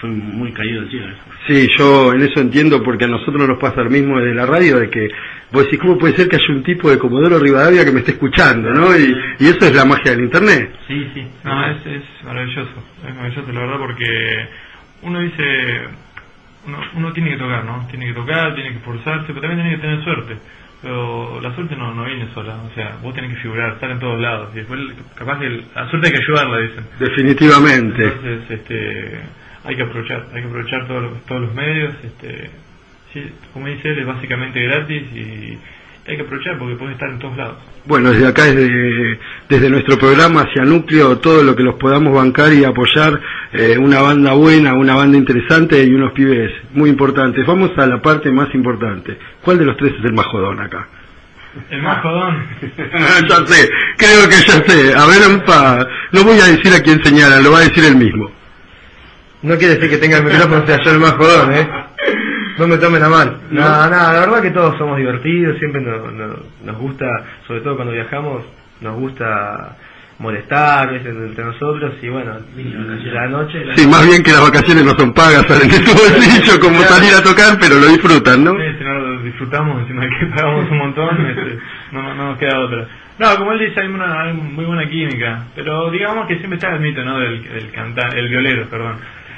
fue 0.00 0.10
muy 0.10 0.52
caído 0.52 0.82
eso. 0.84 1.14
Sí, 1.46 1.68
yo 1.76 2.12
en 2.12 2.22
eso 2.22 2.40
entiendo 2.40 2.82
porque 2.82 3.04
a 3.04 3.08
nosotros 3.08 3.48
nos 3.48 3.58
pasa 3.58 3.82
lo 3.82 3.90
mismo 3.90 4.18
desde 4.18 4.34
la 4.34 4.46
radio, 4.46 4.78
de 4.78 4.90
que 4.90 5.08
vos 5.50 5.64
decís, 5.64 5.78
¿cómo 5.80 5.98
puede 5.98 6.14
ser 6.14 6.28
que 6.28 6.36
haya 6.36 6.54
un 6.54 6.62
tipo 6.62 6.90
de 6.90 6.98
Comodoro 6.98 7.38
Rivadavia 7.38 7.84
que 7.84 7.92
me 7.92 8.00
esté 8.00 8.12
escuchando, 8.12 8.70
no? 8.70 8.96
Y, 8.96 9.16
y 9.38 9.46
eso 9.46 9.66
es 9.66 9.74
la 9.74 9.84
magia 9.84 10.12
del 10.12 10.24
Internet. 10.24 10.74
Sí, 10.86 11.10
sí. 11.14 11.26
No, 11.44 11.66
es, 11.70 11.86
es 11.86 12.24
maravilloso. 12.24 12.84
Es 13.06 13.14
maravilloso, 13.14 13.52
la 13.52 13.60
verdad, 13.60 13.78
porque 13.78 14.48
uno 15.02 15.20
dice, 15.20 15.44
uno, 16.66 16.78
uno 16.94 17.12
tiene 17.12 17.30
que 17.30 17.38
tocar, 17.38 17.64
¿no? 17.64 17.86
Tiene 17.90 18.06
que 18.06 18.14
tocar, 18.14 18.54
tiene 18.54 18.70
que 18.70 18.76
esforzarse, 18.76 19.26
pero 19.28 19.40
también 19.40 19.62
tiene 19.62 19.76
que 19.76 19.82
tener 19.82 20.04
suerte. 20.04 20.36
Pero 20.80 21.40
la 21.40 21.52
suerte 21.56 21.74
no, 21.74 21.92
no 21.92 22.04
viene 22.04 22.32
sola, 22.32 22.54
o 22.62 22.72
sea, 22.72 22.98
vos 23.02 23.12
tenés 23.12 23.34
que 23.34 23.40
figurar, 23.40 23.72
estar 23.72 23.90
en 23.90 23.98
todos 23.98 24.20
lados. 24.20 24.50
Y 24.54 24.58
después, 24.58 24.80
capaz 25.16 25.40
que 25.40 25.64
la 25.74 25.90
suerte 25.90 26.06
hay 26.06 26.12
que 26.12 26.22
ayudarla, 26.22 26.58
dicen. 26.60 26.84
Definitivamente. 27.00 28.04
Entonces, 28.04 28.50
este, 28.50 29.20
hay 29.64 29.76
que 29.76 29.82
aprovechar, 29.82 30.26
hay 30.34 30.42
que 30.42 30.48
aprovechar 30.48 30.86
todos 30.86 31.02
los, 31.02 31.26
todos 31.26 31.40
los 31.42 31.54
medios. 31.54 31.94
Este, 32.04 32.50
sí, 33.12 33.30
como 33.52 33.66
dice 33.66 33.88
él, 33.90 33.98
es 34.00 34.06
básicamente 34.06 34.60
gratis 34.62 35.02
y 35.12 35.58
hay 36.08 36.16
que 36.16 36.22
aprovechar 36.22 36.58
porque 36.58 36.74
puedes 36.76 36.94
estar 36.94 37.10
en 37.10 37.18
todos 37.18 37.36
lados. 37.36 37.56
Bueno, 37.84 38.10
desde 38.10 38.26
acá, 38.26 38.44
desde, 38.44 39.18
desde 39.48 39.70
nuestro 39.70 39.98
programa 39.98 40.42
hacia 40.42 40.64
Núcleo, 40.64 41.18
todo 41.18 41.42
lo 41.42 41.54
que 41.54 41.62
los 41.62 41.74
podamos 41.74 42.14
bancar 42.14 42.52
y 42.52 42.64
apoyar, 42.64 43.20
eh, 43.52 43.76
una 43.78 44.00
banda 44.00 44.32
buena, 44.32 44.74
una 44.74 44.94
banda 44.94 45.18
interesante 45.18 45.82
y 45.84 45.92
unos 45.92 46.12
pibes 46.12 46.50
muy 46.72 46.88
importantes. 46.88 47.46
Vamos 47.46 47.72
a 47.76 47.86
la 47.86 48.00
parte 48.00 48.30
más 48.30 48.54
importante. 48.54 49.18
¿Cuál 49.42 49.58
de 49.58 49.66
los 49.66 49.76
tres 49.76 49.92
es 49.98 50.04
el 50.04 50.14
más 50.14 50.26
jodón 50.26 50.60
acá? 50.60 50.88
El 51.70 51.82
más 51.82 52.00
jodón. 52.00 52.42
ya 53.28 53.46
sé, 53.46 53.70
creo 53.98 54.28
que 54.28 54.36
ya 54.46 54.64
sé. 54.64 54.94
A 54.94 55.06
ver, 55.06 55.22
Ampa, 55.24 55.86
no 56.12 56.24
voy 56.24 56.38
a 56.40 56.46
decir 56.46 56.72
a 56.72 56.82
quién 56.82 57.02
señala, 57.04 57.40
lo 57.40 57.52
va 57.52 57.58
a 57.58 57.68
decir 57.68 57.84
él 57.84 57.96
mismo. 57.96 58.37
No 59.42 59.56
quiere 59.56 59.74
decir 59.76 59.90
que 59.90 59.98
tenga 59.98 60.18
el 60.18 60.24
micrófono 60.24 60.66
sea 60.66 60.78
yo 60.82 60.90
el 60.90 60.98
más 61.00 61.12
jodón, 61.12 61.54
¿eh? 61.54 61.68
No 62.58 62.66
me 62.66 62.76
tomen 62.78 63.02
a 63.02 63.08
mal. 63.08 63.36
No. 63.50 63.60
Nada, 63.60 63.88
nada, 63.88 64.12
la 64.14 64.20
verdad 64.20 64.42
que 64.42 64.50
todos 64.50 64.76
somos 64.78 64.96
divertidos, 64.98 65.58
siempre 65.58 65.80
nos, 65.80 66.12
nos, 66.12 66.36
nos 66.64 66.76
gusta, 66.78 67.06
sobre 67.46 67.60
todo 67.60 67.76
cuando 67.76 67.92
viajamos, 67.94 68.44
nos 68.80 68.96
gusta 68.96 69.76
molestar 70.18 70.90
¿ves? 70.90 71.06
entre 71.06 71.44
nosotros 71.44 71.92
y 72.02 72.08
bueno, 72.08 72.32
la 73.12 73.28
noche... 73.28 73.64
la- 73.64 73.76
Sí, 73.76 73.86
más 73.86 74.04
bien 74.04 74.20
que 74.24 74.32
las 74.32 74.40
vacaciones 74.42 74.84
no 74.84 74.90
son 74.98 75.12
pagas, 75.12 75.46
salen 75.46 75.68
de 75.70 75.78
tu 75.78 75.92
bolsillo 75.92 76.58
como 76.60 76.80
salir 76.82 77.14
a 77.14 77.22
tocar, 77.22 77.56
pero 77.60 77.76
lo 77.76 77.86
disfrutan, 77.86 78.42
¿no? 78.42 78.50
Sí, 78.54 78.58
si 78.78 78.82
no 78.84 78.94
lo 78.98 79.22
disfrutamos, 79.22 79.80
encima 79.82 80.02
que 80.18 80.26
pagamos 80.26 80.68
un 80.68 80.78
montón, 80.78 81.26
este, 81.30 81.58
no, 81.92 82.02
no 82.14 82.30
nos 82.30 82.38
queda 82.38 82.58
otra. 82.58 82.88
No, 83.20 83.36
como 83.36 83.52
él 83.52 83.60
dice, 83.60 83.80
hay 83.80 83.88
una 83.88 84.22
hay 84.22 84.32
muy 84.32 84.64
buena 84.64 84.88
química, 84.88 85.44
pero 85.54 85.90
digamos 85.90 86.26
que 86.26 86.36
siempre 86.38 86.56
está 86.56 86.74
el 86.74 86.80
mito, 86.80 87.04
¿no? 87.04 87.18
Del, 87.20 87.42
del 87.44 87.70
cantante, 87.70 88.18
el 88.18 88.28
violero, 88.28 88.66
perdón. 88.68 88.96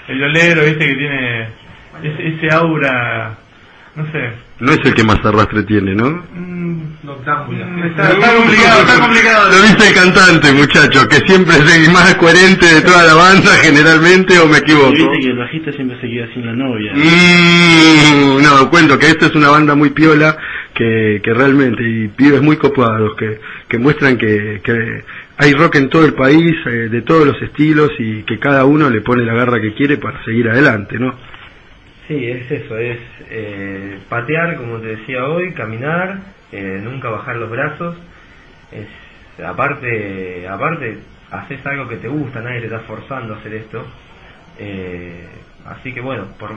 El 0.08 0.18
violero, 0.18 0.64
viste, 0.64 0.86
que 0.86 0.94
tiene 0.94 1.48
ese, 2.02 2.28
ese 2.28 2.54
aura, 2.54 3.36
no 3.96 4.04
sé. 4.12 4.30
No 4.60 4.72
es 4.72 4.78
el 4.84 4.94
que 4.94 5.04
más 5.04 5.24
arrastre 5.24 5.62
tiene, 5.62 5.94
¿no? 5.94 6.10
mm, 6.34 6.80
Está, 7.20 8.12
está 8.12 8.34
complicado, 8.36 8.80
está 8.82 9.00
complicado. 9.00 9.48
Lo 9.50 9.62
dice 9.62 9.88
el 9.88 9.94
cantante, 9.94 10.52
muchacho, 10.52 11.08
que 11.08 11.16
siempre 11.26 11.56
es 11.56 11.76
el 11.86 11.92
más 11.92 12.14
coherente 12.16 12.66
de 12.66 12.80
toda 12.82 13.04
la 13.04 13.14
banda, 13.14 13.50
generalmente, 13.62 14.38
o 14.38 14.46
me 14.46 14.56
Y 14.58 14.60
equivoco. 14.60 14.90
viste 14.92 15.18
que 15.20 15.26
el 15.30 15.38
bajista 15.38 15.72
siempre 15.72 15.98
se 16.00 16.08
queda 16.08 16.26
sin 16.34 16.46
la 16.46 16.52
novia. 16.52 16.92
Mm, 16.94 18.42
no, 18.42 18.70
cuento 18.70 18.98
que 18.98 19.06
esta 19.06 19.26
es 19.26 19.34
una 19.34 19.48
banda 19.50 19.74
muy 19.74 19.90
piola, 19.90 20.36
que, 20.74 21.20
que 21.22 21.34
realmente, 21.34 21.82
y 21.82 22.08
pibes 22.08 22.42
muy 22.42 22.56
copados, 22.56 23.14
que, 23.16 23.40
que 23.68 23.78
muestran 23.78 24.16
que, 24.18 24.60
que 24.62 25.02
hay 25.42 25.54
rock 25.54 25.76
en 25.76 25.88
todo 25.88 26.04
el 26.04 26.12
país, 26.12 26.54
eh, 26.66 26.88
de 26.90 27.00
todos 27.00 27.26
los 27.26 27.40
estilos, 27.40 27.90
y 27.98 28.24
que 28.24 28.38
cada 28.38 28.66
uno 28.66 28.90
le 28.90 29.00
pone 29.00 29.24
la 29.24 29.32
garra 29.32 29.58
que 29.58 29.72
quiere 29.72 29.96
para 29.96 30.22
seguir 30.22 30.50
adelante, 30.50 30.98
¿no? 30.98 31.14
Sí, 32.06 32.26
es 32.26 32.50
eso, 32.50 32.76
es 32.76 32.98
eh, 33.30 33.98
patear, 34.08 34.56
como 34.56 34.78
te 34.80 34.96
decía 34.96 35.24
hoy, 35.24 35.54
caminar, 35.54 36.18
eh, 36.52 36.80
nunca 36.82 37.08
bajar 37.08 37.36
los 37.36 37.48
brazos. 37.48 37.96
Es, 38.70 39.42
aparte, 39.42 40.46
aparte, 40.46 40.98
haces 41.30 41.64
algo 41.64 41.88
que 41.88 41.96
te 41.96 42.08
gusta, 42.08 42.42
nadie 42.42 42.60
te 42.60 42.66
está 42.66 42.80
forzando 42.80 43.34
a 43.34 43.38
hacer 43.38 43.54
esto. 43.54 43.86
Eh, 44.58 45.24
así 45.64 45.94
que 45.94 46.02
bueno, 46.02 46.26
por, 46.38 46.50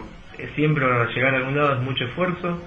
siempre 0.55 0.85
llegar 1.15 1.35
a 1.35 1.37
algún 1.37 1.55
lado 1.55 1.75
es 1.75 1.79
mucho 1.79 2.03
esfuerzo, 2.03 2.61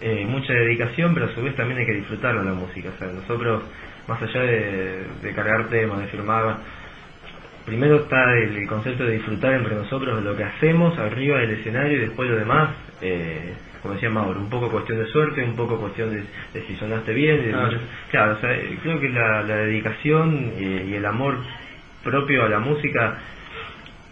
eh, 0.00 0.26
mucha 0.28 0.52
dedicación, 0.52 1.14
pero 1.14 1.26
a 1.26 1.34
su 1.34 1.42
vez 1.42 1.54
también 1.56 1.80
hay 1.80 1.86
que 1.86 1.94
disfrutarlo 1.94 2.42
la 2.42 2.52
música. 2.54 2.90
O 2.94 2.98
sea, 2.98 3.08
nosotros, 3.08 3.62
más 4.08 4.20
allá 4.22 4.40
de, 4.42 5.04
de 5.22 5.32
cargar 5.34 5.68
temas, 5.68 6.00
de 6.00 6.06
firmar, 6.08 6.56
primero 7.64 7.96
está 7.96 8.32
el, 8.36 8.56
el 8.56 8.66
concepto 8.66 9.04
de 9.04 9.12
disfrutar 9.14 9.54
entre 9.54 9.74
nosotros 9.74 10.22
lo 10.22 10.36
que 10.36 10.44
hacemos 10.44 10.98
arriba 10.98 11.38
del 11.38 11.52
escenario 11.52 11.96
y 11.96 12.00
después 12.00 12.28
lo 12.28 12.36
demás, 12.36 12.70
eh, 13.00 13.54
como 13.82 13.94
decía 13.94 14.10
Mauro, 14.10 14.40
un 14.40 14.50
poco 14.50 14.70
cuestión 14.70 14.98
de 14.98 15.06
suerte, 15.06 15.42
un 15.42 15.56
poco 15.56 15.78
cuestión 15.78 16.10
de, 16.10 16.22
de 16.52 16.66
si 16.66 16.74
sonaste 16.76 17.12
bien. 17.12 17.42
de- 17.44 17.50
Claro. 17.52 17.78
claro, 18.10 18.32
o 18.32 18.40
sea, 18.40 18.50
creo 18.82 19.00
que 19.00 19.08
la, 19.08 19.42
la 19.42 19.56
dedicación 19.56 20.52
eh, 20.56 20.86
y 20.90 20.94
el 20.94 21.06
amor 21.06 21.36
propio 22.02 22.44
a 22.44 22.48
la 22.48 22.58
música 22.58 23.18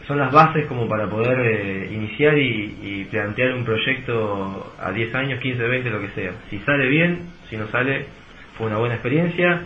son 0.07 0.19
las 0.19 0.33
bases 0.33 0.67
como 0.67 0.89
para 0.89 1.09
poder 1.09 1.39
eh, 1.41 1.91
iniciar 1.93 2.37
y, 2.37 2.77
y 2.83 3.07
plantear 3.11 3.55
un 3.55 3.65
proyecto 3.65 4.75
a 4.81 4.91
10 4.91 5.15
años, 5.15 5.41
15, 5.41 5.63
20, 5.63 5.91
lo 5.91 6.01
que 6.01 6.09
sea. 6.11 6.33
Si 6.51 6.59
sale 6.61 6.89
bien, 6.89 7.21
si 7.49 7.57
no 7.57 7.69
sale, 7.69 8.07
fue 8.57 8.67
una 8.67 8.79
buena 8.79 8.95
experiencia 8.95 9.63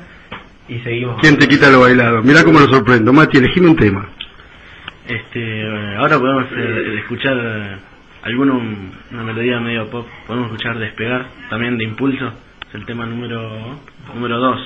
y 0.68 0.78
seguimos. 0.80 1.20
¿Quién 1.20 1.38
te 1.38 1.48
quita 1.48 1.70
lo 1.70 1.80
bailado? 1.80 2.22
Mirá 2.22 2.44
cómo 2.44 2.60
lo 2.60 2.66
sorprendo. 2.66 3.12
Mati, 3.12 3.38
elegime 3.38 3.68
un 3.68 3.76
tema. 3.76 4.08
Este, 5.08 5.62
ahora 5.96 6.18
podemos 6.18 6.46
eh, 6.56 6.98
escuchar 6.98 7.36
eh, 7.38 7.76
alguno, 8.22 8.60
una 9.12 9.22
melodía 9.22 9.60
medio 9.60 9.88
pop. 9.88 10.06
Podemos 10.26 10.50
escuchar 10.50 10.78
Despegar, 10.78 11.26
también 11.48 11.78
de 11.78 11.84
Impulso. 11.84 12.32
Es 12.68 12.74
el 12.74 12.84
tema 12.84 13.06
número 13.06 13.78
número 14.12 14.38
2. 14.38 14.60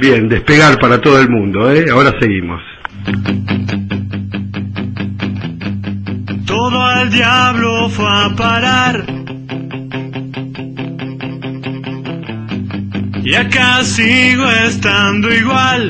Bien, 0.00 0.28
despegar 0.28 0.78
para 0.78 1.00
todo 1.00 1.20
el 1.20 1.28
mundo, 1.28 1.70
¿eh? 1.70 1.86
Ahora 1.90 2.12
seguimos. 2.18 2.62
Todo 6.58 6.80
al 6.82 7.10
diablo 7.10 7.90
fue 7.90 8.08
a 8.08 8.34
parar. 8.34 9.04
Y 13.22 13.34
acá 13.34 13.84
sigo 13.84 14.48
estando 14.50 15.34
igual. 15.34 15.82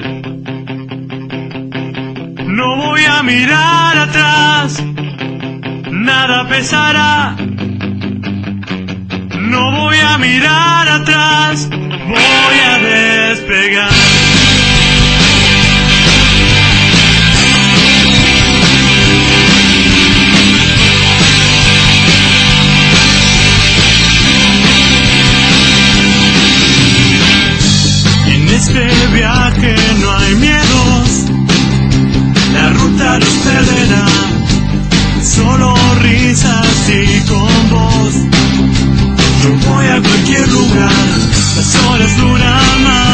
No 2.48 2.76
voy 2.82 3.04
a 3.04 3.22
mirar 3.22 3.96
atrás. 3.96 4.82
Nada 5.92 6.48
pesará. 6.48 7.36
No 9.52 9.70
voy 9.70 9.98
a 9.98 10.18
mirar 10.18 10.88
atrás. 10.88 11.70
Voy 11.70 12.58
a 12.72 12.78
despegar. 12.78 14.05
Y 36.44 37.20
con 37.26 37.70
vos. 37.70 38.14
Yo 39.42 39.70
voy 39.70 39.86
a 39.86 40.02
cualquier 40.02 40.46
lugar, 40.48 40.92
las 41.56 41.76
horas 41.86 42.16
duran 42.18 42.82
más, 42.82 43.05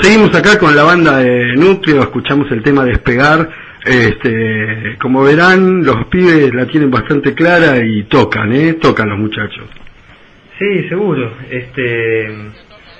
Seguimos 0.00 0.32
acá 0.34 0.58
con 0.58 0.76
la 0.76 0.84
banda 0.84 1.18
de 1.18 1.56
Núcleo, 1.56 2.02
escuchamos 2.02 2.50
el 2.52 2.62
tema 2.62 2.84
Despegar. 2.84 3.50
Este, 3.84 4.96
como 5.00 5.22
verán, 5.22 5.84
los 5.84 6.06
pibes 6.06 6.54
la 6.54 6.66
tienen 6.66 6.90
bastante 6.90 7.34
clara 7.34 7.78
y 7.84 8.04
tocan, 8.04 8.52
¿eh? 8.52 8.74
Tocan 8.74 9.08
los 9.08 9.18
muchachos. 9.18 9.64
Sí, 10.58 10.88
seguro. 10.88 11.32
Este, 11.50 12.28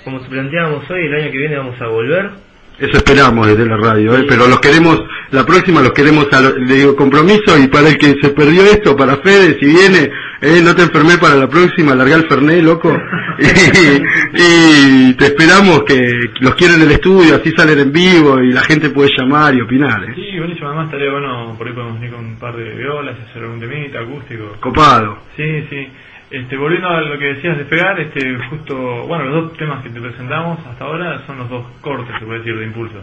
como 0.04 0.20
te 0.20 0.28
planteábamos 0.28 0.90
hoy, 0.90 1.06
el 1.06 1.14
año 1.14 1.30
que 1.30 1.38
viene 1.38 1.56
vamos 1.56 1.80
a 1.80 1.86
volver. 1.86 2.30
Eso 2.78 2.96
esperamos 2.96 3.44
desde 3.48 3.66
la 3.66 3.76
radio, 3.76 4.16
¿eh? 4.16 4.24
pero 4.28 4.46
los 4.46 4.60
queremos, 4.60 5.02
la 5.32 5.44
próxima 5.44 5.80
los 5.80 5.90
queremos, 5.90 6.28
a, 6.32 6.40
le 6.40 6.74
digo 6.74 6.94
compromiso 6.94 7.58
y 7.58 7.66
para 7.66 7.88
el 7.88 7.98
que 7.98 8.14
se 8.22 8.28
perdió 8.30 8.62
esto, 8.62 8.94
para 8.94 9.16
Fede, 9.16 9.58
si 9.58 9.66
viene, 9.66 10.08
eh, 10.40 10.60
no 10.62 10.76
te 10.76 10.82
enfermé 10.82 11.18
para 11.18 11.34
la 11.34 11.48
próxima, 11.48 11.96
larga 11.96 12.14
el 12.14 12.28
Fernet, 12.28 12.62
loco. 12.62 12.96
y, 13.40 15.10
y 15.10 15.14
te 15.14 15.24
esperamos 15.24 15.82
que 15.82 15.98
los 16.38 16.54
quieren 16.54 16.76
en 16.76 16.82
el 16.82 16.92
estudio, 16.92 17.34
así 17.34 17.50
salen 17.56 17.80
en 17.80 17.92
vivo 17.92 18.40
y 18.40 18.52
la 18.52 18.62
gente 18.62 18.90
puede 18.90 19.10
llamar 19.18 19.56
y 19.56 19.60
opinar. 19.60 20.04
¿eh? 20.04 20.12
Sí, 20.14 20.38
buenísimo. 20.38 20.68
Además 20.68 20.86
estaría 20.86 21.10
bueno, 21.10 21.56
por 21.58 21.66
ahí 21.66 21.72
podemos 21.72 21.98
venir 21.98 22.14
con 22.14 22.24
un 22.24 22.38
par 22.38 22.56
de 22.56 22.74
violas 22.76 23.16
hacer 23.28 23.42
algún 23.42 23.58
temita 23.58 23.98
acústico. 23.98 24.56
Copado. 24.60 25.18
Sí, 25.36 25.66
sí. 25.68 25.88
Este, 26.30 26.56
volviendo 26.58 26.88
a 26.88 27.00
lo 27.00 27.18
que 27.18 27.34
decías 27.34 27.56
de 27.56 27.64
pegar, 27.64 27.98
este, 28.00 28.36
justo, 28.50 28.76
bueno, 29.06 29.24
los 29.24 29.44
dos 29.48 29.56
temas 29.56 29.82
que 29.82 29.88
te 29.88 30.00
presentamos 30.00 30.58
hasta 30.66 30.84
ahora 30.84 31.22
son 31.26 31.38
los 31.38 31.48
dos 31.48 31.66
cortes, 31.80 32.14
se 32.18 32.26
puede 32.26 32.40
decir, 32.40 32.56
de 32.56 32.64
impulso. 32.66 33.02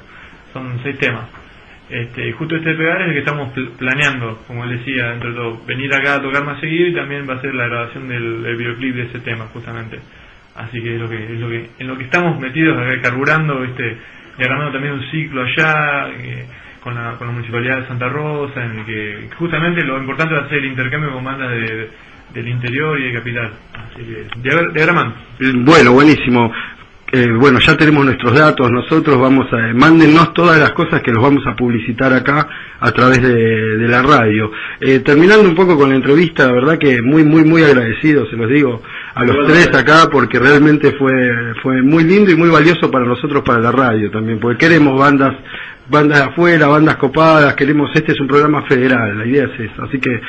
Son 0.53 0.79
seis 0.83 0.97
temas. 0.99 1.25
Este, 1.89 2.29
y 2.29 2.31
justo 2.33 2.55
este 2.55 2.73
pegar 2.75 3.01
es 3.01 3.07
el 3.07 3.13
que 3.13 3.19
estamos 3.19 3.51
pl- 3.53 3.69
planeando, 3.77 4.39
como 4.47 4.63
él 4.63 4.77
decía, 4.77 5.09
dentro 5.09 5.29
de 5.29 5.35
todo, 5.35 5.65
venir 5.65 5.93
acá 5.93 6.15
a 6.15 6.21
tocar 6.21 6.43
más 6.45 6.59
seguido 6.59 6.87
y 6.89 6.93
también 6.93 7.27
va 7.29 7.35
a 7.35 7.41
ser 7.41 7.53
la 7.55 7.67
grabación 7.67 8.07
del, 8.07 8.43
del 8.43 8.55
videoclip 8.57 8.95
de 8.95 9.03
ese 9.03 9.19
tema, 9.19 9.45
justamente. 9.53 9.99
Así 10.55 10.81
que 10.81 10.95
es 10.95 11.01
lo 11.01 11.09
que, 11.09 11.23
es 11.23 11.39
lo 11.39 11.49
que, 11.49 11.69
en 11.79 11.87
lo 11.87 11.97
que 11.97 12.03
estamos 12.05 12.39
metidos 12.39 12.77
carburando, 13.01 13.63
este, 13.63 13.97
diagramando 14.37 14.71
también 14.71 14.93
un 14.93 15.11
ciclo 15.11 15.43
allá, 15.43 16.09
eh, 16.19 16.45
con 16.81 16.93
la, 16.95 17.17
con 17.17 17.27
la 17.27 17.33
municipalidad 17.33 17.81
de 17.81 17.87
Santa 17.87 18.07
Rosa, 18.09 18.63
en 18.63 18.79
el 18.79 18.85
que 18.85 19.29
justamente 19.37 19.83
lo 19.83 19.97
importante 19.97 20.35
va 20.35 20.41
a 20.41 20.49
ser 20.49 20.59
el 20.59 20.65
intercambio 20.65 21.11
con 21.11 21.23
bandas 21.23 21.49
de, 21.49 21.89
del 22.33 22.47
interior 22.47 22.99
y 22.99 23.07
de 23.07 23.13
capital. 23.13 23.51
Así 23.73 24.03
que, 24.03 24.27
diagramando. 24.73 25.15
Eh, 25.39 25.53
Bueno, 25.55 25.93
buenísimo. 25.93 26.51
Eh, 27.11 27.31
bueno, 27.31 27.59
ya 27.59 27.77
tenemos 27.77 28.03
nuestros 28.03 28.33
datos, 28.33 28.69
nosotros 28.71 29.17
vamos 29.19 29.45
a, 29.53 29.73
mándennos 29.73 30.33
todas 30.33 30.59
las 30.59 30.71
cosas 30.71 31.01
que 31.03 31.11
los 31.11 31.23
vamos 31.23 31.45
a 31.45 31.55
publicitar 31.55 32.11
acá 32.11 32.47
a 32.79 32.91
través 32.91 33.21
de, 33.21 33.77
de 33.77 33.87
la 33.87 34.01
radio. 34.01 34.51
Eh, 34.81 34.99
terminando 34.99 35.47
un 35.47 35.55
poco 35.55 35.77
con 35.77 35.89
la 35.89 35.95
entrevista, 35.95 36.47
la 36.47 36.53
verdad 36.53 36.77
que 36.79 37.01
muy, 37.03 37.23
muy, 37.23 37.45
muy 37.45 37.63
agradecido, 37.63 38.27
se 38.27 38.35
los 38.35 38.49
digo, 38.49 38.81
a 39.13 39.23
los 39.23 39.35
Bueno, 39.35 39.53
tres 39.53 39.67
acá, 39.75 40.09
porque 40.11 40.39
realmente 40.39 40.93
fue, 40.93 41.53
fue 41.61 41.81
muy 41.83 42.03
lindo 42.03 42.31
y 42.31 42.35
muy 42.35 42.49
valioso 42.49 42.89
para 42.89 43.05
nosotros, 43.05 43.43
para 43.45 43.59
la 43.61 43.71
radio 43.71 44.09
también, 44.09 44.39
porque 44.39 44.65
queremos 44.65 44.99
bandas, 44.99 45.35
bandas 45.89 46.19
de 46.19 46.23
afuera, 46.25 46.67
bandas 46.67 46.95
copadas, 46.97 47.53
queremos, 47.55 47.89
este 47.93 48.11
es 48.13 48.19
un 48.19 48.27
programa 48.27 48.63
federal, 48.63 49.17
la 49.17 49.25
idea 49.25 49.45
es 49.45 49.59
esa. 49.71 49.83
Así 49.83 49.99
que, 49.99 50.19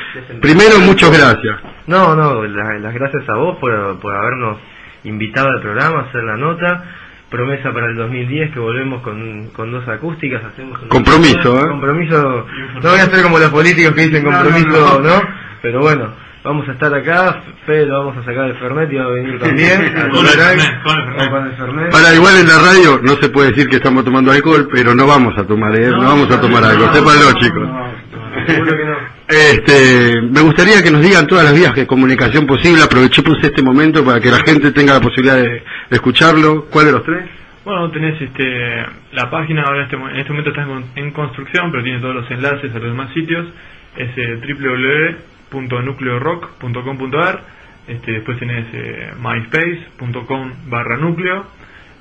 primero, 0.41 0.79
muchas 0.85 1.09
gracias. 1.11 1.57
No, 1.87 2.15
no, 2.15 2.43
la- 2.45 2.79
las 2.79 2.93
gracias 2.93 3.27
a 3.29 3.35
vos 3.35 3.57
por, 3.57 3.99
por 3.99 4.15
habernos 4.15 4.57
invitado 5.03 5.49
al 5.49 5.61
programa, 5.61 6.01
hacer 6.09 6.23
la 6.23 6.37
nota. 6.37 6.83
Promesa 7.29 7.73
para 7.73 7.87
el 7.87 7.95
2010 7.97 8.51
que 8.53 8.59
volvemos 8.59 9.01
con, 9.01 9.49
con 9.49 9.69
dos 9.69 9.85
acústicas, 9.89 10.41
hacemos 10.45 10.81
un 10.81 10.87
Compromiso, 10.87 11.59
¿eh? 11.59 11.67
Compromiso, 11.67 12.45
no 12.81 12.89
voy 12.89 12.99
a 12.99 13.05
ser 13.09 13.21
como 13.21 13.37
los 13.37 13.49
políticos 13.49 13.93
que 13.95 14.07
dicen 14.07 14.23
No, 14.23 14.31
no, 14.31 14.37
compromiso, 14.43 14.99
no. 15.01 15.09
¿no? 15.09 15.21
Pero 15.61 15.81
bueno, 15.81 16.13
vamos 16.47 16.67
a 16.67 16.71
estar 16.71 16.93
acá, 16.93 17.43
Fede 17.65 17.85
lo 17.85 17.99
vamos 18.05 18.17
a 18.17 18.23
sacar 18.25 18.47
del 18.47 18.57
Fernet 18.57 18.91
y 18.91 18.95
va 18.95 19.03
a 19.05 19.09
venir 19.09 19.39
también. 19.39 19.93
Con 20.11 20.25
el 20.25 20.31
Fernet, 20.31 20.83
con 20.83 20.97
el 20.97 21.05
Fernet. 21.05 21.29
Con 21.29 21.45
el 21.47 21.53
Fernet. 21.57 21.91
Para 21.91 22.15
igual 22.15 22.37
en 22.39 22.47
la 22.47 22.59
radio 22.59 22.99
no 23.03 23.13
se 23.17 23.29
puede 23.29 23.49
decir 23.49 23.67
que 23.67 23.75
estamos 23.75 24.03
tomando 24.05 24.31
alcohol, 24.31 24.67
pero 24.71 24.95
no 24.95 25.05
vamos 25.05 25.37
a 25.37 25.45
tomar, 25.45 25.75
¿eh? 25.75 25.89
no, 25.89 25.99
vamos 26.03 26.31
a 26.31 26.39
tomar 26.41 26.63
algo, 26.63 26.91
sépanlo 26.93 27.33
chicos. 27.39 27.69
Seguro 28.47 28.71
que 28.77 28.85
no. 28.85 29.17
Este, 29.29 30.21
me 30.21 30.39
gustaría 30.41 30.81
que 30.81 30.89
nos 30.91 31.01
digan 31.01 31.27
todas 31.27 31.43
las 31.43 31.53
vías 31.53 31.75
de 31.75 31.85
comunicación 31.85 32.47
posible, 32.47 32.81
aprovechemos 32.81 33.35
este 33.43 33.61
momento 33.61 34.05
para 34.05 34.21
que 34.21 34.31
la 34.31 34.37
gente 34.39 34.71
tenga 34.71 34.93
la 34.93 35.01
posibilidad 35.01 35.35
de, 35.35 35.49
de 35.49 35.63
escucharlo. 35.91 36.65
¿Cuál 36.71 36.85
de 36.85 36.91
los 36.93 37.03
tres? 37.03 37.25
Bueno, 37.65 37.91
tenés 37.91 38.21
este, 38.21 38.85
la 39.11 39.29
página, 39.29 39.63
ahora 39.63 39.79
en 39.79 39.83
este, 39.83 39.95
en 39.97 40.15
este 40.15 40.29
momento 40.31 40.49
está 40.51 40.61
en, 40.61 40.67
con- 40.69 40.85
en 40.95 41.11
construcción, 41.11 41.69
pero 41.71 41.83
tiene 41.83 41.99
todos 41.99 42.15
los 42.15 42.31
enlaces 42.31 42.71
a 42.73 42.79
los 42.79 42.87
demás 42.89 43.11
sitios. 43.13 43.45
Es 43.97 44.09
eh, 44.17 44.39
www.nucleorock.com.ar. 45.51 47.57
Este, 47.87 48.11
después 48.11 48.37
tenés 48.37 48.65
eh, 48.73 49.13
myspace.com 49.17 50.51
barra 50.69 50.97
núcleo. 50.97 51.45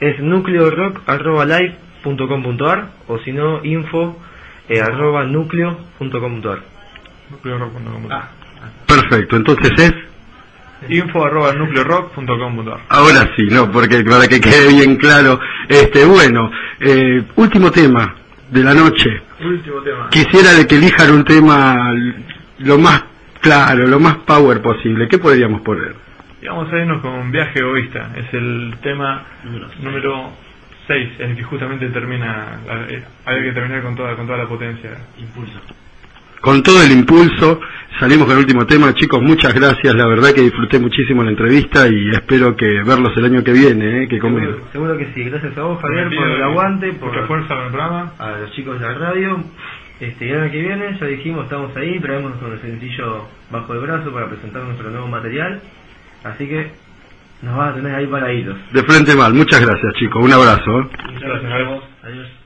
Es 0.00 0.20
nucleorock.live.com.ar 0.20 2.90
o 3.08 3.18
si 3.18 3.32
no, 3.32 3.64
info 3.64 4.16
eh, 4.68 4.80
arroba 4.80 5.24
nucleo.com.ar 5.24 6.60
Nucleorock.com.ar. 7.30 8.12
Ah. 8.12 8.28
Perfecto, 8.86 9.34
entonces 9.36 9.72
es... 9.78 9.92
Info 10.88 11.24
arroba 11.24 11.52
nucleorock.com.ar. 11.54 12.80
Ahora 12.88 13.30
sí, 13.36 13.46
no, 13.50 13.70
porque 13.70 14.02
para 14.04 14.28
que 14.28 14.40
quede 14.40 14.68
bien 14.68 14.96
claro, 14.96 15.40
este, 15.68 16.04
bueno, 16.04 16.50
eh, 16.80 17.22
último 17.36 17.70
tema 17.70 18.14
de 18.50 18.62
la 18.64 18.74
noche. 18.74 19.22
Último 19.40 19.80
tema. 19.82 20.08
Quisiera 20.10 20.52
de 20.52 20.66
que 20.66 20.76
elijan 20.76 21.12
un 21.12 21.24
tema 21.24 21.92
lo 22.58 22.78
más 22.78 23.04
claro, 23.40 23.86
lo 23.86 23.98
más 24.00 24.16
power 24.18 24.60
posible. 24.62 25.08
¿Qué 25.08 25.18
podríamos 25.18 25.60
poner? 25.62 25.94
Y 26.40 26.46
vamos 26.46 26.72
a 26.72 26.76
irnos 26.78 27.02
con 27.02 27.30
Viaje 27.32 27.58
Egoísta. 27.58 28.10
Es 28.16 28.32
el 28.32 28.74
tema 28.82 29.24
número 29.80 30.30
6, 30.86 31.08
el 31.18 31.36
que 31.36 31.42
justamente 31.42 31.88
termina. 31.88 32.60
la- 32.66 32.86
eh, 32.88 33.04
hay 33.26 33.42
que 33.42 33.52
terminar 33.52 33.82
con 33.82 33.96
toda, 33.96 34.14
con 34.16 34.26
toda 34.26 34.38
la 34.38 34.46
potencia. 34.48 34.90
Impulso. 35.18 35.60
Con 36.40 36.62
todo 36.62 36.82
el 36.82 36.92
impulso, 36.92 37.60
salimos 37.98 38.26
con 38.26 38.36
el 38.36 38.42
último 38.42 38.66
tema. 38.66 38.94
Chicos, 38.94 39.20
muchas 39.22 39.52
gracias. 39.54 39.94
La 39.94 40.06
verdad 40.06 40.32
que 40.32 40.42
disfruté 40.42 40.78
muchísimo 40.78 41.22
la 41.22 41.30
entrevista 41.30 41.88
y 41.88 42.10
espero 42.10 42.56
que 42.56 42.82
verlos 42.84 43.12
el 43.16 43.24
año 43.24 43.42
que 43.42 43.52
viene, 43.52 44.04
¿eh? 44.04 44.08
que 44.08 44.18
conmigo. 44.18 44.52
Seguro, 44.52 44.72
seguro 44.72 44.98
que 44.98 45.12
sí, 45.14 45.24
gracias 45.24 45.56
a 45.58 45.62
vos 45.62 45.80
Javier 45.80 46.08
por 46.14 46.28
el 46.28 46.40
eh, 46.40 46.44
aguante, 46.44 46.92
por 46.92 47.08
mucha 47.12 47.26
fuerza 47.26 47.54
en 47.54 47.60
el 47.60 47.68
programa. 47.70 48.12
a 48.18 48.30
los 48.38 48.52
chicos 48.52 48.78
de 48.80 48.86
la 48.86 48.94
radio. 48.94 49.44
Este, 50.00 50.26
y 50.26 50.30
el 50.30 50.40
año 50.40 50.52
que 50.52 50.60
viene, 50.60 50.96
ya 50.98 51.06
dijimos, 51.06 51.44
estamos 51.44 51.76
ahí, 51.76 51.98
traemos 51.98 52.36
con 52.36 52.52
el 52.52 52.60
sencillo 52.60 53.26
bajo 53.50 53.74
el 53.74 53.80
brazo 53.80 54.12
para 54.12 54.28
presentar 54.28 54.62
nuestro 54.62 54.90
nuevo 54.90 55.08
material. 55.08 55.60
Así 56.22 56.46
que 56.46 56.70
nos 57.42 57.56
van 57.56 57.70
a 57.70 57.74
tener 57.74 57.94
ahí 57.94 58.06
paraditos. 58.06 58.56
De 58.72 58.82
frente 58.84 59.16
mal. 59.16 59.34
Muchas 59.34 59.60
gracias, 59.60 59.94
chicos. 59.94 60.24
Un 60.24 60.32
abrazo. 60.32 60.80
¿eh? 60.80 60.88
Muchas 61.12 61.22
gracias, 61.22 61.42
nos 61.42 61.58
vemos. 61.58 61.84
Adiós. 62.04 62.37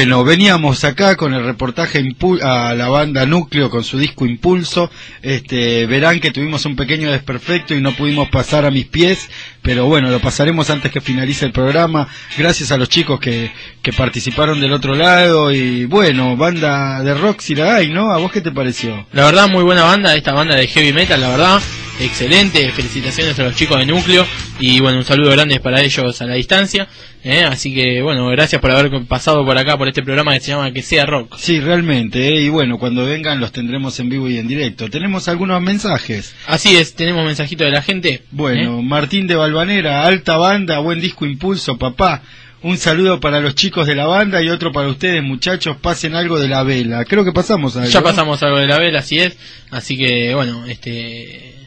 Bueno, 0.00 0.24
veníamos 0.24 0.82
acá 0.84 1.14
con 1.14 1.34
el 1.34 1.44
reportaje 1.44 2.02
a 2.42 2.72
la 2.74 2.88
banda 2.88 3.26
Núcleo 3.26 3.68
con 3.68 3.84
su 3.84 3.98
disco 3.98 4.24
Impulso. 4.24 4.90
Este, 5.20 5.84
verán 5.84 6.20
que 6.20 6.30
tuvimos 6.30 6.64
un 6.64 6.74
pequeño 6.74 7.12
desperfecto 7.12 7.74
y 7.74 7.82
no 7.82 7.92
pudimos 7.92 8.30
pasar 8.30 8.64
a 8.64 8.70
mis 8.70 8.86
pies, 8.86 9.28
pero 9.60 9.84
bueno, 9.84 10.08
lo 10.08 10.18
pasaremos 10.18 10.70
antes 10.70 10.90
que 10.90 11.02
finalice 11.02 11.44
el 11.44 11.52
programa. 11.52 12.08
Gracias 12.38 12.72
a 12.72 12.78
los 12.78 12.88
chicos 12.88 13.20
que, 13.20 13.52
que 13.82 13.92
participaron 13.92 14.58
del 14.58 14.72
otro 14.72 14.94
lado 14.94 15.52
y 15.52 15.84
bueno, 15.84 16.34
banda 16.34 17.02
de 17.02 17.12
rock 17.12 17.40
si 17.40 17.54
la 17.54 17.74
hay, 17.74 17.90
¿no? 17.90 18.10
¿A 18.10 18.16
vos 18.16 18.32
qué 18.32 18.40
te 18.40 18.52
pareció? 18.52 19.06
La 19.12 19.26
verdad, 19.26 19.50
muy 19.50 19.64
buena 19.64 19.82
banda, 19.82 20.16
esta 20.16 20.32
banda 20.32 20.54
de 20.54 20.66
heavy 20.66 20.94
metal, 20.94 21.20
la 21.20 21.28
verdad. 21.28 21.60
Excelente, 22.00 22.72
felicitaciones 22.72 23.38
a 23.38 23.42
los 23.42 23.54
chicos 23.54 23.78
de 23.78 23.84
Núcleo 23.84 24.26
y 24.58 24.80
bueno, 24.80 24.98
un 24.98 25.04
saludo 25.04 25.32
grande 25.32 25.60
para 25.60 25.82
ellos 25.82 26.22
a 26.22 26.24
la 26.24 26.32
distancia. 26.32 26.88
¿eh? 27.22 27.44
Así 27.44 27.74
que 27.74 28.00
bueno, 28.00 28.26
gracias 28.28 28.58
por 28.58 28.70
haber 28.70 29.04
pasado 29.04 29.44
por 29.44 29.58
acá 29.58 29.76
por 29.76 29.86
este 29.86 30.02
programa 30.02 30.32
que 30.32 30.40
se 30.40 30.52
llama 30.52 30.72
Que 30.72 30.80
sea 30.80 31.04
Rock. 31.04 31.36
Sí, 31.36 31.60
realmente, 31.60 32.26
¿eh? 32.26 32.40
y 32.40 32.48
bueno, 32.48 32.78
cuando 32.78 33.04
vengan 33.04 33.38
los 33.38 33.52
tendremos 33.52 34.00
en 34.00 34.08
vivo 34.08 34.30
y 34.30 34.38
en 34.38 34.48
directo. 34.48 34.88
Tenemos 34.88 35.28
algunos 35.28 35.60
mensajes. 35.60 36.34
Así 36.46 36.74
es, 36.74 36.94
tenemos 36.94 37.22
mensajito 37.26 37.64
de 37.64 37.70
la 37.70 37.82
gente. 37.82 38.22
Bueno, 38.30 38.78
¿eh? 38.78 38.82
Martín 38.82 39.26
de 39.26 39.34
Balvanera, 39.34 40.06
alta 40.06 40.38
banda, 40.38 40.78
buen 40.78 41.02
disco 41.02 41.26
impulso, 41.26 41.76
papá. 41.76 42.22
Un 42.62 42.78
saludo 42.78 43.20
para 43.20 43.40
los 43.40 43.54
chicos 43.54 43.86
de 43.86 43.94
la 43.94 44.06
banda 44.06 44.42
y 44.42 44.48
otro 44.48 44.72
para 44.72 44.88
ustedes, 44.88 45.22
muchachos. 45.22 45.76
Pasen 45.76 46.14
algo 46.14 46.38
de 46.38 46.48
la 46.48 46.62
vela. 46.62 47.04
Creo 47.04 47.26
que 47.26 47.32
pasamos 47.32 47.76
algo. 47.76 47.90
Ya 47.90 48.02
pasamos 48.02 48.42
algo 48.42 48.56
de 48.56 48.66
la 48.66 48.78
vela, 48.78 49.00
así 49.00 49.18
es. 49.18 49.36
Así 49.70 49.98
que 49.98 50.34
bueno, 50.34 50.64
este. 50.66 51.59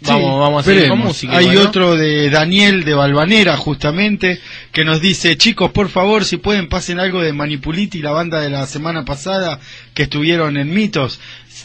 Sí, 0.00 0.06
Vamos, 0.12 0.38
vamos 0.40 0.60
a 0.62 0.70
seguir 0.70 0.88
con 0.88 0.98
música. 1.00 1.36
Hay 1.36 1.56
otro 1.56 1.96
de 1.96 2.30
Daniel 2.30 2.84
de 2.84 2.94
Balvanera, 2.94 3.56
justamente, 3.56 4.40
que 4.70 4.84
nos 4.84 5.00
dice, 5.00 5.36
chicos, 5.36 5.72
por 5.72 5.88
favor, 5.88 6.24
si 6.24 6.36
pueden, 6.36 6.68
pasen 6.68 7.00
algo 7.00 7.20
de 7.20 7.32
Manipuliti, 7.32 8.00
la 8.00 8.12
banda 8.12 8.40
de 8.40 8.48
la 8.48 8.64
semana 8.66 9.04
pasada 9.04 9.58
que 9.94 10.04
estuvieron 10.04 10.56
en 10.56 10.72
Mitos. 10.72 11.18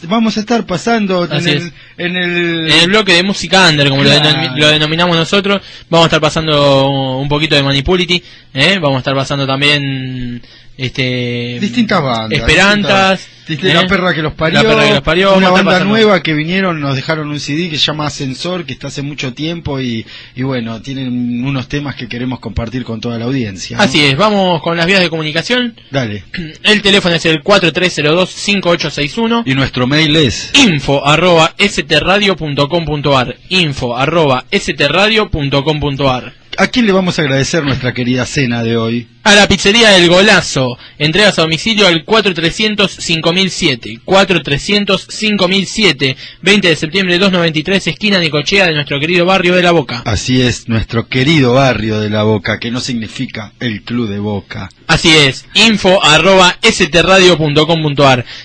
Vamos 0.08 0.36
a 0.36 0.40
estar 0.40 0.66
pasando 0.66 1.24
en 1.30 1.48
el, 1.48 1.56
es. 1.58 1.72
en 1.96 2.16
el... 2.16 2.70
En 2.72 2.80
el 2.80 2.88
bloque 2.88 3.12
de 3.12 3.22
música 3.22 3.68
under, 3.68 3.88
como 3.88 4.02
lo 4.02 4.10
denom- 4.10 4.56
lo, 4.56 4.66
denominamos 4.68 5.16
nosotros, 5.16 5.62
vamos 5.88 6.06
a 6.06 6.08
estar 6.08 6.20
pasando 6.20 6.88
un 7.20 7.28
poquito 7.28 7.54
de 7.54 7.62
Manipulity, 7.62 8.20
¿eh? 8.52 8.78
vamos 8.80 8.96
a 8.96 8.98
estar 8.98 9.14
pasando 9.14 9.46
también 9.46 10.42
este 10.76 11.58
Distintas 11.60 12.02
bandas. 12.02 12.40
Esperantas, 12.40 13.20
distintas- 13.20 13.46
distintas- 13.48 13.74
La 13.74 13.82
¿eh? 13.82 13.86
perra 13.88 14.14
que 14.14 14.22
los 14.22 14.32
parió. 14.34 14.62
La 14.62 14.68
perra 14.68 14.84
que 14.86 14.90
los 14.94 15.02
parió, 15.02 15.34
Una 15.36 15.46
¿cómo 15.48 15.58
está 15.58 15.70
banda 15.70 15.84
nueva 15.84 16.22
que 16.22 16.34
vinieron, 16.34 16.80
nos 16.80 16.96
dejaron 16.96 17.28
un 17.28 17.38
CD 17.38 17.68
que 17.70 17.76
se 17.78 17.84
llama 17.86 18.06
Ascensor, 18.06 18.64
que 18.64 18.72
está 18.72 18.88
hace 18.88 19.02
mucho 19.02 19.32
tiempo 19.34 19.80
y, 19.80 20.04
y 20.34 20.42
bueno, 20.42 20.80
tienen 20.82 21.44
unos 21.44 21.68
temas 21.68 21.94
que 21.94 22.08
queremos 22.08 22.40
compartir 22.40 22.84
con 22.84 23.00
toda 23.00 23.18
la 23.18 23.26
audiencia. 23.26 23.76
¿no? 23.76 23.82
Así 23.82 24.04
es, 24.04 24.16
vamos 24.16 24.62
con 24.62 24.76
las 24.76 24.86
vías 24.86 25.00
de 25.00 25.10
comunicación. 25.10 25.74
Dale. 25.90 26.24
El 26.64 26.82
teléfono 26.82 27.14
es 27.14 27.24
el 27.26 27.42
4302-5861. 27.42 29.42
Y 29.46 29.54
nuestro 29.54 29.86
mail 29.86 30.16
es 30.16 30.50
info 30.54 31.06
arroba 31.06 31.54
stradio.com.ar 31.58 33.36
info 33.50 33.96
arroba 33.96 34.44
stradio.com.ar 34.52 36.32
¿A 36.56 36.68
quién 36.68 36.86
le 36.86 36.92
vamos 36.92 37.18
a 37.18 37.22
agradecer 37.22 37.64
nuestra 37.64 37.92
querida 37.92 38.24
cena 38.26 38.62
de 38.62 38.76
hoy? 38.76 39.08
A 39.24 39.34
la 39.34 39.48
pizzería 39.48 39.90
del 39.90 40.08
Golazo. 40.08 40.78
Entregas 40.98 41.38
a 41.38 41.42
domicilio 41.42 41.86
al 41.86 42.04
4300-5007. 42.04 44.02
4300-5007. 44.04 46.16
20 46.42 46.68
de 46.68 46.76
septiembre 46.76 47.18
293, 47.18 47.86
esquina 47.88 48.18
Nicochea 48.18 48.66
de 48.66 48.74
nuestro 48.74 49.00
querido 49.00 49.26
barrio 49.26 49.56
de 49.56 49.62
La 49.62 49.70
Boca. 49.70 50.02
Así 50.04 50.42
es, 50.42 50.68
nuestro 50.68 51.08
querido 51.08 51.54
barrio 51.54 52.00
de 52.00 52.10
La 52.10 52.22
Boca, 52.22 52.58
que 52.60 52.70
no 52.70 52.80
significa 52.80 53.54
el 53.60 53.82
Club 53.82 54.08
de 54.08 54.18
Boca. 54.18 54.68
Así 54.86 55.10
es, 55.10 55.46
info 55.54 56.02
arroba. 56.04 56.58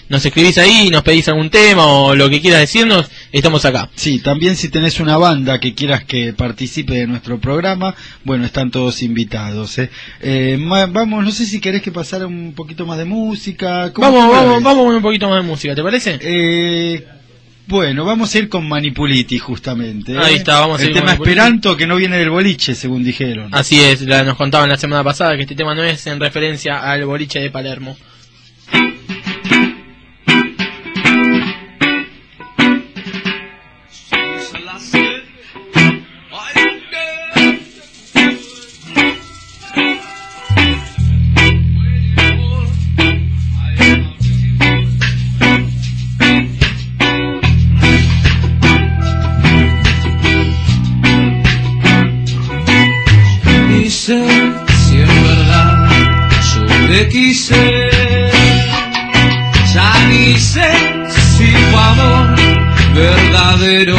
Nos 0.10 0.26
escribís 0.26 0.58
ahí, 0.58 0.90
nos 0.90 1.04
pedís 1.04 1.28
algún 1.28 1.50
tema 1.50 1.86
o 1.86 2.16
lo 2.16 2.30
que 2.30 2.40
quieras 2.40 2.62
decirnos, 2.62 3.10
estamos 3.32 3.66
acá. 3.66 3.90
Sí, 3.96 4.20
también 4.20 4.56
si 4.56 4.70
tenés 4.70 5.00
una 5.00 5.18
banda 5.18 5.60
que 5.60 5.74
quieras 5.74 6.06
que 6.06 6.34
participe 6.34 6.94
de 6.94 7.08
nuestro 7.08 7.40
programa, 7.40 7.94
bueno, 8.24 8.46
están 8.46 8.72
todos 8.72 9.04
invitados. 9.04 9.78
¿eh? 9.80 9.90
Eh, 10.22 10.58
vamos, 10.60 11.26
no 11.26 11.32
sé 11.32 11.46
si 11.46 11.60
querés 11.60 11.82
que 11.82 11.92
pasara 11.92 12.26
un 12.26 12.54
poquito 12.56 12.86
más 12.86 12.98
de 12.98 13.06
música. 13.06 13.92
¿Cómo 13.94 14.08
Vamos, 14.12 14.32
vamos, 14.32 14.64
vamos 14.64 14.86
con 14.86 14.96
un 14.96 15.02
poquito 15.02 15.30
más 15.30 15.44
de 15.44 15.50
música, 15.50 15.76
¿te 15.76 15.84
parece? 15.84 16.20
Eh, 16.22 17.06
bueno, 17.70 18.04
vamos 18.04 18.34
a 18.34 18.40
ir 18.40 18.50
con 18.50 18.68
Manipuliti 18.68 19.38
justamente. 19.38 20.14
¿eh? 20.14 20.20
Ahí 20.20 20.36
está, 20.36 20.60
vamos 20.60 20.80
a 20.80 20.84
El 20.84 20.90
ir 20.90 20.96
tema. 20.96 21.14
Esperanto 21.14 21.78
que 21.78 21.86
no 21.86 21.98
viene 21.98 22.18
del 22.18 22.32
boliche, 22.32 22.74
según 22.74 23.04
dijeron. 23.04 23.50
Así 23.54 23.80
es, 23.80 24.02
la, 24.02 24.24
nos 24.24 24.36
contaban 24.38 24.70
la 24.70 24.78
semana 24.78 25.04
pasada 25.04 25.36
que 25.36 25.44
este 25.44 25.56
tema 25.56 25.76
no 25.76 25.84
es 25.84 26.08
en 26.08 26.20
referencia 26.20 26.80
al 26.80 27.06
boliche 27.06 27.40
de 27.40 27.52
Palermo. 27.52 27.96
Te 57.50 57.90
quise. 57.90 58.32
Ya 59.74 59.92
ni 60.10 60.38
sé 60.38 60.72
si 61.10 61.48
fue 61.48 61.82
amor 61.82 62.36
verdadero. 62.94 63.99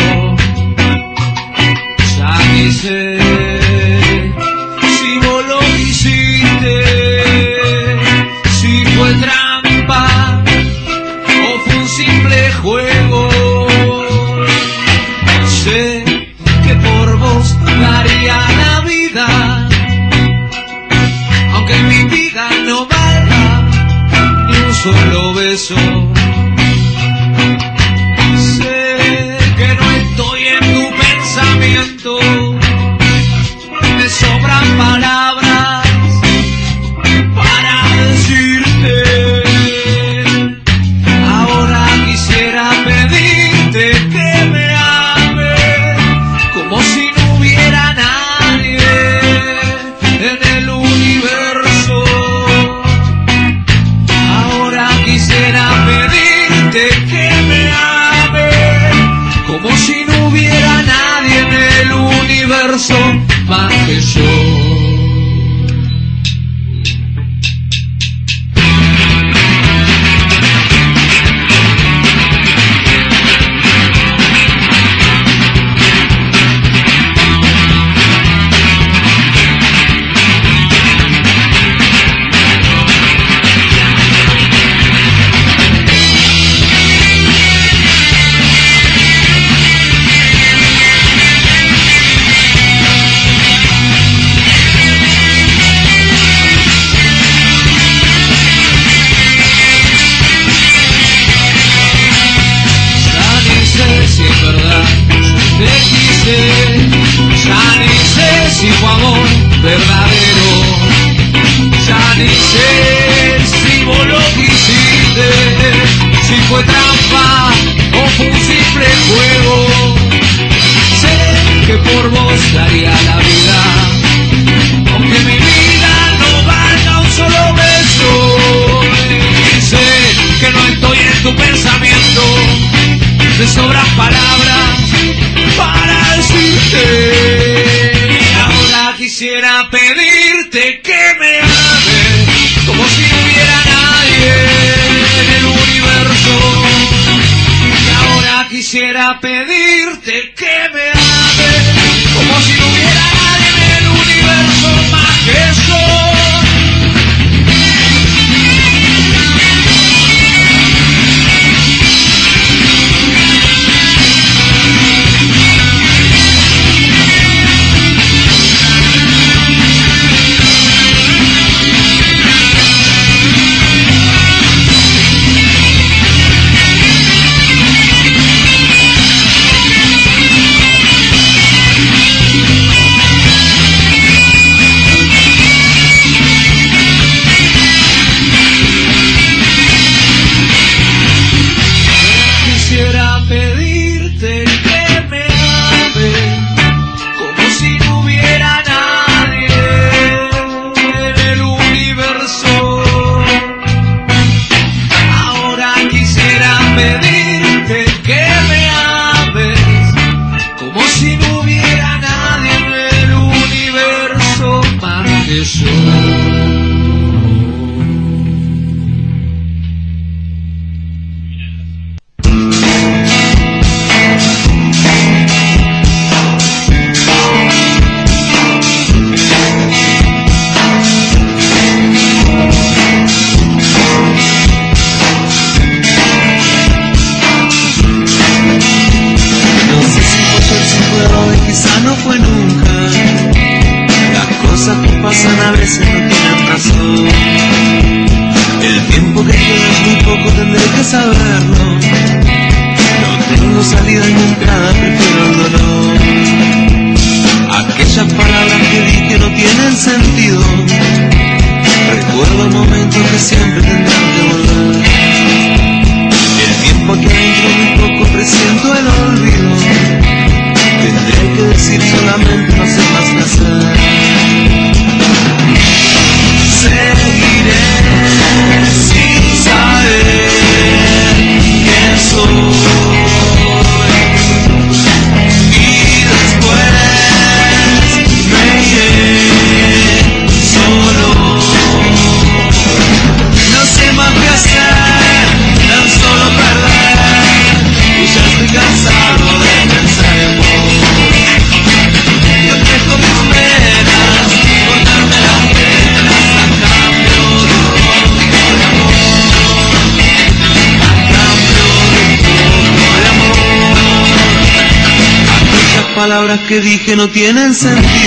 Que 316.90 316.96
no 316.96 317.08
tienen 317.08 317.54
sentido. 317.54 317.99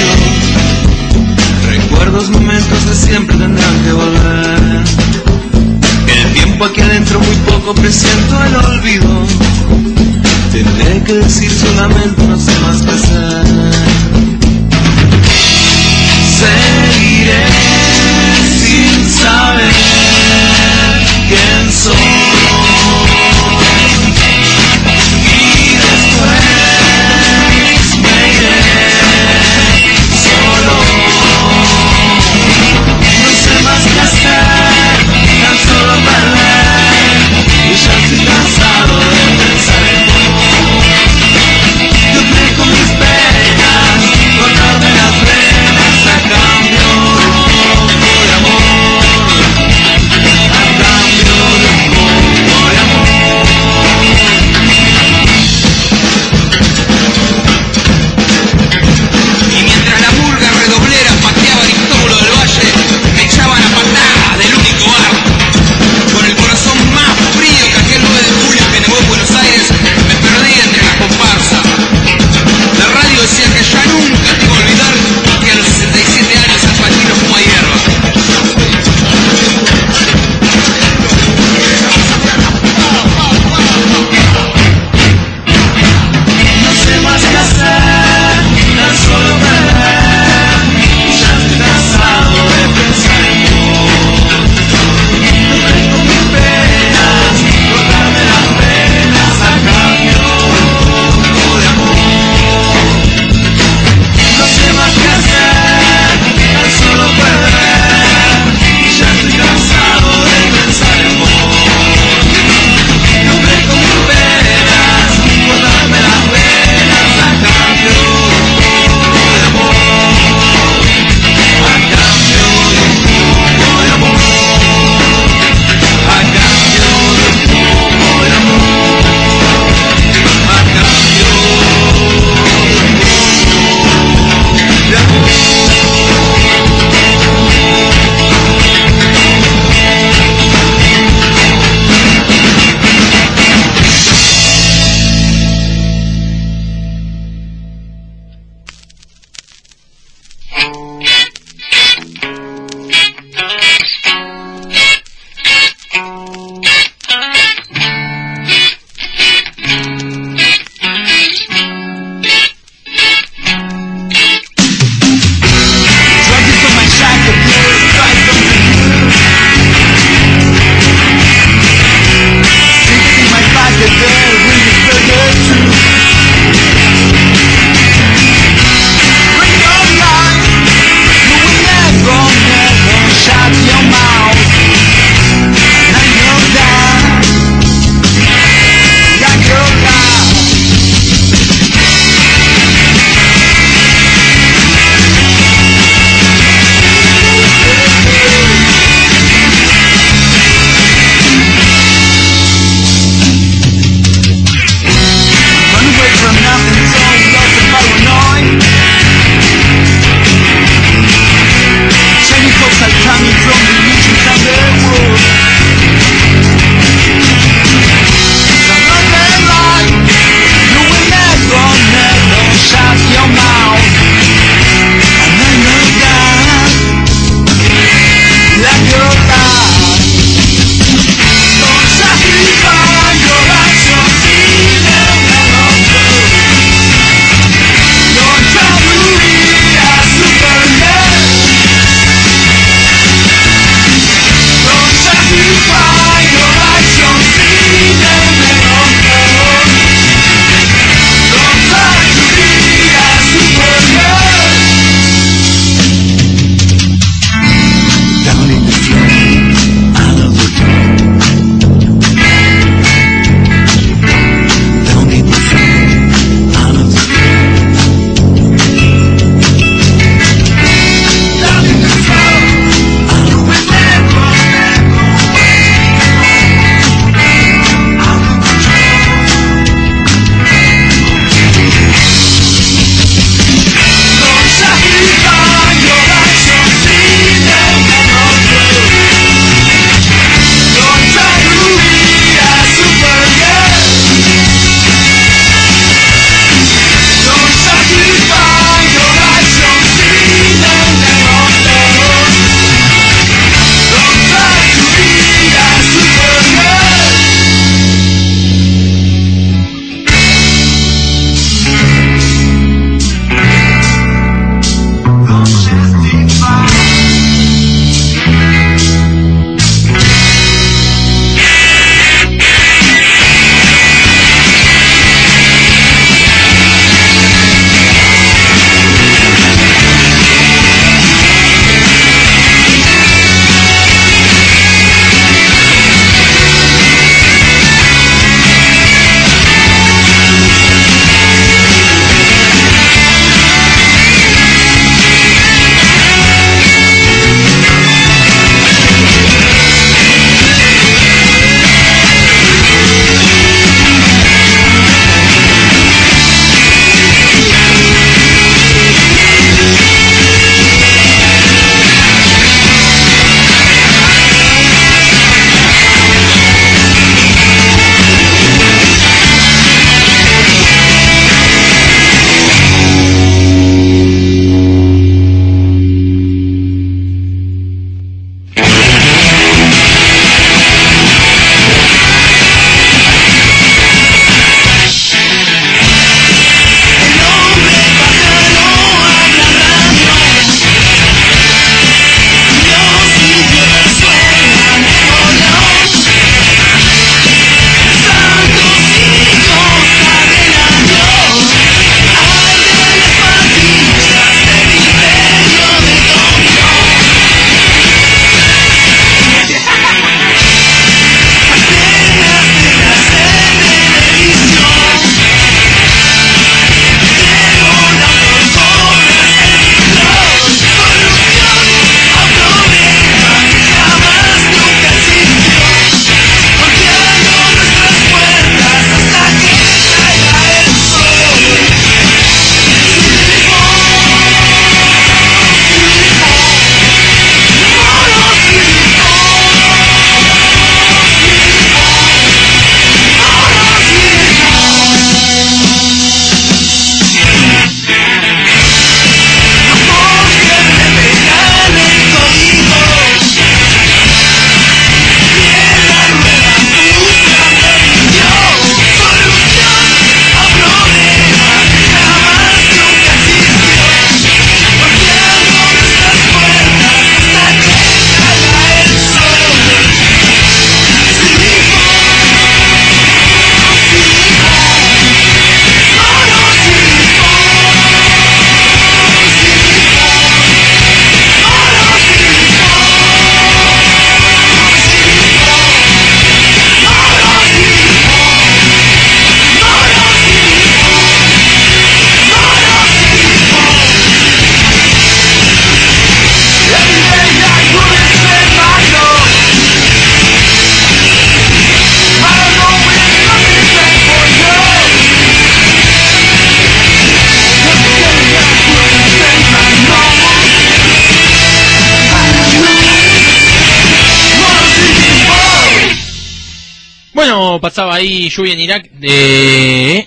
Pasaba 517.63 517.95
ahí 517.95 518.29
Lluvia 518.29 518.53
en 518.53 518.59
Irak 518.59 518.91
de 518.91 520.05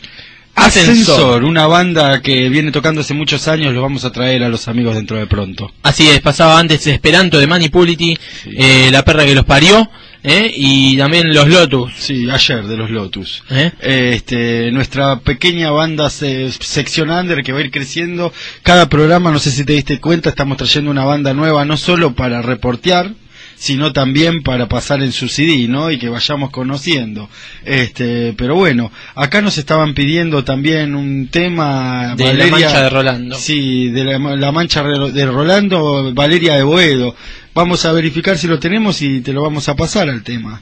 Ascensor, 0.55 1.43
una 1.45 1.67
banda 1.67 2.21
que 2.21 2.51
viene 2.51 2.71
tocando 2.71 3.01
hace 3.01 3.15
muchos 3.15 3.49
años, 3.49 3.73
lo 3.73 3.81
vamos 3.81 4.05
a 4.05 4.13
traer 4.13 4.43
a 4.45 4.51
los 4.51 4.69
amigos 4.69 4.95
dentro 4.95 5.17
de 5.17 5.27
pronto. 5.27 5.73
Así 5.83 6.07
es, 6.07 6.21
pasaba 6.21 6.59
antes 6.59 6.87
Esperanto 6.87 7.39
de 7.39 7.47
Manipulity, 7.47 8.17
eh, 8.45 8.91
La 8.93 9.03
perra 9.05 9.25
que 9.25 9.35
los 9.35 9.47
parió, 9.47 9.91
eh, 10.23 10.53
y 10.55 10.99
también 10.99 11.33
Los 11.33 11.49
Lotus. 11.49 11.93
Sí, 11.99 12.29
ayer 12.31 12.65
de 12.67 12.77
los 12.77 12.91
Lotus. 12.91 13.43
¿eh? 13.51 13.73
Este, 13.81 14.71
nuestra 14.71 15.21
pequeña 15.21 15.71
banda 15.71 16.11
se- 16.11 16.51
sección 16.53 17.09
under 17.11 17.43
que 17.43 17.53
va 17.53 17.61
a 17.61 17.63
ir 17.63 17.71
creciendo. 17.71 18.33
Cada 18.63 18.87
programa, 18.91 19.31
no 19.31 19.39
sé 19.39 19.51
si 19.51 19.65
te 19.65 19.73
diste 19.73 19.99
cuenta, 19.99 20.29
estamos 20.31 20.59
trayendo 20.59 20.91
una 20.91 21.05
banda 21.05 21.33
nueva, 21.33 21.65
no 21.65 21.79
solo 21.79 22.15
para 22.15 22.43
reportear, 22.43 23.13
sino 23.57 23.93
también 23.93 24.43
para 24.43 24.69
pasar 24.69 25.03
en 25.03 25.13
su 25.13 25.29
CD, 25.29 25.67
¿no? 25.67 25.91
Y 25.91 25.99
que 25.99 26.09
vayamos 26.09 26.51
conociendo. 26.51 27.29
Este, 27.65 28.35
pero 28.35 28.55
bueno, 28.55 28.93
acá 29.15 29.41
nos 29.41 29.59
estaban 29.59 29.95
pidiendo 29.95 30.45
también 30.45 30.95
un 30.95 31.29
tema 31.29 32.15
De 32.17 32.35
La 32.35 32.47
Mancha 32.47 32.83
de 32.83 32.91
Rolando. 32.91 33.37
Sí, 33.37 33.89
de 33.91 34.05
la, 34.05 34.19
la 34.19 34.53
mancha 34.53 34.83
de 34.83 35.27
Rolando, 35.27 36.13
Valeria 36.15 36.55
de 36.55 36.63
Boedo. 36.63 37.17
Vamos 37.55 37.85
a 37.87 37.93
verificar 37.93 38.37
si 38.37 38.47
lo 38.47 38.59
tenemos 38.59 39.01
y 39.01 39.23
te 39.23 39.33
lo 39.33 39.43
vamos 39.43 39.69
a 39.69 39.75
pasar 39.75 40.11
al 40.11 40.23
tema. 40.23 40.61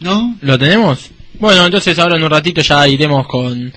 ¿No? 0.00 0.36
¿Lo 0.40 0.58
tenemos? 0.58 1.10
Bueno, 1.38 1.64
entonces 1.64 1.98
ahora 1.98 2.16
en 2.16 2.24
un 2.24 2.30
ratito 2.30 2.60
ya 2.60 2.86
iremos 2.88 3.26
con, 3.26 3.72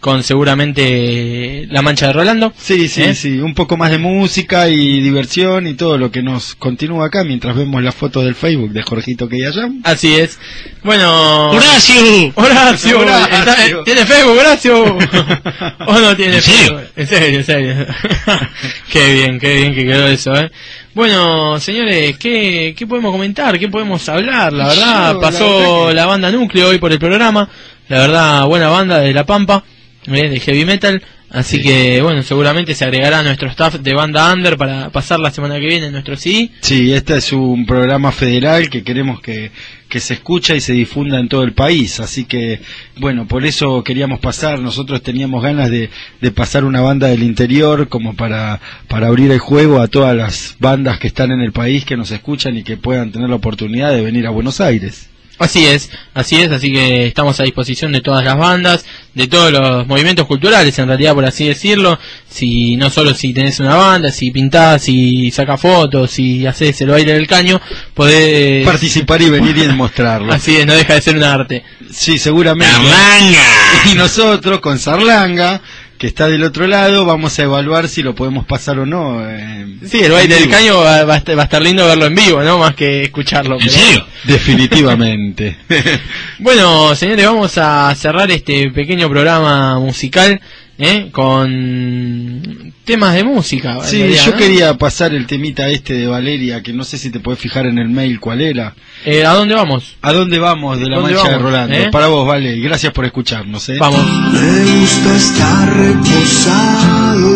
con 0.00 0.22
seguramente 0.22 1.66
La 1.70 1.82
Mancha 1.82 2.06
de 2.06 2.12
Rolando. 2.12 2.52
Sí, 2.56 2.88
sí, 2.88 3.02
¿Eh? 3.02 3.14
sí, 3.14 3.38
un 3.40 3.54
poco 3.54 3.76
más 3.76 3.90
de 3.90 3.98
música 3.98 4.68
y 4.68 5.00
diversión 5.00 5.66
y 5.66 5.74
todo 5.74 5.98
lo 5.98 6.10
que 6.10 6.22
nos 6.22 6.54
continúa 6.54 7.06
acá 7.06 7.24
mientras 7.24 7.56
vemos 7.56 7.82
la 7.82 7.92
foto 7.92 8.22
del 8.22 8.34
Facebook 8.34 8.70
de 8.70 8.82
Jorgito 8.82 9.28
Queyayam. 9.28 9.80
Así 9.84 10.14
es. 10.14 10.38
Bueno. 10.84 11.50
¡Horacio! 11.50 12.32
Horacio, 12.36 13.00
Horacio. 13.00 13.36
está- 13.38 13.66
eh, 13.66 13.76
¿tiene 13.84 14.06
Facebook, 14.06 14.38
Horacio? 14.38 14.84
¿O 15.86 15.98
no 15.98 16.16
tiene 16.16 16.36
¿En 16.36 16.42
serio? 16.42 16.58
Facebook? 16.78 16.92
En 16.96 17.06
serio, 17.06 17.38
en 17.40 17.44
serio. 17.44 17.86
qué 18.92 19.14
bien, 19.14 19.38
qué 19.38 19.54
bien 19.54 19.74
que 19.74 19.84
quedó 19.84 20.06
eso, 20.08 20.34
¿eh? 20.36 20.50
Bueno, 20.94 21.60
señores, 21.60 22.16
¿qué, 22.18 22.74
qué 22.76 22.86
podemos 22.86 23.12
comentar? 23.12 23.58
¿Qué 23.58 23.68
podemos 23.68 24.08
hablar? 24.08 24.52
La 24.52 24.68
verdad, 24.68 25.12
Yo, 25.12 25.14
la 25.14 25.20
pasó 25.20 25.58
verdad 25.58 25.88
que- 25.88 25.94
la 25.94 26.06
banda 26.06 26.30
Núcleo 26.32 26.68
hoy 26.68 26.78
por 26.78 26.92
el 26.92 26.98
programa. 26.98 27.48
La 27.88 28.00
verdad, 28.00 28.44
buena 28.46 28.68
banda 28.68 28.98
de 28.98 29.12
La 29.14 29.24
Pampa. 29.24 29.64
De 30.08 30.40
heavy 30.40 30.64
metal. 30.64 31.02
Así 31.30 31.60
que, 31.60 32.00
bueno, 32.00 32.22
seguramente 32.22 32.74
se 32.74 32.84
agregará 32.84 33.18
a 33.18 33.22
nuestro 33.22 33.48
staff 33.50 33.74
de 33.74 33.92
banda 33.92 34.32
under 34.32 34.56
para 34.56 34.88
pasar 34.88 35.20
la 35.20 35.30
semana 35.30 35.60
que 35.60 35.66
viene 35.66 35.86
en 35.86 35.92
nuestro 35.92 36.16
CD. 36.16 36.50
Sí, 36.60 36.92
este 36.92 37.16
es 37.16 37.32
un 37.34 37.66
programa 37.66 38.12
federal 38.12 38.70
que 38.70 38.82
queremos 38.82 39.20
que, 39.20 39.50
que 39.90 40.00
se 40.00 40.14
escucha 40.14 40.54
y 40.54 40.62
se 40.62 40.72
difunda 40.72 41.20
en 41.20 41.28
todo 41.28 41.42
el 41.42 41.52
país. 41.52 42.00
Así 42.00 42.24
que, 42.24 42.60
bueno, 42.96 43.28
por 43.28 43.44
eso 43.44 43.84
queríamos 43.84 44.20
pasar. 44.20 44.58
Nosotros 44.58 45.02
teníamos 45.02 45.42
ganas 45.42 45.70
de, 45.70 45.90
de 46.22 46.30
pasar 46.30 46.64
una 46.64 46.80
banda 46.80 47.08
del 47.08 47.22
interior 47.22 47.88
como 47.88 48.16
para, 48.16 48.58
para 48.88 49.08
abrir 49.08 49.30
el 49.30 49.38
juego 49.38 49.82
a 49.82 49.88
todas 49.88 50.16
las 50.16 50.56
bandas 50.58 50.98
que 50.98 51.08
están 51.08 51.30
en 51.30 51.40
el 51.40 51.52
país, 51.52 51.84
que 51.84 51.98
nos 51.98 52.10
escuchan 52.10 52.56
y 52.56 52.62
que 52.62 52.78
puedan 52.78 53.12
tener 53.12 53.28
la 53.28 53.36
oportunidad 53.36 53.90
de 53.92 54.00
venir 54.00 54.26
a 54.26 54.30
Buenos 54.30 54.62
Aires. 54.62 55.07
Así 55.38 55.66
es, 55.66 55.90
así 56.14 56.36
es, 56.36 56.50
así 56.50 56.72
que 56.72 57.06
estamos 57.06 57.38
a 57.38 57.44
disposición 57.44 57.92
de 57.92 58.00
todas 58.00 58.24
las 58.24 58.36
bandas, 58.36 58.84
de 59.14 59.28
todos 59.28 59.52
los 59.52 59.86
movimientos 59.86 60.26
culturales, 60.26 60.76
en 60.78 60.88
realidad, 60.88 61.14
por 61.14 61.24
así 61.24 61.46
decirlo. 61.46 61.96
Si 62.28 62.76
no 62.76 62.90
solo 62.90 63.14
si 63.14 63.32
tenés 63.32 63.60
una 63.60 63.76
banda, 63.76 64.10
si 64.10 64.32
pintás, 64.32 64.82
si 64.82 65.30
sacas 65.30 65.60
fotos, 65.60 66.10
si 66.10 66.44
haces 66.44 66.80
el 66.80 66.90
baile 66.90 67.12
del 67.12 67.28
caño, 67.28 67.60
podés 67.94 68.64
Participar 68.64 69.22
y 69.22 69.30
venir 69.30 69.56
y 69.56 69.60
demostrarlo. 69.66 70.32
Así 70.32 70.56
es, 70.56 70.66
no 70.66 70.74
deja 70.74 70.94
de 70.94 71.02
ser 71.02 71.16
un 71.16 71.22
arte. 71.22 71.62
Sí, 71.90 72.18
seguramente. 72.18 72.74
¡Sarlanga! 72.74 73.92
Y 73.92 73.94
nosotros, 73.94 74.58
con 74.58 74.78
Sarlanga, 74.78 75.62
que 75.98 76.06
está 76.06 76.28
del 76.28 76.44
otro 76.44 76.66
lado, 76.66 77.04
vamos 77.04 77.38
a 77.38 77.42
evaluar 77.42 77.88
si 77.88 78.02
lo 78.02 78.14
podemos 78.14 78.46
pasar 78.46 78.78
o 78.78 78.86
no. 78.86 79.20
eh, 79.28 79.66
Sí, 79.84 79.98
el 80.00 80.12
baile 80.12 80.36
del 80.36 80.48
caño 80.48 80.78
va, 80.78 81.04
va 81.04 81.14
a 81.14 81.16
estar, 81.18 81.36
va 81.36 81.42
a 81.42 81.44
estar 81.44 81.60
lindo 81.60 81.84
verlo 81.86 82.06
en 82.06 82.14
vivo, 82.14 82.42
¿no? 82.42 82.58
Más 82.58 82.74
que 82.74 83.02
escucharlo. 83.02 83.56
¿En 83.56 83.60
pero- 83.66 83.72
serio? 83.72 84.06
Definitivamente. 84.24 85.56
Bueno, 86.40 86.94
señores, 86.94 87.26
vamos 87.26 87.58
a 87.58 87.92
cerrar 87.96 88.30
este 88.30 88.70
pequeño 88.70 89.08
programa 89.08 89.78
musical 89.80 90.40
¿eh? 90.78 91.08
con 91.10 92.72
temas 92.88 93.14
de 93.14 93.22
música. 93.24 93.78
sí, 93.84 93.98
realidad, 93.98 94.24
yo 94.24 94.30
¿no? 94.32 94.36
quería 94.38 94.74
pasar 94.78 95.14
el 95.14 95.26
temita 95.26 95.68
este 95.68 95.94
de 95.94 96.06
Valeria, 96.06 96.62
que 96.62 96.72
no 96.72 96.82
sé 96.84 96.98
si 96.98 97.10
te 97.10 97.20
puedes 97.20 97.38
fijar 97.40 97.66
en 97.66 97.78
el 97.78 97.88
mail 97.88 98.18
cuál 98.18 98.40
era. 98.40 98.74
Eh, 99.04 99.24
¿A 99.24 99.34
dónde 99.34 99.54
vamos? 99.54 99.96
¿A 100.02 100.12
dónde 100.12 100.38
vamos 100.38 100.78
de 100.80 100.88
la 100.88 100.96
¿Dónde 100.96 101.12
mancha 101.14 101.28
de 101.28 101.34
vamos, 101.36 101.50
Rolando? 101.50 101.74
eh? 101.76 101.88
Para 101.92 102.06
vos, 102.08 102.26
Vale, 102.26 102.56
y 102.56 102.60
gracias 102.62 102.92
por 102.92 103.04
escucharnos. 103.04 103.68
¿eh? 103.68 103.76
Vamos. 103.78 104.00
Me 104.32 104.80
gusta 104.80 105.16
estar 105.16 105.76
reposado. 105.76 107.30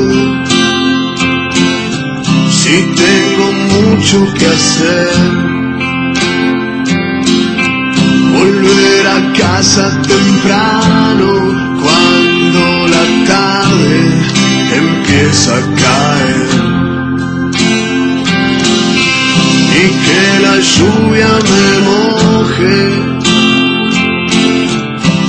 Si 2.50 2.94
tengo 2.96 3.52
mucho 3.52 4.34
que 4.34 4.46
hacer. 4.46 5.52
Volver 8.32 9.06
a 9.06 9.32
casa 9.38 10.02
temprano 10.02 11.28
cuando 11.82 12.88
la 12.88 13.26
tarde 13.26 14.21
empieza 15.32 15.56
a 15.56 15.60
caer. 15.82 16.50
Y 19.74 19.86
que 20.04 20.22
la 20.42 20.56
lluvia 20.60 21.32
me 21.52 21.68
moje 21.88 22.78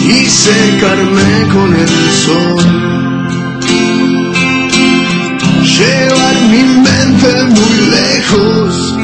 y 0.05 0.25
secarme 0.25 1.31
con 1.53 1.69
el 1.75 1.93
sol. 2.25 2.65
Llevar 5.77 6.35
mi 6.51 6.63
mente 6.88 7.31
muy 7.57 7.75
lejos, 7.97 8.95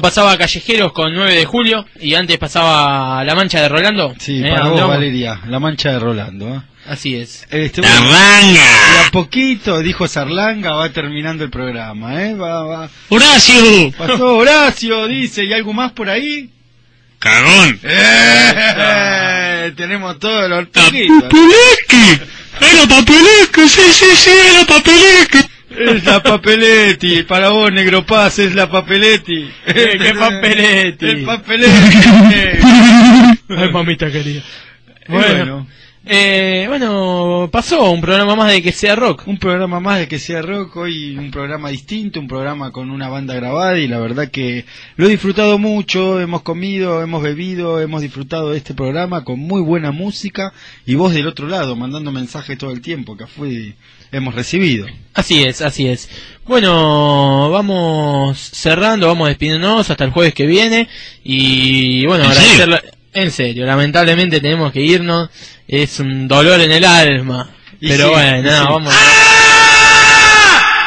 Pasaba 0.00 0.36
Callejeros 0.38 0.92
con 0.92 1.12
9 1.14 1.34
de 1.34 1.44
julio 1.44 1.86
y 2.00 2.14
antes 2.14 2.38
pasaba 2.38 3.22
La 3.24 3.34
Mancha 3.34 3.60
de 3.60 3.68
Rolando. 3.68 4.14
Sí, 4.18 4.42
Eh, 4.44 4.50
para 4.50 4.68
vos. 4.68 4.88
Valeria, 4.88 5.40
la 5.48 5.58
mancha 5.58 5.90
de 5.92 5.98
Rolando. 5.98 6.48
¿eh? 6.56 6.60
Así 6.86 7.16
es. 7.16 7.46
Este, 7.50 7.80
La 7.80 7.88
bueno, 7.88 8.10
manga. 8.12 8.52
de 8.52 9.06
a 9.06 9.10
poquito, 9.10 9.78
dijo 9.80 10.06
Sarlanga, 10.06 10.72
va 10.72 10.90
terminando 10.90 11.42
el 11.44 11.50
programa, 11.50 12.22
¿eh? 12.22 12.34
Va, 12.34 12.62
va. 12.64 12.88
Horacio. 13.08 13.90
Pasó 13.96 14.36
Horacio, 14.36 15.06
dice, 15.06 15.44
¿y 15.44 15.52
algo 15.54 15.72
más 15.72 15.92
por 15.92 16.10
ahí? 16.10 16.50
Cagón. 17.18 17.80
¡Eh! 17.82 19.72
Tenemos 19.76 20.18
todos 20.18 20.48
los 20.50 20.70
toquitos. 20.70 21.22
Papeleque. 21.22 22.20
Era 22.60 22.86
papeleque, 22.86 23.68
sí, 23.68 23.80
sí, 23.92 24.06
sí, 24.14 24.30
era 24.54 24.64
papeleque. 24.66 25.38
Es 25.78 26.04
la 26.04 26.22
papeletti, 26.22 27.22
para 27.24 27.48
vos, 27.50 27.72
Negro 27.72 28.04
Paz, 28.06 28.38
es 28.38 28.54
la 28.54 28.70
papeletti. 28.70 29.50
Eh, 29.66 29.98
¿Qué 29.98 30.14
papeletti? 30.18 31.06
El 31.06 31.24
papeletti. 31.24 31.96
Ay, 33.48 33.72
mamita 33.72 34.10
querida. 34.10 34.42
Bueno, 35.08 35.26
Bueno, 35.28 35.66
eh, 36.06 36.64
bueno, 36.68 37.48
pasó 37.50 37.90
un 37.90 38.00
programa 38.00 38.36
más 38.36 38.52
de 38.52 38.62
que 38.62 38.72
sea 38.72 38.94
rock. 38.94 39.24
un 39.26 39.38
programa 39.38 39.80
más 39.80 39.98
de 40.00 40.08
que 40.08 40.18
sea 40.18 40.42
rock, 40.42 40.76
hoy 40.76 41.16
un 41.16 41.30
programa 41.30 41.70
distinto, 41.70 42.20
un 42.20 42.28
programa 42.28 42.70
con 42.72 42.90
una 42.90 43.08
banda 43.08 43.34
grabada 43.34 43.78
y 43.78 43.88
la 43.88 43.98
verdad 43.98 44.30
que 44.30 44.64
lo 44.96 45.06
he 45.06 45.10
disfrutado 45.10 45.58
mucho, 45.58 46.20
hemos 46.20 46.42
comido, 46.42 47.02
hemos 47.02 47.22
bebido, 47.22 47.80
hemos 47.80 48.02
disfrutado 48.02 48.50
de 48.50 48.58
este 48.58 48.74
programa 48.74 49.24
con 49.24 49.38
muy 49.40 49.60
buena 49.62 49.92
música 49.92 50.52
y 50.86 50.94
vos 50.94 51.12
del 51.14 51.26
otro 51.26 51.48
lado 51.48 51.74
mandando 51.76 52.12
mensajes 52.12 52.56
todo 52.58 52.70
el 52.70 52.80
tiempo 52.82 53.16
que 53.16 53.26
fue 53.26 53.74
hemos 54.14 54.34
recibido. 54.34 54.86
Así 55.12 55.42
es, 55.44 55.60
así 55.60 55.86
es. 55.88 56.08
Bueno, 56.46 57.50
vamos 57.50 58.38
cerrando, 58.38 59.06
vamos 59.06 59.28
despidiéndonos 59.28 59.88
hasta 59.90 60.04
el 60.04 60.10
jueves 60.10 60.34
que 60.34 60.46
viene 60.46 60.88
y 61.22 62.06
bueno, 62.06 62.24
¿En 62.24 62.30
agradecerle. 62.30 62.82
En 63.12 63.30
serio, 63.30 63.64
lamentablemente 63.64 64.40
tenemos 64.40 64.72
que 64.72 64.80
irnos, 64.80 65.30
es 65.68 66.00
un 66.00 66.26
dolor 66.26 66.60
en 66.60 66.72
el 66.72 66.84
alma. 66.84 67.48
Y 67.80 67.88
pero 67.88 68.08
sí, 68.08 68.12
bueno, 68.12 68.42
no, 68.42 68.72
vamos. 68.72 68.94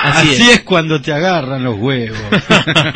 Así, 0.04 0.30
Así, 0.30 0.44
es. 0.44 0.50
es. 0.50 0.60
cuando 0.62 1.02
te 1.02 1.12
agarran 1.12 1.64
los 1.64 1.78
huevos. 1.78 2.18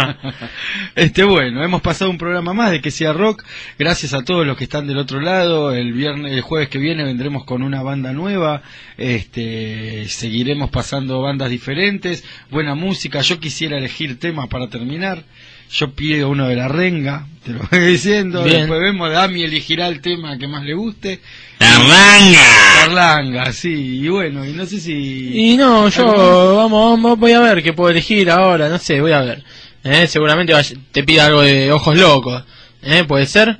este 0.96 1.24
bueno, 1.24 1.64
hemos 1.64 1.82
pasado 1.82 2.12
un 2.12 2.18
programa 2.18 2.54
más 2.54 2.72
de 2.72 2.82
que 2.82 2.92
sea 2.92 3.14
rock. 3.14 3.44
Gracias 3.78 4.14
a 4.14 4.24
todos 4.24 4.46
los 4.46 4.58
que 4.58 4.66
están 4.66 4.88
del 4.88 4.98
otro 4.98 5.20
lado. 5.20 5.74
El 5.74 5.94
viernes, 5.94 6.34
el 6.34 6.42
jueves 6.42 6.70
que 6.70 6.78
viene 6.78 7.04
vendremos 7.04 7.44
con 7.44 7.64
una 7.64 7.82
banda 7.82 8.14
nueva. 8.14 8.62
Este, 8.98 10.08
seguiremos 10.08 10.70
pasando 10.70 11.22
bandas 11.22 11.50
diferentes, 11.50 12.24
buena 12.50 12.76
música. 12.76 13.22
Yo 13.22 13.40
quisiera 13.40 13.78
elegir 13.78 14.20
temas 14.20 14.48
para 14.48 14.70
terminar. 14.70 15.24
Yo 15.72 15.92
pido 15.92 16.30
uno 16.30 16.48
de 16.48 16.56
la 16.56 16.68
renga, 16.68 17.28
te 17.46 17.54
lo 17.54 17.60
voy 17.72 17.80
diciendo. 17.92 18.44
Bien. 18.44 18.62
Después 18.62 18.82
vemos, 18.82 19.12
Dami 19.12 19.44
elegirá 19.44 19.88
el 19.88 20.02
tema 20.02 20.38
que 20.38 20.48
más 20.48 20.64
le 20.64 20.74
guste. 20.74 21.22
Carlanga. 21.58 22.40
Carlanga, 22.82 23.54
sí. 23.54 24.00
Y 24.04 24.08
bueno, 24.10 24.46
y 24.46 24.52
no 24.52 24.66
sé 24.66 24.80
si. 24.80 25.52
Y 25.54 25.58
no, 25.58 25.88
yo 25.90 26.56
vamos, 26.58 26.92
vamos, 26.92 27.20
voy 27.20 27.32
a 27.32 27.40
ver 27.40 27.64
qué 27.64 27.74
puedo 27.74 27.90
elegir 27.90 28.30
ahora, 28.30 28.68
no 28.70 28.78
sé, 28.78 29.00
voy 29.02 29.12
a 29.14 29.22
ver. 29.22 29.44
¿Eh? 29.84 30.08
Seguramente 30.08 30.54
vaya- 30.54 30.76
te 30.92 31.04
pida 31.04 31.26
algo 31.28 31.42
de 31.42 31.72
ojos 31.72 31.98
locos, 31.98 32.44
¿eh? 32.84 33.04
puede 33.08 33.26
ser. 33.26 33.58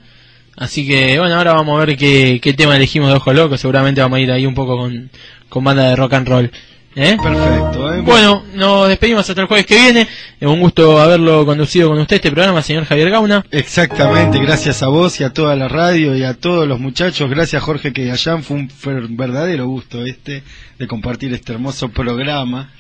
Así 0.58 0.86
que 0.86 1.18
bueno, 1.18 1.36
ahora 1.38 1.54
vamos 1.54 1.82
a 1.82 1.86
ver 1.86 1.98
qué, 1.98 2.40
qué 2.42 2.54
tema 2.54 2.76
elegimos 2.76 3.10
de 3.10 3.16
ojos 3.16 3.34
locos. 3.34 3.62
Seguramente 3.62 4.02
vamos 4.02 4.18
a 4.18 4.20
ir 4.22 4.32
ahí 4.32 4.46
un 4.46 4.54
poco 4.54 4.78
con, 4.78 5.10
con 5.50 5.64
banda 5.64 5.88
de 5.90 5.96
rock 5.96 6.14
and 6.14 6.28
roll. 6.28 6.52
¿Eh? 6.96 7.18
Perfecto. 7.22 7.94
¿eh? 7.94 8.02
Bueno, 8.02 8.44
nos 8.54 8.90
despedimos 8.90 9.30
hasta 9.30 9.42
el 9.42 9.48
jueves 9.48 9.66
que 9.66 9.76
viene. 9.80 10.08
Es 10.40 10.48
un 10.48 10.60
gusto 10.60 11.00
haberlo 11.00 11.46
conducido 11.46 11.90
con 11.90 12.00
usted 12.00 12.18
este 12.18 12.32
programa, 12.32 12.62
señor 12.62 12.86
Javier 12.86 13.10
Gauna. 13.10 13.46
Exactamente, 13.52 14.40
gracias 14.40 14.84
a 14.84 14.88
vos 14.88 15.20
y 15.20 15.24
a 15.24 15.32
toda 15.32 15.56
la 15.56 15.68
radio 15.68 16.16
y 16.16 16.24
a 16.24 16.34
todos 16.34 16.68
los 16.68 16.80
muchachos. 16.80 17.30
Gracias 17.30 17.62
Jorge 17.64 17.94
que 17.94 18.12
allá 18.12 18.38
fue 18.40 18.58
un 18.58 19.18
verdadero 19.18 19.68
gusto 19.68 20.06
este 20.06 20.44
de 20.78 20.88
compartir 20.88 21.34
este 21.34 21.54
hermoso 21.54 21.90
programa 21.90 22.72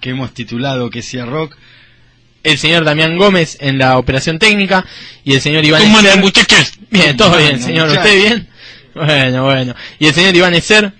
que 0.00 0.10
hemos 0.10 0.32
titulado 0.32 0.90
Que 0.90 1.02
sea 1.02 1.26
rock. 1.26 1.56
El 2.42 2.56
señor 2.56 2.84
Damián 2.84 3.18
Gómez 3.18 3.58
en 3.60 3.76
la 3.76 3.98
operación 3.98 4.38
técnica 4.38 4.86
y 5.24 5.34
el 5.34 5.42
señor 5.42 5.62
Iván 5.62 5.82
¿Cómo 5.82 5.98
andan, 5.98 6.20
muchachos? 6.20 6.72
Bien, 6.90 7.14
todo 7.16 7.32
¿Cómo 7.32 7.42
bien, 7.42 7.60
señor. 7.60 7.88
muchachos? 7.88 8.06
¿Usted 8.06 8.22
bien? 8.22 8.48
Bueno, 8.94 9.44
bueno. 9.44 9.74
Y 9.98 10.06
el 10.06 10.14
señor 10.14 10.34
Iván 10.34 10.54
Ezer, 10.54 10.92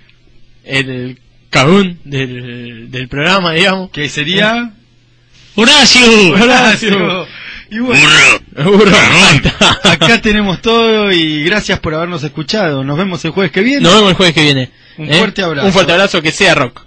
el 0.65 1.19
cagún 1.51 2.01
del, 2.05 2.91
del 2.91 3.09
programa, 3.09 3.53
digamos. 3.53 3.91
Que 3.91 4.09
sería 4.09 4.73
Horacio. 5.57 6.33
Horacio. 6.33 7.27
Y 7.71 7.79
bueno, 7.79 8.09
Burro. 8.65 8.97
Acá 9.85 10.21
tenemos 10.21 10.61
todo 10.61 11.13
y 11.13 11.45
gracias 11.45 11.79
por 11.79 11.95
habernos 11.95 12.23
escuchado. 12.25 12.83
Nos 12.83 12.99
vemos 12.99 13.25
el 13.25 13.31
jueves 13.31 13.53
que 13.53 13.61
viene. 13.61 13.81
Nos 13.81 13.95
vemos 13.95 14.11
el 14.11 14.17
jueves 14.17 14.35
que 14.35 14.43
viene. 14.43 14.71
Un 14.99 15.09
¿eh? 15.11 15.19
fuerte 15.19 15.43
abrazo. 15.43 15.67
Un 15.67 15.73
fuerte 15.73 15.93
abrazo, 15.93 16.23
que 16.23 16.33
sea 16.33 16.55
rock. 16.55 16.83